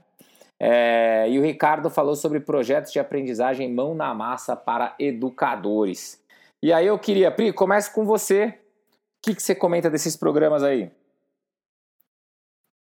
É, 0.62 1.26
e 1.30 1.38
o 1.38 1.42
Ricardo 1.42 1.88
falou 1.88 2.14
sobre 2.14 2.38
projetos 2.38 2.92
de 2.92 3.00
aprendizagem 3.00 3.72
mão 3.72 3.94
na 3.94 4.12
massa 4.12 4.54
para 4.54 4.94
educadores. 4.98 6.22
E 6.62 6.70
aí 6.70 6.86
eu 6.86 6.98
queria, 6.98 7.30
Pri, 7.30 7.50
comece 7.50 7.92
com 7.94 8.04
você 8.04 8.60
que, 9.22 9.34
que 9.34 9.42
você 9.42 9.54
comenta 9.54 9.88
desses 9.88 10.16
programas 10.16 10.62
aí? 10.62 10.90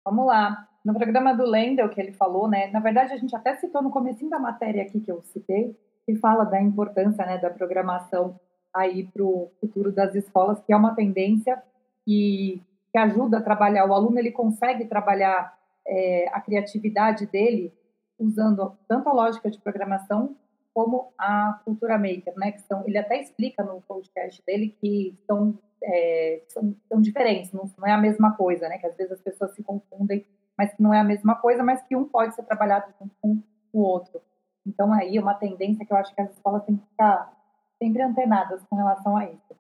Vamos 0.04 0.26
lá. 0.26 0.68
No 0.84 0.94
programa 0.94 1.34
do 1.34 1.44
Lendel 1.44 1.88
que 1.88 2.00
ele 2.00 2.12
falou, 2.12 2.46
né? 2.46 2.68
Na 2.68 2.80
verdade, 2.80 3.12
a 3.12 3.16
gente 3.16 3.34
até 3.34 3.56
citou 3.56 3.82
no 3.82 3.90
começo 3.90 4.28
da 4.28 4.38
matéria 4.38 4.82
aqui 4.82 5.00
que 5.00 5.10
eu 5.10 5.22
citei, 5.22 5.76
que 6.04 6.14
fala 6.16 6.44
da 6.44 6.60
importância 6.60 7.24
né, 7.24 7.38
da 7.38 7.50
programação 7.50 8.38
aí 8.72 9.04
para 9.04 9.22
o 9.22 9.50
futuro 9.60 9.90
das 9.90 10.14
escolas, 10.14 10.60
que 10.60 10.72
é 10.72 10.76
uma 10.76 10.94
tendência 10.94 11.62
que, 12.04 12.62
que 12.92 12.98
ajuda 12.98 13.38
a 13.38 13.42
trabalhar. 13.42 13.86
O 13.86 13.94
aluno 13.94 14.18
ele 14.18 14.30
consegue 14.30 14.84
trabalhar 14.84 15.56
é, 15.86 16.28
a 16.32 16.40
criatividade 16.40 17.26
dele 17.26 17.72
usando 18.18 18.76
tanto 18.88 19.08
a 19.08 19.12
lógica 19.12 19.50
de 19.50 19.60
programação 19.60 20.36
como 20.72 21.12
a 21.16 21.60
cultura 21.64 21.96
maker, 21.96 22.34
né? 22.36 22.52
Que 22.52 22.60
são, 22.62 22.86
ele 22.86 22.98
até 22.98 23.20
explica 23.20 23.62
no 23.62 23.80
podcast 23.82 24.42
dele 24.44 24.76
que 24.80 25.16
são 25.26 25.58
é, 25.82 26.42
são, 26.48 26.74
são, 26.88 27.00
diferentes, 27.00 27.52
não, 27.52 27.70
não, 27.76 27.86
é 27.86 27.92
a 27.92 27.98
mesma 27.98 28.34
coisa, 28.34 28.68
né? 28.68 28.78
Que 28.78 28.86
às 28.86 28.96
vezes 28.96 29.12
as 29.12 29.20
pessoas 29.20 29.54
se 29.54 29.62
confundem, 29.62 30.26
mas 30.56 30.72
que 30.72 30.82
não 30.82 30.94
é 30.94 30.98
a 30.98 31.04
mesma 31.04 31.34
coisa, 31.34 31.62
mas 31.62 31.82
que 31.82 31.94
um 31.94 32.04
pode 32.04 32.34
ser 32.34 32.42
trabalhado 32.44 32.92
junto 32.98 33.14
com 33.20 33.42
o 33.72 33.80
outro. 33.80 34.20
Então 34.66 34.92
aí 34.92 35.16
é 35.16 35.20
uma 35.20 35.34
tendência 35.34 35.84
que 35.84 35.92
eu 35.92 35.96
acho 35.96 36.14
que 36.14 36.20
as 36.20 36.32
escolas 36.32 36.64
têm 36.64 36.76
que 36.76 36.86
ficar 36.86 37.30
sempre 37.78 38.02
antenadas 38.02 38.64
com 38.64 38.76
relação 38.76 39.16
a 39.16 39.26
isso. 39.26 39.54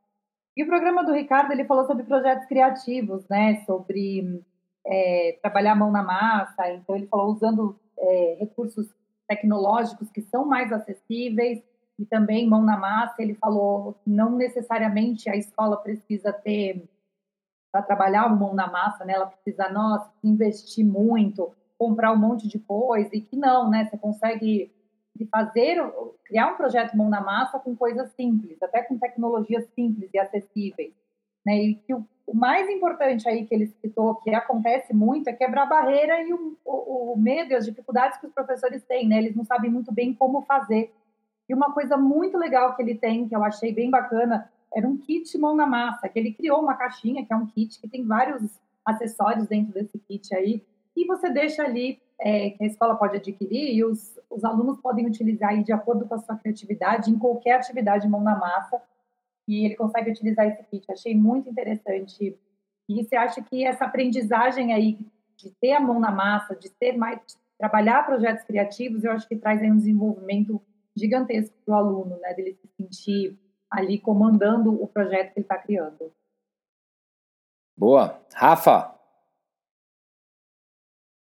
E 0.56 0.62
o 0.62 0.66
programa 0.66 1.04
do 1.04 1.12
Ricardo 1.12 1.52
ele 1.52 1.64
falou 1.64 1.84
sobre 1.84 2.04
projetos 2.04 2.46
criativos, 2.46 3.28
né? 3.28 3.62
Sobre 3.66 4.42
é, 4.86 5.38
trabalhar 5.40 5.72
a 5.72 5.76
mão 5.76 5.90
na 5.90 6.02
massa. 6.02 6.70
Então 6.70 6.96
ele 6.96 7.06
falou 7.06 7.32
usando 7.32 7.78
é, 7.98 8.36
recursos 8.40 8.88
tecnológicos 9.26 10.10
que 10.10 10.22
são 10.22 10.44
mais 10.44 10.72
acessíveis 10.72 11.62
e 11.98 12.04
também 12.04 12.48
mão 12.48 12.62
na 12.62 12.76
massa. 12.76 13.22
Ele 13.22 13.34
falou 13.34 13.94
que 14.04 14.10
não 14.10 14.36
necessariamente 14.36 15.28
a 15.28 15.36
escola 15.36 15.76
precisa 15.76 16.32
ter 16.32 16.88
para 17.72 17.82
trabalhar 17.82 18.26
o 18.26 18.38
mão 18.38 18.54
na 18.54 18.70
massa, 18.70 19.04
né? 19.04 19.14
Ela 19.14 19.26
precisa, 19.26 19.68
nossa, 19.68 20.08
investir 20.22 20.86
muito, 20.86 21.52
comprar 21.76 22.12
um 22.12 22.16
monte 22.16 22.46
de 22.46 22.58
coisa 22.58 23.10
e 23.12 23.20
que 23.20 23.36
não, 23.36 23.68
né? 23.68 23.86
Você 23.86 23.98
consegue 23.98 24.72
fazer, 25.30 25.78
criar 26.24 26.52
um 26.52 26.56
projeto 26.56 26.96
mão 26.96 27.08
na 27.08 27.20
massa 27.20 27.58
com 27.58 27.74
coisas 27.74 28.12
simples, 28.12 28.62
até 28.62 28.82
com 28.82 28.98
tecnologias 28.98 29.64
simples 29.74 30.10
e 30.12 30.18
acessíveis, 30.18 30.92
né? 31.44 31.56
E 31.56 31.74
que 31.74 31.94
o, 31.94 32.06
o 32.26 32.34
mais 32.34 32.68
importante 32.68 33.28
aí 33.28 33.46
que 33.46 33.54
ele 33.54 33.66
citou, 33.66 34.16
que 34.16 34.30
acontece 34.34 34.94
muito, 34.94 35.28
é 35.28 35.32
quebrar 35.32 35.64
a 35.64 35.66
barreira 35.66 36.22
e 36.22 36.32
o, 36.32 36.56
o, 36.64 37.12
o 37.12 37.18
medo 37.18 37.52
e 37.52 37.54
as 37.54 37.64
dificuldades 37.64 38.18
que 38.18 38.26
os 38.26 38.32
professores 38.32 38.82
têm, 38.84 39.08
né? 39.08 39.18
Eles 39.18 39.36
não 39.36 39.44
sabem 39.44 39.70
muito 39.70 39.92
bem 39.92 40.14
como 40.14 40.42
fazer. 40.42 40.92
E 41.48 41.54
uma 41.54 41.72
coisa 41.72 41.96
muito 41.96 42.38
legal 42.38 42.74
que 42.74 42.82
ele 42.82 42.94
tem, 42.94 43.28
que 43.28 43.36
eu 43.36 43.44
achei 43.44 43.72
bem 43.72 43.90
bacana, 43.90 44.50
era 44.74 44.88
um 44.88 44.96
kit 44.96 45.36
mão 45.38 45.54
na 45.54 45.66
massa, 45.66 46.08
que 46.08 46.18
ele 46.18 46.32
criou 46.32 46.60
uma 46.60 46.74
caixinha, 46.74 47.24
que 47.24 47.32
é 47.32 47.36
um 47.36 47.46
kit 47.46 47.80
que 47.80 47.88
tem 47.88 48.04
vários 48.04 48.60
acessórios 48.84 49.46
dentro 49.46 49.72
desse 49.72 49.98
kit 49.98 50.34
aí, 50.34 50.62
e 50.96 51.06
você 51.06 51.30
deixa 51.30 51.62
ali, 51.62 52.00
é, 52.20 52.50
que 52.50 52.64
a 52.64 52.66
escola 52.66 52.94
pode 52.96 53.16
adquirir, 53.16 53.74
e 53.74 53.84
os, 53.84 54.18
os 54.30 54.44
alunos 54.44 54.78
podem 54.80 55.06
utilizar 55.06 55.50
aí 55.50 55.62
de 55.62 55.72
acordo 55.72 56.06
com 56.06 56.14
a 56.14 56.18
sua 56.18 56.36
criatividade, 56.36 57.10
em 57.10 57.18
qualquer 57.18 57.54
atividade 57.54 58.08
mão 58.08 58.20
na 58.20 58.36
massa, 58.36 58.80
e 59.46 59.64
ele 59.64 59.76
consegue 59.76 60.10
utilizar 60.10 60.46
esse 60.46 60.62
kit. 60.64 60.90
Achei 60.90 61.14
muito 61.14 61.48
interessante. 61.48 62.38
E 62.88 63.02
você 63.02 63.16
acha 63.16 63.42
que 63.42 63.64
essa 63.64 63.84
aprendizagem 63.84 64.72
aí 64.72 64.98
de 65.36 65.50
ter 65.60 65.72
a 65.72 65.80
mão 65.80 65.98
na 66.00 66.10
massa, 66.10 66.54
de 66.54 66.70
ter 66.70 66.96
mais, 66.96 67.18
de 67.18 67.36
trabalhar 67.58 68.04
projetos 68.04 68.44
criativos, 68.44 69.04
eu 69.04 69.12
acho 69.12 69.28
que 69.28 69.36
traz 69.36 69.60
aí 69.60 69.70
um 69.70 69.76
desenvolvimento 69.76 70.60
gigantesco 70.96 71.56
para 71.64 71.74
o 71.74 71.78
aluno, 71.78 72.18
né? 72.20 72.34
Dele 72.34 72.54
se 72.54 72.68
sentir 72.76 73.38
ali 73.70 73.98
comandando 73.98 74.80
o 74.80 74.86
projeto 74.86 75.32
que 75.32 75.40
ele 75.40 75.44
está 75.44 75.58
criando. 75.58 76.12
Boa. 77.76 78.20
Rafa? 78.34 78.94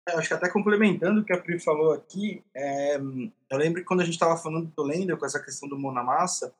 É, 0.07 0.13
eu 0.13 0.19
acho 0.19 0.27
que 0.27 0.33
até 0.33 0.49
complementando 0.49 1.21
o 1.21 1.23
que 1.23 1.33
a 1.33 1.41
Pri 1.41 1.59
falou 1.59 1.93
aqui, 1.93 2.43
é, 2.53 2.97
eu 2.97 3.57
lembro 3.57 3.79
que 3.79 3.87
quando 3.87 4.01
a 4.01 4.03
gente 4.03 4.15
estava 4.15 4.35
falando 4.35 4.67
do 4.75 4.83
Lender 4.83 5.17
com 5.17 5.25
essa 5.25 5.41
questão 5.41 5.69
do 5.69 5.79
mão 5.79 5.91
na 5.91 6.03
massa, 6.03 6.53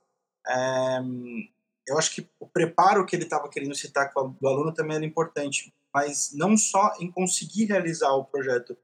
eu 1.88 1.98
acho 1.98 2.16
que 2.16 2.30
o 2.40 2.48
preparo 2.48 3.06
que 3.06 3.16
ele 3.16 3.24
estava 3.24 3.50
querendo 3.50 3.76
citar 3.76 4.12
do 4.14 4.48
aluno 4.48 4.74
também 4.74 4.98
era 4.98 5.06
importante, 5.06 5.74
mas 5.94 6.32
não 6.34 6.56
só 6.56 6.94
em 7.00 7.12
conseguir 7.12 7.66
realizar 7.66 8.12
o 8.14 8.26
projeto, 8.26 8.78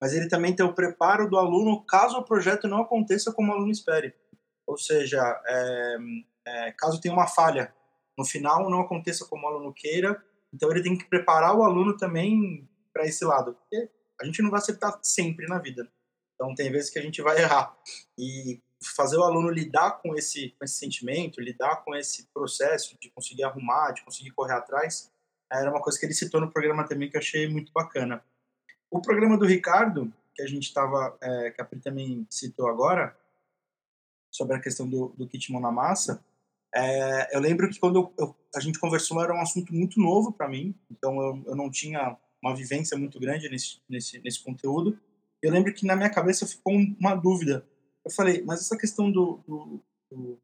mas 0.00 0.14
ele 0.14 0.28
também 0.28 0.54
tem 0.54 0.64
o 0.64 0.74
preparo 0.74 1.28
do 1.28 1.38
aluno 1.38 1.84
caso 1.84 2.18
o 2.18 2.24
projeto 2.24 2.66
não 2.66 2.82
aconteça 2.82 3.32
como 3.32 3.50
o 3.50 3.54
aluno 3.54 3.70
espere. 3.70 4.14
Ou 4.66 4.78
seja, 4.78 5.20
é, 5.46 5.96
é, 6.46 6.72
caso 6.72 7.00
tenha 7.00 7.14
uma 7.14 7.26
falha 7.26 7.74
no 8.16 8.24
final, 8.24 8.70
não 8.70 8.80
aconteça 8.80 9.26
como 9.26 9.44
o 9.44 9.48
aluno 9.48 9.74
queira, 9.74 10.22
então 10.52 10.70
ele 10.70 10.82
tem 10.82 10.96
que 10.96 11.08
preparar 11.08 11.54
o 11.54 11.62
aluno 11.62 11.96
também 11.96 12.68
para 12.92 13.04
esse 13.04 13.24
lado, 13.24 13.54
porque 13.54 13.90
a 14.20 14.24
gente 14.24 14.42
não 14.42 14.50
vai 14.50 14.58
acertar 14.58 14.98
sempre 15.02 15.46
na 15.46 15.58
vida. 15.58 15.90
Então 16.34 16.54
tem 16.54 16.70
vezes 16.70 16.90
que 16.90 16.98
a 16.98 17.02
gente 17.02 17.22
vai 17.22 17.38
errar. 17.38 17.76
E 18.18 18.60
fazer 18.82 19.16
o 19.16 19.24
aluno 19.24 19.50
lidar 19.50 20.00
com 20.02 20.14
esse, 20.14 20.50
com 20.58 20.64
esse 20.64 20.76
sentimento, 20.76 21.40
lidar 21.40 21.84
com 21.84 21.94
esse 21.94 22.26
processo 22.32 22.96
de 23.00 23.10
conseguir 23.10 23.44
arrumar, 23.44 23.92
de 23.92 24.02
conseguir 24.02 24.30
correr 24.30 24.54
atrás, 24.54 25.10
era 25.52 25.70
uma 25.70 25.82
coisa 25.82 25.98
que 25.98 26.06
ele 26.06 26.14
citou 26.14 26.40
no 26.40 26.50
programa 26.50 26.86
também 26.86 27.10
que 27.10 27.16
eu 27.16 27.20
achei 27.20 27.48
muito 27.48 27.72
bacana. 27.72 28.24
O 28.90 29.00
programa 29.00 29.36
do 29.36 29.46
Ricardo, 29.46 30.12
que 30.34 30.42
a 30.42 30.46
gente 30.46 30.64
estava, 30.64 31.16
é, 31.20 31.50
que 31.50 31.60
a 31.60 31.64
Pri 31.64 31.80
também 31.80 32.26
citou 32.30 32.68
agora, 32.68 33.16
sobre 34.30 34.56
a 34.56 34.60
questão 34.60 34.88
do, 34.88 35.08
do 35.16 35.26
kit 35.26 35.50
mão 35.50 35.60
na 35.60 35.72
massa, 35.72 36.24
é, 36.72 37.36
eu 37.36 37.40
lembro 37.40 37.68
que 37.68 37.80
quando 37.80 38.12
eu, 38.16 38.36
a 38.54 38.60
gente 38.60 38.78
conversou 38.78 39.22
era 39.22 39.34
um 39.34 39.40
assunto 39.40 39.74
muito 39.74 40.00
novo 40.00 40.32
para 40.32 40.48
mim, 40.48 40.74
então 40.88 41.20
eu, 41.20 41.42
eu, 41.46 41.56
não 41.56 41.68
tinha 41.68 42.16
uma 42.40 42.54
vivência 42.54 42.96
muito 42.96 43.18
grande 43.18 43.48
nesse, 43.48 43.80
nesse, 43.88 44.20
nesse 44.20 44.42
conteúdo. 44.42 44.98
eu 45.42 45.50
lembro 45.50 45.74
que 45.74 45.84
na 45.84 45.96
minha 45.96 46.10
cabeça 46.10 46.46
ficou 46.46 46.72
uma 46.72 47.14
dúvida. 47.14 47.66
Eu 48.04 48.10
falei, 48.10 48.42
mas 48.44 48.60
essa 48.60 48.76
questão 48.76 49.10
do, 49.10 49.40
do, 49.46 49.80
do, 50.10 50.38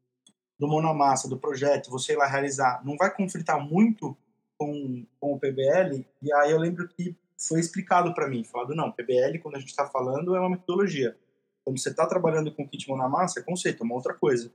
do 0.59 0.67
mão 0.67 0.81
na 0.81 0.93
massa, 0.93 1.27
do 1.27 1.39
projeto, 1.39 1.89
você 1.89 2.13
ir 2.13 2.17
lá 2.17 2.27
realizar, 2.27 2.83
não 2.85 2.95
vai 2.95 3.13
conflitar 3.13 3.59
muito 3.59 4.15
com, 4.57 5.05
com 5.19 5.33
o 5.33 5.39
PBL? 5.39 6.05
E 6.21 6.33
aí 6.33 6.51
eu 6.51 6.59
lembro 6.59 6.87
que 6.87 7.15
foi 7.39 7.59
explicado 7.59 8.13
para 8.13 8.27
mim, 8.27 8.43
falado, 8.43 8.75
não, 8.75 8.91
PBL, 8.91 9.39
quando 9.39 9.55
a 9.55 9.59
gente 9.59 9.69
está 9.69 9.87
falando, 9.87 10.35
é 10.35 10.39
uma 10.39 10.49
metodologia. 10.49 11.15
Quando 11.63 11.79
você 11.79 11.89
está 11.89 12.05
trabalhando 12.07 12.51
com 12.51 12.67
kit 12.67 12.87
mão 12.87 12.97
na 12.97 13.09
massa, 13.09 13.39
é 13.39 13.43
conceito, 13.43 13.83
é 13.83 13.85
uma 13.85 13.95
outra 13.95 14.13
coisa. 14.13 14.51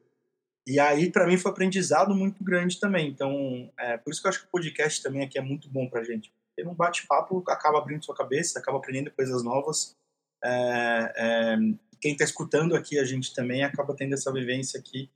E 0.67 0.79
aí, 0.79 1.11
para 1.11 1.27
mim, 1.27 1.37
foi 1.37 1.51
aprendizado 1.51 2.15
muito 2.15 2.43
grande 2.43 2.79
também. 2.79 3.09
Então, 3.09 3.71
é, 3.79 3.99
por 3.99 4.11
isso 4.11 4.21
que 4.21 4.27
eu 4.27 4.31
acho 4.31 4.41
que 4.41 4.47
o 4.47 4.51
podcast 4.51 5.03
também 5.03 5.23
aqui 5.23 5.39
é 5.39 5.43
muito 5.43 5.69
bom 5.69 5.89
para 5.89 6.05
gente. 6.05 6.33
Porque 6.55 6.69
um 6.69 6.75
bate-papo 6.75 7.43
acaba 7.49 7.79
abrindo 7.79 8.05
sua 8.05 8.15
cabeça, 8.15 8.59
acaba 8.59 8.79
aprendendo 8.79 9.11
coisas 9.11 9.43
novas. 9.43 9.97
É, 10.45 11.13
é, 11.17 11.57
quem 12.03 12.13
está 12.13 12.25
escutando 12.25 12.75
aqui 12.75 12.99
a 12.99 13.05
gente 13.05 13.33
também 13.33 13.63
acaba 13.63 13.95
tendo 13.95 14.15
essa 14.15 14.33
vivência 14.33 14.79
aqui 14.79 15.09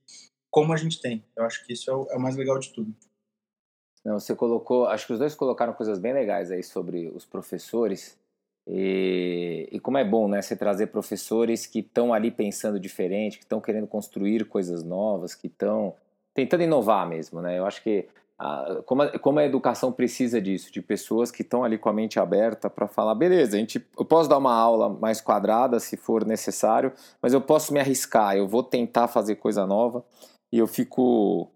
como 0.48 0.72
a 0.72 0.76
gente 0.76 1.00
tem. 1.00 1.22
Eu 1.36 1.44
acho 1.44 1.66
que 1.66 1.72
isso 1.72 1.90
é 1.90 1.94
o, 1.94 2.06
é 2.12 2.16
o 2.16 2.20
mais 2.20 2.36
legal 2.36 2.58
de 2.60 2.72
tudo. 2.72 2.94
Não, 4.04 4.20
você 4.20 4.36
colocou, 4.36 4.86
acho 4.86 5.04
que 5.04 5.12
os 5.12 5.18
dois 5.18 5.34
colocaram 5.34 5.72
coisas 5.72 5.98
bem 5.98 6.12
legais 6.12 6.52
aí 6.52 6.62
sobre 6.62 7.08
os 7.08 7.24
professores. 7.26 8.16
E, 8.68 9.68
e, 9.70 9.80
como 9.80 9.98
é 9.98 10.04
bom, 10.04 10.28
né, 10.28 10.40
você 10.40 10.56
trazer 10.56 10.86
professores 10.86 11.66
que 11.66 11.80
estão 11.80 12.14
ali 12.14 12.30
pensando 12.30 12.78
diferente, 12.78 13.38
que 13.38 13.44
estão 13.44 13.60
querendo 13.60 13.86
construir 13.88 14.44
coisas 14.44 14.84
novas, 14.84 15.34
que 15.34 15.48
estão 15.48 15.94
tentando 16.32 16.62
inovar 16.62 17.08
mesmo, 17.08 17.40
né? 17.40 17.58
Eu 17.58 17.66
acho 17.66 17.82
que 17.82 18.08
como, 18.84 19.02
a, 19.02 19.18
como 19.18 19.38
a 19.38 19.44
educação 19.44 19.90
precisa 19.90 20.40
disso, 20.40 20.72
de 20.72 20.82
pessoas 20.82 21.30
que 21.30 21.42
estão 21.42 21.64
ali 21.64 21.78
com 21.78 21.88
a 21.88 21.92
mente 21.92 22.20
aberta 22.20 22.68
para 22.68 22.86
falar, 22.86 23.14
beleza, 23.14 23.56
a 23.56 23.60
gente, 23.60 23.84
eu 23.98 24.04
posso 24.04 24.28
dar 24.28 24.38
uma 24.38 24.54
aula 24.54 24.88
mais 24.88 25.20
quadrada 25.20 25.80
se 25.80 25.96
for 25.96 26.24
necessário, 26.24 26.92
mas 27.22 27.32
eu 27.32 27.40
posso 27.40 27.72
me 27.72 27.80
arriscar, 27.80 28.36
eu 28.36 28.46
vou 28.46 28.62
tentar 28.62 29.08
fazer 29.08 29.36
coisa 29.36 29.66
nova 29.66 30.04
e 30.52 30.58
eu 30.58 30.66
fico, 30.66 31.50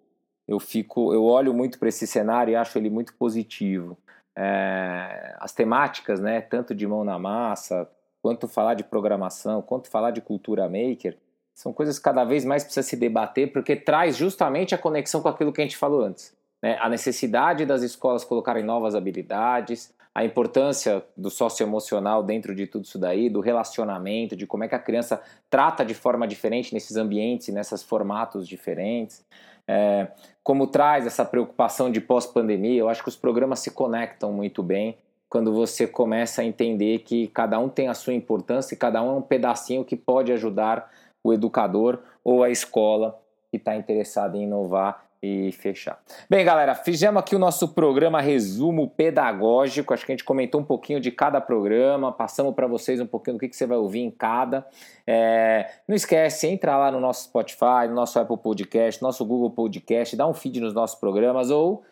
eu 0.49 0.59
fico, 0.59 1.12
eu 1.12 1.24
olho 1.24 1.53
muito 1.53 1.78
para 1.78 1.89
esse 1.89 2.07
cenário 2.07 2.53
e 2.53 2.57
acho 2.57 2.78
ele 2.78 2.89
muito 2.89 3.14
positivo 3.14 3.99
é, 4.37 5.37
as 5.39 5.53
temáticas, 5.53 6.20
né, 6.20 6.41
tanto 6.41 6.74
de 6.74 6.87
mão 6.87 7.05
na 7.05 7.18
massa, 7.18 7.89
quanto 8.22 8.49
falar 8.49 8.74
de 8.74 8.85
programação, 8.85 9.62
quanto 9.62 9.91
falar 9.91 10.11
de 10.11 10.20
cultura 10.20 10.68
maker, 10.68 11.18
são 11.55 11.72
coisas 11.72 11.99
que 11.99 12.05
cada 12.05 12.24
vez 12.24 12.45
mais 12.45 12.64
precisa 12.64 12.87
se 12.87 12.97
debater, 12.97 13.53
porque 13.53 13.76
traz 13.76 14.16
justamente 14.16 14.74
a 14.74 14.78
conexão 14.78 15.20
com 15.20 15.28
aquilo 15.28 15.53
que 15.53 15.61
a 15.61 15.64
gente 15.64 15.76
falou 15.76 16.03
antes. 16.03 16.35
Né? 16.62 16.76
A 16.80 16.88
necessidade 16.88 17.64
das 17.64 17.82
escolas 17.82 18.24
colocarem 18.24 18.64
novas 18.64 18.94
habilidades, 18.94 19.92
a 20.14 20.24
importância 20.24 21.04
do 21.16 21.30
socioemocional 21.30 22.22
dentro 22.22 22.54
de 22.54 22.66
tudo 22.66 22.84
isso 22.84 22.98
daí, 22.98 23.30
do 23.30 23.40
relacionamento, 23.40 24.34
de 24.34 24.46
como 24.46 24.64
é 24.64 24.68
que 24.68 24.74
a 24.74 24.78
criança 24.78 25.22
trata 25.48 25.84
de 25.84 25.94
forma 25.94 26.26
diferente 26.26 26.74
nesses 26.74 26.96
ambientes, 26.96 27.48
nesses 27.48 27.82
formatos 27.82 28.46
diferentes 28.46 29.24
é, 29.70 30.08
como 30.42 30.66
traz 30.66 31.06
essa 31.06 31.24
preocupação 31.24 31.92
de 31.92 32.00
pós-pandemia, 32.00 32.80
eu 32.80 32.88
acho 32.88 33.04
que 33.04 33.08
os 33.08 33.14
programas 33.14 33.61
se 33.61 33.70
conectam 33.70 34.32
muito 34.32 34.64
bem 34.64 34.98
quando 35.28 35.52
você 35.52 35.86
começa 35.86 36.42
a 36.42 36.44
entender 36.44 36.98
que 37.00 37.28
cada 37.28 37.56
um 37.61 37.68
tem 37.68 37.86
a 37.86 37.94
sua 37.94 38.14
importância 38.14 38.74
e 38.74 38.76
cada 38.76 39.00
um 39.00 39.11
é 39.11 39.12
um 39.18 39.22
pedacinho 39.22 39.84
que 39.84 39.94
pode 39.94 40.32
ajudar 40.32 40.90
o 41.22 41.32
educador 41.32 42.00
ou 42.24 42.42
a 42.42 42.50
escola 42.50 43.16
que 43.48 43.58
está 43.58 43.76
interessado 43.76 44.36
em 44.36 44.42
inovar 44.42 45.04
e 45.22 45.52
fechar. 45.52 46.00
Bem, 46.28 46.44
galera, 46.44 46.74
fizemos 46.74 47.20
aqui 47.20 47.36
o 47.36 47.38
nosso 47.38 47.68
programa 47.68 48.20
resumo 48.20 48.88
pedagógico. 48.88 49.92
Acho 49.92 50.06
que 50.06 50.12
a 50.12 50.14
gente 50.14 50.24
comentou 50.24 50.60
um 50.60 50.64
pouquinho 50.64 50.98
de 50.98 51.10
cada 51.10 51.40
programa, 51.40 52.10
passamos 52.10 52.54
para 52.54 52.66
vocês 52.66 53.00
um 53.00 53.06
pouquinho 53.06 53.36
do 53.36 53.40
que, 53.40 53.48
que 53.48 53.56
você 53.56 53.66
vai 53.66 53.76
ouvir 53.76 54.00
em 54.00 54.10
cada. 54.10 54.66
É, 55.06 55.70
não 55.86 55.94
esquece, 55.94 56.46
entra 56.46 56.76
lá 56.78 56.90
no 56.90 57.00
nosso 57.00 57.24
Spotify, 57.24 57.86
no 57.88 57.94
nosso 57.94 58.18
Apple 58.18 58.38
Podcast, 58.38 59.02
nosso 59.02 59.24
Google 59.26 59.50
Podcast, 59.50 60.16
dá 60.16 60.26
um 60.26 60.32
feed 60.32 60.58
nos 60.60 60.72
nossos 60.72 60.98
programas 60.98 61.50
ou 61.50 61.82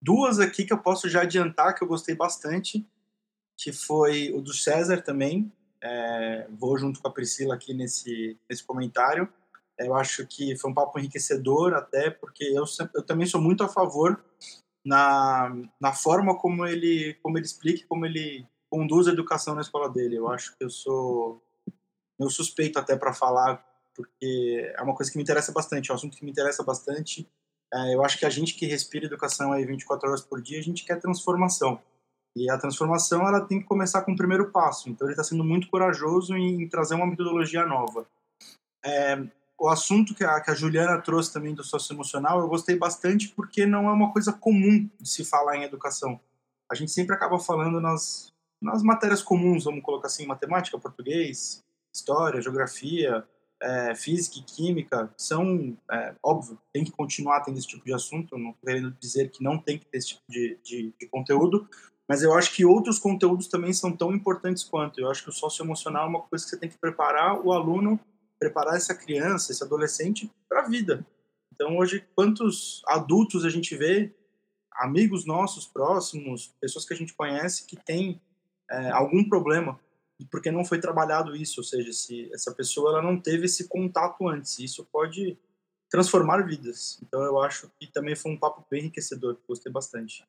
duas 0.00 0.40
aqui 0.40 0.64
que 0.64 0.72
eu 0.72 0.78
posso 0.78 1.10
já 1.10 1.22
adiantar 1.22 1.74
que 1.74 1.84
eu 1.84 1.88
gostei 1.88 2.14
bastante, 2.14 2.86
que 3.54 3.70
foi 3.70 4.32
o 4.32 4.40
do 4.40 4.54
César 4.54 5.02
também. 5.02 5.52
É, 5.82 6.46
vou 6.50 6.78
junto 6.78 7.02
com 7.02 7.08
a 7.08 7.12
Priscila 7.12 7.54
aqui 7.54 7.74
nesse, 7.74 8.38
nesse 8.48 8.64
comentário. 8.64 9.30
Eu 9.78 9.94
acho 9.94 10.26
que 10.26 10.56
foi 10.56 10.70
um 10.70 10.74
papo 10.74 10.98
enriquecedor, 10.98 11.74
até 11.74 12.10
porque 12.10 12.44
eu, 12.44 12.64
eu 12.94 13.02
também 13.02 13.26
sou 13.26 13.40
muito 13.40 13.62
a 13.62 13.68
favor 13.68 14.24
na, 14.84 15.54
na 15.80 15.92
forma 15.92 16.38
como 16.38 16.66
ele, 16.66 17.14
como 17.22 17.36
ele 17.38 17.46
explica, 17.46 17.86
como 17.88 18.06
ele 18.06 18.46
conduz 18.70 19.06
a 19.06 19.12
educação 19.12 19.54
na 19.54 19.60
escola 19.60 19.88
dele. 19.88 20.16
Eu 20.16 20.28
acho 20.28 20.56
que 20.56 20.64
eu 20.64 20.70
sou 20.70 21.42
meu 22.18 22.30
suspeito 22.30 22.78
até 22.78 22.96
para 22.96 23.12
falar, 23.12 23.64
porque 23.94 24.72
é 24.74 24.82
uma 24.82 24.94
coisa 24.94 25.10
que 25.10 25.18
me 25.18 25.22
interessa 25.22 25.52
bastante, 25.52 25.90
é 25.90 25.92
um 25.92 25.96
assunto 25.96 26.16
que 26.16 26.24
me 26.24 26.30
interessa 26.30 26.62
bastante 26.62 27.28
é, 27.72 27.94
eu 27.94 28.04
acho 28.04 28.18
que 28.18 28.26
a 28.26 28.30
gente 28.30 28.54
que 28.54 28.66
respira 28.66 29.06
educação 29.06 29.52
aí 29.52 29.64
24 29.64 30.08
horas 30.08 30.22
por 30.22 30.40
dia, 30.40 30.58
a 30.58 30.62
gente 30.62 30.84
quer 30.84 31.00
transformação. 31.00 31.80
E 32.34 32.50
a 32.50 32.58
transformação 32.58 33.26
ela 33.26 33.40
tem 33.40 33.60
que 33.60 33.66
começar 33.66 34.02
com 34.02 34.12
o 34.12 34.16
primeiro 34.16 34.50
passo. 34.50 34.88
Então 34.88 35.06
ele 35.06 35.14
está 35.14 35.24
sendo 35.24 35.42
muito 35.42 35.68
corajoso 35.68 36.36
em 36.36 36.68
trazer 36.68 36.94
uma 36.94 37.06
metodologia 37.06 37.64
nova. 37.66 38.06
É, 38.84 39.16
o 39.58 39.68
assunto 39.68 40.14
que 40.14 40.24
a, 40.24 40.40
que 40.40 40.50
a, 40.50 40.54
Juliana 40.54 41.00
trouxe 41.00 41.32
também 41.32 41.54
do 41.54 41.64
socioemocional, 41.64 42.40
eu 42.40 42.48
gostei 42.48 42.76
bastante 42.76 43.28
porque 43.28 43.64
não 43.64 43.88
é 43.88 43.92
uma 43.92 44.12
coisa 44.12 44.32
comum 44.32 44.88
de 45.00 45.08
se 45.08 45.24
falar 45.24 45.56
em 45.56 45.64
educação. 45.64 46.20
A 46.70 46.74
gente 46.74 46.90
sempre 46.90 47.14
acaba 47.14 47.38
falando 47.38 47.80
nas, 47.80 48.32
nas 48.60 48.82
matérias 48.82 49.22
comuns, 49.22 49.64
vamos 49.64 49.82
colocar 49.82 50.08
assim, 50.08 50.26
matemática, 50.26 50.78
português, 50.78 51.60
história, 51.94 52.42
geografia, 52.42 53.24
é, 53.62 53.94
física 53.94 54.38
e 54.38 54.42
química 54.42 55.10
são, 55.16 55.76
é, 55.90 56.14
óbvio, 56.22 56.58
tem 56.72 56.84
que 56.84 56.90
continuar 56.90 57.40
tendo 57.40 57.58
esse 57.58 57.66
tipo 57.66 57.84
de 57.84 57.94
assunto, 57.94 58.36
não 58.36 58.50
estou 58.50 58.66
querendo 58.66 58.90
dizer 59.00 59.30
que 59.30 59.42
não 59.42 59.58
tem 59.58 59.78
que 59.78 59.86
ter 59.86 59.98
esse 59.98 60.08
tipo 60.08 60.22
de, 60.28 60.58
de, 60.62 60.92
de, 60.98 61.08
conteúdo, 61.08 61.68
mas 62.08 62.22
eu 62.22 62.34
acho 62.34 62.54
que 62.54 62.64
outros 62.64 62.98
conteúdos 62.98 63.48
também 63.48 63.72
são 63.72 63.90
tão 63.90 64.14
importantes 64.14 64.62
quanto. 64.62 65.00
Eu 65.00 65.10
acho 65.10 65.24
que 65.24 65.30
o 65.30 65.32
socioemocional 65.32 66.04
é 66.04 66.08
uma 66.08 66.22
coisa 66.22 66.44
que 66.44 66.50
você 66.50 66.58
tem 66.58 66.68
que 66.68 66.78
preparar 66.78 67.40
o 67.44 67.52
aluno, 67.52 67.98
preparar 68.38 68.76
essa 68.76 68.94
criança, 68.94 69.52
esse 69.52 69.62
adolescente 69.62 70.30
para 70.48 70.60
a 70.60 70.68
vida. 70.68 71.06
Então, 71.54 71.76
hoje, 71.76 72.06
quantos 72.14 72.82
adultos 72.86 73.44
a 73.44 73.50
gente 73.50 73.74
vê, 73.76 74.14
amigos 74.72 75.24
nossos 75.24 75.66
próximos, 75.66 76.54
pessoas 76.60 76.84
que 76.84 76.92
a 76.92 76.96
gente 76.96 77.14
conhece, 77.14 77.66
que 77.66 77.76
têm 77.76 78.20
é, 78.70 78.90
algum 78.90 79.26
problema 79.28 79.80
porque 80.30 80.50
não 80.50 80.64
foi 80.64 80.80
trabalhado 80.80 81.36
isso, 81.36 81.60
ou 81.60 81.64
seja, 81.64 81.92
se 81.92 82.32
essa 82.32 82.52
pessoa 82.52 82.90
ela 82.90 83.02
não 83.02 83.20
teve 83.20 83.44
esse 83.44 83.68
contato 83.68 84.26
antes, 84.28 84.58
isso 84.58 84.86
pode 84.90 85.38
transformar 85.90 86.42
vidas. 86.46 86.98
Então 87.02 87.22
eu 87.22 87.40
acho 87.40 87.70
que 87.78 87.86
também 87.86 88.16
foi 88.16 88.32
um 88.32 88.38
papo 88.38 88.64
bem 88.70 88.80
enriquecedor, 88.80 89.36
gostei 89.46 89.70
bastante. 89.70 90.24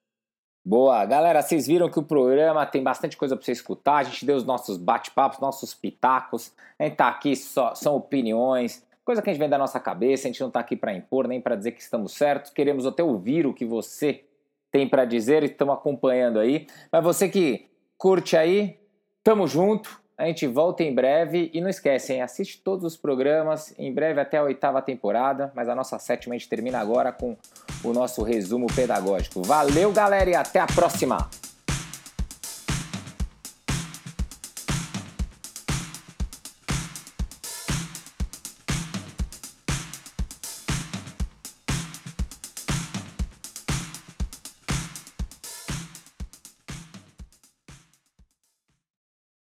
Boa, 0.70 1.06
galera, 1.06 1.42
vocês 1.42 1.66
viram 1.66 1.90
que 1.90 1.98
o 1.98 2.04
programa 2.04 2.66
tem 2.66 2.84
bastante 2.84 3.16
coisa 3.16 3.38
para 3.38 3.46
você 3.46 3.54
escutar. 3.54 4.00
A 4.00 4.04
gente 4.04 4.26
deu 4.26 4.36
os 4.36 4.44
nossos 4.44 4.76
bate-papos, 4.76 5.40
nossos 5.40 5.74
pitacos. 5.74 6.52
A 6.78 6.84
gente 6.84 6.98
tá 6.98 7.08
aqui 7.08 7.38
só 7.38 7.74
são 7.74 7.96
opiniões, 7.96 8.86
coisa 9.06 9.22
que 9.22 9.30
a 9.30 9.32
gente 9.32 9.40
vem 9.40 9.48
da 9.48 9.58
nossa 9.58 9.80
cabeça. 9.80 10.28
A 10.28 10.30
gente 10.30 10.42
não 10.42 10.52
tá 10.52 10.60
aqui 10.60 10.76
para 10.76 10.94
impor 10.94 11.26
nem 11.26 11.40
para 11.40 11.56
dizer 11.56 11.72
que 11.72 11.82
estamos 11.82 12.12
certos. 12.16 12.52
Queremos 12.52 12.86
até 12.86 13.02
ouvir 13.02 13.48
o 13.48 13.54
que 13.54 13.64
você 13.64 14.26
tem 14.70 14.90
para 14.90 15.06
dizer 15.06 15.42
e 15.42 15.46
estamos 15.46 15.74
acompanhando 15.74 16.38
aí. 16.38 16.68
Mas 16.92 17.02
você 17.02 17.30
que 17.30 17.68
curte 17.98 18.36
aí, 18.36 18.78
tamo 19.24 19.48
junto. 19.48 20.02
A 20.18 20.26
gente 20.26 20.48
volta 20.48 20.82
em 20.82 20.94
breve 20.94 21.52
e 21.54 21.62
não 21.62 21.70
esquece, 21.70 22.12
hein? 22.12 22.24
Assiste 22.24 22.60
todos 22.60 22.84
os 22.84 22.98
programas, 22.98 23.72
em 23.78 23.94
breve 23.94 24.20
até 24.20 24.38
a 24.38 24.44
oitava 24.44 24.82
temporada, 24.82 25.52
mas 25.54 25.70
a 25.70 25.76
nossa 25.76 26.00
sétima 26.00 26.34
a 26.34 26.38
gente 26.38 26.50
termina 26.50 26.80
agora 26.80 27.12
com 27.12 27.38
o 27.84 27.94
nosso 27.94 28.24
resumo 28.24 28.66
pedagógico. 28.66 29.44
Valeu, 29.44 29.92
galera, 29.92 30.28
e 30.28 30.36
até 30.36 30.60
a 30.60 30.66
próxima! 30.66 31.30